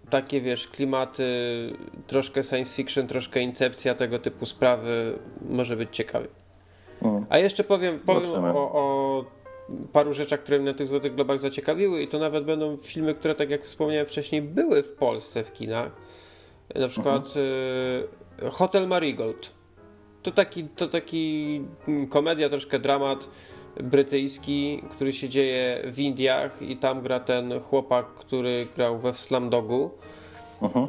takie 0.09 0.41
wiesz, 0.41 0.67
klimaty, 0.67 1.23
troszkę 2.07 2.43
science 2.43 2.75
fiction, 2.75 3.07
troszkę 3.07 3.39
incepcja, 3.39 3.95
tego 3.95 4.19
typu 4.19 4.45
sprawy 4.45 5.19
może 5.49 5.75
być 5.75 5.95
ciekawe. 5.95 6.27
Mm. 7.03 7.25
A 7.29 7.37
jeszcze 7.37 7.63
powiem, 7.63 7.99
powiem 7.99 8.31
o, 8.45 8.71
o 8.73 9.25
paru 9.93 10.13
rzeczach, 10.13 10.39
które 10.39 10.59
mnie 10.59 10.71
na 10.71 10.77
tych 10.77 10.87
Złotych 10.87 11.15
Globach 11.15 11.39
zaciekawiły 11.39 12.01
i 12.01 12.07
to 12.07 12.19
nawet 12.19 12.45
będą 12.45 12.77
filmy, 12.77 13.15
które 13.15 13.35
tak 13.35 13.49
jak 13.49 13.63
wspomniałem 13.63 14.05
wcześniej 14.05 14.41
były 14.41 14.83
w 14.83 14.91
Polsce 14.91 15.43
w 15.43 15.53
kinach. 15.53 15.91
Na 16.75 16.87
przykład 16.87 17.25
Mhm. 17.25 17.45
y, 18.47 18.51
Hotel 18.51 18.87
Marigold. 18.87 19.51
to 20.23 20.31
taki, 20.31 20.63
to 20.63 20.87
taki 20.87 21.61
mm, 21.87 22.07
komedia, 22.07 22.49
troszkę 22.49 22.79
dramat 22.79 23.29
brytyjski, 23.83 24.83
który 24.91 25.13
się 25.13 25.29
dzieje 25.29 25.81
w 25.85 25.99
Indiach 25.99 26.61
i 26.61 26.77
tam 26.77 27.01
gra 27.01 27.19
ten 27.19 27.59
chłopak, 27.59 28.05
który 28.05 28.67
grał 28.75 28.99
we 28.99 29.13
Slumdogu. 29.13 29.91
Uh-huh. 30.61 30.87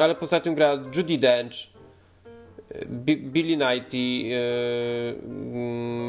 Ale 0.00 0.14
poza 0.14 0.40
tym 0.40 0.54
gra 0.54 0.72
Judy 0.96 1.18
Dench, 1.18 1.75
Billy 3.04 3.56
Knighty, 3.56 3.98
yy, 3.98 5.16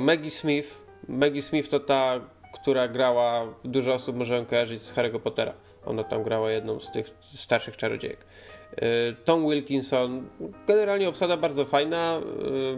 Maggie 0.04 0.30
Smith. 0.30 0.88
Maggie 1.08 1.42
Smith 1.42 1.70
to 1.70 1.80
ta, 1.80 2.20
która 2.54 2.88
grała, 2.88 3.54
dużo 3.66 3.94
osób 3.94 4.16
może 4.16 4.36
ją 4.36 4.46
kojarzyć 4.46 4.82
z 4.82 4.94
Harry'ego 4.94 5.20
Pottera. 5.20 5.54
Ona 5.86 6.04
tam 6.04 6.24
grała 6.24 6.52
jedną 6.52 6.80
z 6.80 6.92
tych 6.92 7.08
starszych 7.22 7.78
czarodziejek. 7.78 8.26
Y, 8.74 9.16
Tom 9.26 9.50
Wilkinson, 9.50 10.28
generalnie 10.68 11.10
obsada 11.10 11.38
bardzo 11.38 11.66
fajna. 11.66 12.22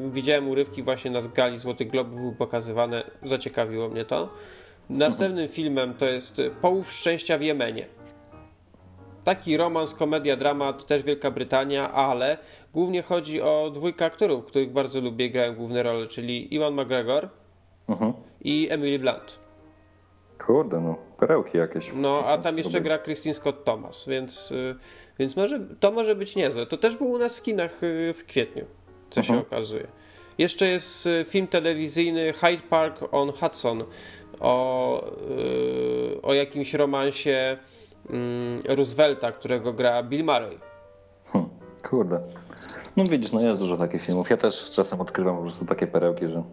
Y, 0.07 0.11
widziałem 0.11 0.49
urywki 0.49 0.83
właśnie 0.83 1.11
na 1.11 1.21
gali 1.21 1.57
Złotych 1.57 1.89
Globów 1.89 2.37
pokazywane, 2.37 3.03
zaciekawiło 3.23 3.89
mnie 3.89 4.05
to. 4.05 4.29
Następnym 4.89 5.47
filmem 5.47 5.93
to 5.93 6.05
jest 6.05 6.41
Połów 6.61 6.91
Szczęścia 6.91 7.37
w 7.37 7.41
Jemenie. 7.41 7.87
Taki 9.23 9.57
romans, 9.57 9.93
komedia, 9.93 10.35
dramat, 10.35 10.85
też 10.85 11.03
Wielka 11.03 11.31
Brytania, 11.31 11.91
ale 11.91 12.37
głównie 12.73 13.01
chodzi 13.01 13.41
o 13.41 13.71
dwójkę 13.73 14.05
aktorów, 14.05 14.45
których 14.45 14.71
bardzo 14.71 15.01
lubię, 15.01 15.29
grają 15.29 15.55
główne 15.55 15.83
role, 15.83 16.07
czyli 16.07 16.55
Iwan 16.55 16.73
McGregor 16.73 17.29
uh-huh. 17.87 18.13
i 18.41 18.67
Emily 18.71 18.99
Blunt. 18.99 19.39
Kurde, 20.45 20.81
no, 20.81 20.97
perełki 21.17 21.57
jakieś. 21.57 21.91
No, 21.95 22.23
a 22.25 22.37
tam 22.37 22.57
jeszcze 22.57 22.81
gra 22.81 22.99
Christine 22.99 23.33
Scott 23.33 23.63
Thomas, 23.63 24.05
więc, 24.07 24.51
y, 24.51 24.75
więc 25.19 25.35
może, 25.35 25.59
to 25.79 25.91
może 25.91 26.15
być 26.15 26.35
niezłe. 26.35 26.65
To 26.65 26.77
też 26.77 26.97
był 26.97 27.07
u 27.07 27.17
nas 27.17 27.39
w 27.39 27.41
kinach 27.41 27.83
y, 27.83 28.13
w 28.13 28.25
kwietniu, 28.25 28.65
co 29.09 29.21
uh-huh. 29.21 29.23
się 29.23 29.33
mhm. 29.33 29.47
okazuje. 29.47 29.87
Jeszcze 30.37 30.67
jest 30.67 31.07
y, 31.07 31.25
film 31.27 31.47
telewizyjny 31.47 32.33
Hyde 32.33 32.63
Park 32.69 32.99
on 33.11 33.31
Hudson 33.31 33.83
o, 34.39 35.03
o 36.21 36.33
jakimś 36.33 36.73
romansie 36.73 37.57
Roosevelta, 38.67 39.31
którego 39.31 39.73
gra 39.73 40.03
Bill 40.03 40.25
Murray. 40.25 40.59
Hmm, 41.25 41.49
kurde. 41.89 42.21
No 42.97 43.03
widzisz, 43.03 43.31
no 43.31 43.41
jest 43.41 43.59
dużo 43.59 43.77
takich 43.77 44.01
filmów. 44.01 44.29
Ja 44.29 44.37
też 44.37 44.71
czasem 44.71 45.01
odkrywam 45.01 45.35
po 45.35 45.41
prostu 45.41 45.65
takie 45.65 45.87
perełki, 45.87 46.27
że 46.27 46.43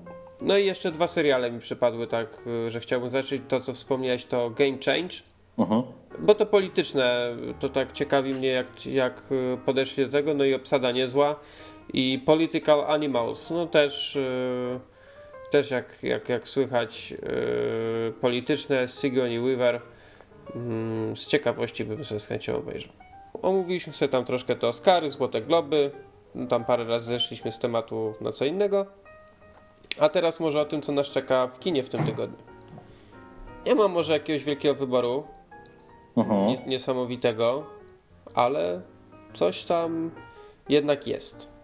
no 0.41 0.57
i 0.57 0.67
jeszcze 0.67 0.91
dwa 0.91 1.09
seriale 1.09 1.51
mi 1.51 1.61
przypadły 1.61 2.07
tak, 2.07 2.29
y, 2.67 2.71
że 2.71 2.81
chciałbym 2.81 3.11
zacząć 3.11 3.43
to, 3.49 3.61
co 3.61 3.73
wspomniałeś, 3.73 4.25
to 4.25 4.51
Game 4.51 4.79
Change. 4.85 5.17
Uh-huh. 5.59 5.83
Bo 6.19 6.35
to 6.35 6.47
polityczne, 6.47 7.37
to 7.61 7.69
tak 7.69 7.93
ciekawi 7.93 8.35
mnie, 8.35 8.49
jak, 8.49 8.87
jak 8.87 9.23
y, 9.33 9.59
podeszli 9.65 10.07
do 10.07 10.13
tego. 10.13 10.35
No 10.35 10.45
i 10.45 10.55
obsada 10.55 10.93
niezła. 10.93 11.41
I 11.93 12.23
Political 12.27 12.85
Animals, 12.85 13.51
no 13.51 13.67
też, 13.67 14.15
yy, 14.15 14.81
też 15.51 15.71
jak, 15.71 16.03
jak, 16.03 16.29
jak 16.29 16.49
słychać, 16.49 17.15
polityczne, 18.21 18.89
Sigourney 18.89 19.41
Weaver. 19.41 19.81
Yy, 20.55 21.17
z 21.17 21.27
ciekawości 21.27 21.85
bym 21.85 22.05
sobie 22.05 22.21
z 22.21 22.27
chęcią 22.27 22.57
obejrzał. 22.57 22.93
Omówiliśmy 23.43 23.93
sobie 23.93 24.09
tam 24.09 24.25
troszkę 24.25 24.57
te 24.57 24.69
Oscary, 24.69 25.11
Złote 25.11 25.43
Globy. 25.43 25.91
No 26.35 26.47
tam 26.47 26.65
parę 26.65 26.85
razy 26.85 27.07
zeszliśmy 27.07 27.53
z 27.53 27.59
tematu 27.59 28.15
na 28.21 28.33
co 28.33 28.45
innego. 28.45 28.87
A 30.01 30.09
teraz 30.09 30.41
może 30.41 30.61
o 30.61 30.65
tym, 30.65 30.83
co 30.83 30.93
nas 30.93 31.07
czeka 31.07 31.47
w 31.47 31.59
kinie 31.59 31.83
w 31.83 31.89
tym 31.89 32.05
tygodniu. 32.05 32.39
Nie 33.67 33.75
mam 33.75 33.93
może 33.93 34.13
jakiegoś 34.13 34.45
wielkiego 34.45 34.75
wyboru, 34.75 35.25
uh-huh. 36.17 36.67
niesamowitego, 36.67 37.67
ale 38.35 38.81
coś 39.35 39.65
tam 39.65 40.11
jednak 40.69 41.07
jest. 41.07 41.56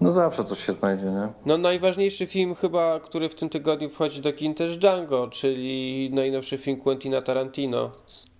No 0.00 0.12
zawsze 0.12 0.44
coś 0.44 0.66
się 0.66 0.72
znajdzie, 0.72 1.06
nie? 1.06 1.28
No 1.46 1.58
najważniejszy 1.58 2.26
film 2.26 2.54
chyba, 2.54 3.00
który 3.00 3.28
w 3.28 3.34
tym 3.34 3.48
tygodniu 3.48 3.88
wchodzi 3.88 4.20
do 4.20 4.32
kin 4.32 4.54
też 4.54 4.76
Django, 4.76 5.28
czyli 5.28 6.10
najnowszy 6.12 6.58
film 6.58 6.80
Quentina 6.80 7.22
Tarantino. 7.22 7.90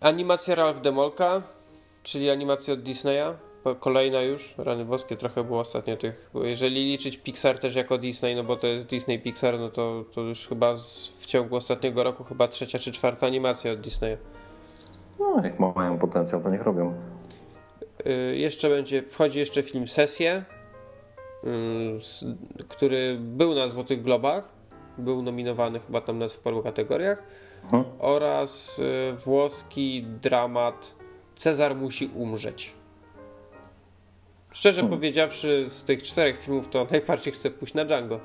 Animacja 0.00 0.54
Ralph 0.54 0.80
Demolka, 0.80 1.42
czyli 2.02 2.30
animacja 2.30 2.74
od 2.74 2.82
Disneya 2.82 3.36
kolejna 3.80 4.20
już, 4.20 4.54
rany 4.58 4.84
boskie, 4.84 5.16
trochę 5.16 5.44
było 5.44 5.60
ostatnio 5.60 5.96
tych, 5.96 6.30
bo 6.34 6.44
jeżeli 6.44 6.84
liczyć 6.84 7.16
Pixar 7.16 7.58
też 7.58 7.76
jako 7.76 7.98
Disney, 7.98 8.36
no 8.36 8.44
bo 8.44 8.56
to 8.56 8.66
jest 8.66 8.86
Disney 8.86 9.18
Pixar, 9.18 9.58
no 9.58 9.70
to, 9.70 10.04
to 10.14 10.20
już 10.20 10.48
chyba 10.48 10.76
z, 10.76 11.08
w 11.08 11.26
ciągu 11.26 11.56
ostatniego 11.56 12.02
roku 12.02 12.24
chyba 12.24 12.48
trzecia 12.48 12.78
czy 12.78 12.92
czwarta 12.92 13.26
animacja 13.26 13.72
od 13.72 13.80
Disneya. 13.80 14.16
No, 15.18 15.40
jak 15.44 15.60
mają 15.60 15.98
potencjał, 15.98 16.40
to 16.40 16.50
niech 16.50 16.62
robią. 16.62 16.94
Yy, 18.04 18.36
jeszcze 18.36 18.68
będzie, 18.68 19.02
wchodzi 19.02 19.38
jeszcze 19.38 19.62
film 19.62 19.88
Sesje, 19.88 20.44
który 22.68 23.18
był 23.20 23.54
na 23.54 23.68
Złotych 23.68 24.02
Globach, 24.02 24.48
był 24.98 25.22
nominowany 25.22 25.80
chyba 25.80 26.00
tam 26.00 26.28
w 26.28 26.38
paru 26.38 26.62
kategoriach, 26.62 27.22
oraz 27.98 28.78
yy, 28.78 29.16
włoski 29.16 30.06
dramat 30.22 30.94
Cezar 31.34 31.76
musi 31.76 32.10
umrzeć. 32.14 32.74
Szczerze 34.50 34.80
hmm. 34.80 34.98
powiedziawszy, 34.98 35.64
z 35.68 35.84
tych 35.84 36.02
czterech 36.02 36.38
filmów 36.38 36.68
to 36.68 36.86
najbardziej 36.90 37.32
chcę 37.32 37.50
pójść 37.50 37.74
na 37.74 37.84
Django. 37.84 38.20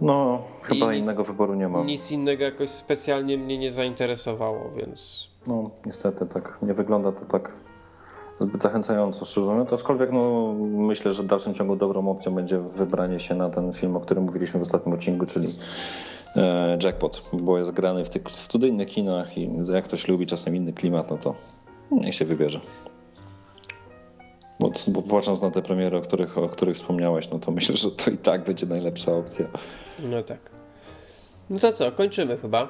No, 0.00 0.42
chyba 0.62 0.94
I 0.94 0.98
innego 0.98 1.24
wyboru 1.24 1.54
nie 1.54 1.68
ma. 1.68 1.84
Nic 1.84 2.12
innego 2.12 2.44
jakoś 2.44 2.70
specjalnie 2.70 3.38
mnie 3.38 3.58
nie 3.58 3.70
zainteresowało, 3.70 4.70
więc. 4.76 5.30
No, 5.46 5.70
niestety 5.86 6.26
tak. 6.26 6.58
Nie 6.62 6.74
wygląda 6.74 7.12
to 7.12 7.24
tak 7.24 7.52
zbyt 8.40 8.62
zachęcająco, 8.62 9.24
szczerze 9.24 9.50
mówiąc. 9.50 9.72
Aczkolwiek 9.72 10.12
no, 10.12 10.54
myślę, 10.62 11.12
że 11.12 11.22
w 11.22 11.26
dalszym 11.26 11.54
ciągu 11.54 11.76
dobrą 11.76 12.10
opcją 12.10 12.34
będzie 12.34 12.58
wybranie 12.58 13.20
się 13.20 13.34
na 13.34 13.50
ten 13.50 13.72
film, 13.72 13.96
o 13.96 14.00
którym 14.00 14.24
mówiliśmy 14.24 14.60
w 14.60 14.62
ostatnim 14.62 14.94
odcinku, 14.94 15.26
czyli 15.26 15.54
e, 16.36 16.78
Jackpot, 16.82 17.22
bo 17.32 17.58
jest 17.58 17.70
grany 17.70 18.04
w 18.04 18.10
tych 18.10 18.22
studyjnych 18.30 18.88
kinach 18.88 19.38
i 19.38 19.50
jak 19.72 19.84
ktoś 19.84 20.08
lubi 20.08 20.26
czasem 20.26 20.56
inny 20.56 20.72
klimat, 20.72 21.10
no 21.10 21.16
to 21.18 21.34
niech 21.90 22.14
się 22.14 22.24
wybierze. 22.24 22.60
Bo, 24.60 24.72
bo 24.88 25.02
patrząc 25.02 25.42
na 25.42 25.50
te 25.50 25.62
premiery, 25.62 25.96
o 25.96 26.00
których, 26.00 26.38
o 26.38 26.48
których 26.48 26.76
wspomniałeś, 26.76 27.30
no 27.30 27.38
to 27.38 27.50
myślę, 27.50 27.76
że 27.76 27.90
to 27.90 28.10
i 28.10 28.18
tak 28.18 28.44
będzie 28.44 28.66
najlepsza 28.66 29.12
opcja. 29.12 29.46
No 29.98 30.22
tak. 30.22 30.38
No 31.50 31.58
to 31.58 31.72
co, 31.72 31.92
kończymy 31.92 32.36
chyba? 32.36 32.68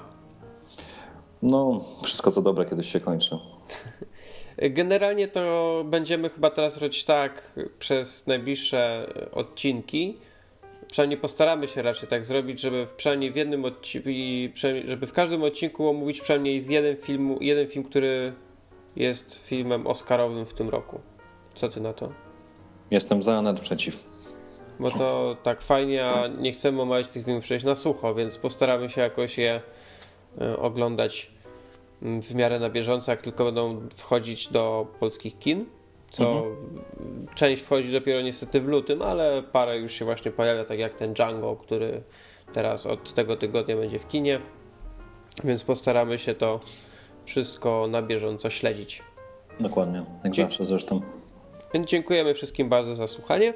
No, 1.42 1.84
wszystko 2.04 2.30
co 2.30 2.42
dobre 2.42 2.64
kiedyś 2.64 2.92
się 2.92 3.00
kończy. 3.00 3.38
Generalnie 4.62 5.28
to 5.28 5.84
będziemy 5.86 6.30
chyba 6.30 6.50
teraz 6.50 6.76
robić 6.76 7.04
tak 7.04 7.58
przez 7.78 8.26
najbliższe 8.26 9.12
odcinki. 9.32 10.16
Przynajmniej 10.90 11.20
postaramy 11.20 11.68
się 11.68 11.82
raczej 11.82 12.08
tak 12.08 12.24
zrobić, 12.24 12.60
żeby 12.60 12.86
w, 12.86 12.92
przynajmniej 12.92 13.32
w 13.32 13.36
jednym 13.36 13.64
odcinku, 13.64 14.08
żeby 14.84 15.06
w 15.06 15.12
każdym 15.12 15.42
odcinku 15.42 15.88
omówić 15.88 16.20
przynajmniej 16.20 16.60
z 16.60 16.68
jeden 16.68 16.96
film, 16.96 17.36
jeden 17.40 17.68
film, 17.68 17.84
który 17.84 18.32
jest 18.96 19.46
filmem 19.46 19.86
Oscarowym 19.86 20.46
w 20.46 20.54
tym 20.54 20.68
roku. 20.68 21.00
Co 21.54 21.68
ty 21.68 21.80
na 21.80 21.92
to? 21.92 22.12
Jestem 22.90 23.22
za, 23.22 23.42
nawet 23.42 23.60
przeciw. 23.60 24.04
Bo 24.80 24.90
to 24.90 25.36
tak 25.42 25.62
fajnie, 25.62 26.04
a 26.04 26.26
nie 26.26 26.52
chcemy 26.52 26.82
omawiać 26.82 27.08
tych 27.08 27.24
filmów 27.24 27.44
przejść 27.44 27.64
na 27.64 27.74
sucho, 27.74 28.14
więc 28.14 28.38
postaramy 28.38 28.90
się 28.90 29.00
jakoś 29.00 29.38
je 29.38 29.60
e, 30.40 30.56
oglądać 30.56 31.30
w 32.02 32.34
miarę 32.34 32.58
na 32.58 32.70
bieżąco, 32.70 33.10
jak 33.10 33.22
tylko 33.22 33.44
będą 33.44 33.88
wchodzić 33.94 34.48
do 34.48 34.86
polskich 35.00 35.38
kin. 35.38 35.66
Co 36.10 36.24
mhm. 36.24 36.56
część 37.34 37.62
wchodzi 37.62 37.92
dopiero 37.92 38.20
niestety 38.20 38.60
w 38.60 38.68
lutym, 38.68 39.02
ale 39.02 39.42
parę 39.42 39.78
już 39.78 39.92
się 39.92 40.04
właśnie 40.04 40.30
pojawia, 40.30 40.64
tak 40.64 40.78
jak 40.78 40.94
ten 40.94 41.14
Django, 41.14 41.56
który 41.56 42.02
teraz 42.52 42.86
od 42.86 43.12
tego 43.12 43.36
tygodnia 43.36 43.76
będzie 43.76 43.98
w 43.98 44.08
kinie. 44.08 44.40
Więc 45.44 45.64
postaramy 45.64 46.18
się 46.18 46.34
to 46.34 46.60
wszystko 47.24 47.86
na 47.90 48.02
bieżąco 48.02 48.50
śledzić. 48.50 49.02
Dokładnie, 49.60 50.02
jak 50.24 50.32
Dzie 50.32 50.42
zawsze 50.42 50.66
zresztą. 50.66 51.00
Więc 51.74 51.88
dziękujemy 51.88 52.34
wszystkim 52.34 52.68
bardzo 52.68 52.94
za 52.94 53.06
słuchanie. 53.06 53.54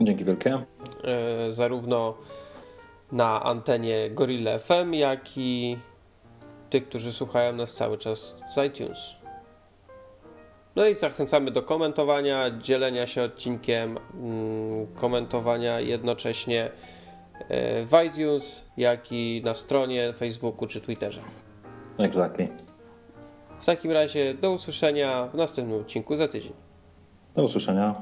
Dzięki 0.00 0.24
wielkie. 0.24 0.62
E, 1.04 1.52
zarówno 1.52 2.14
na 3.12 3.42
antenie 3.42 4.10
Gorilla 4.10 4.58
FM, 4.58 4.92
jak 4.92 5.30
i 5.36 5.76
tych, 6.74 6.88
którzy 6.88 7.12
słuchają 7.12 7.52
nas 7.52 7.74
cały 7.74 7.98
czas 7.98 8.34
z 8.54 8.66
iTunes. 8.66 8.98
No 10.76 10.86
i 10.86 10.94
zachęcamy 10.94 11.50
do 11.50 11.62
komentowania, 11.62 12.50
dzielenia 12.50 13.06
się 13.06 13.22
odcinkiem, 13.22 13.98
mm, 14.14 14.86
komentowania 14.86 15.80
jednocześnie 15.80 16.70
e, 17.48 17.84
w 17.84 17.90
iTunes, 18.06 18.70
jak 18.76 19.12
i 19.12 19.42
na 19.44 19.54
stronie, 19.54 20.12
Facebooku 20.12 20.66
czy 20.66 20.80
Twitterze. 20.80 21.20
Exactly. 21.98 22.48
W 23.60 23.66
takim 23.66 23.90
razie 23.90 24.34
do 24.34 24.50
usłyszenia 24.50 25.26
w 25.26 25.34
następnym 25.34 25.80
odcinku 25.80 26.16
za 26.16 26.28
tydzień. 26.28 26.52
Do 27.34 27.44
usłyszenia. 27.44 27.92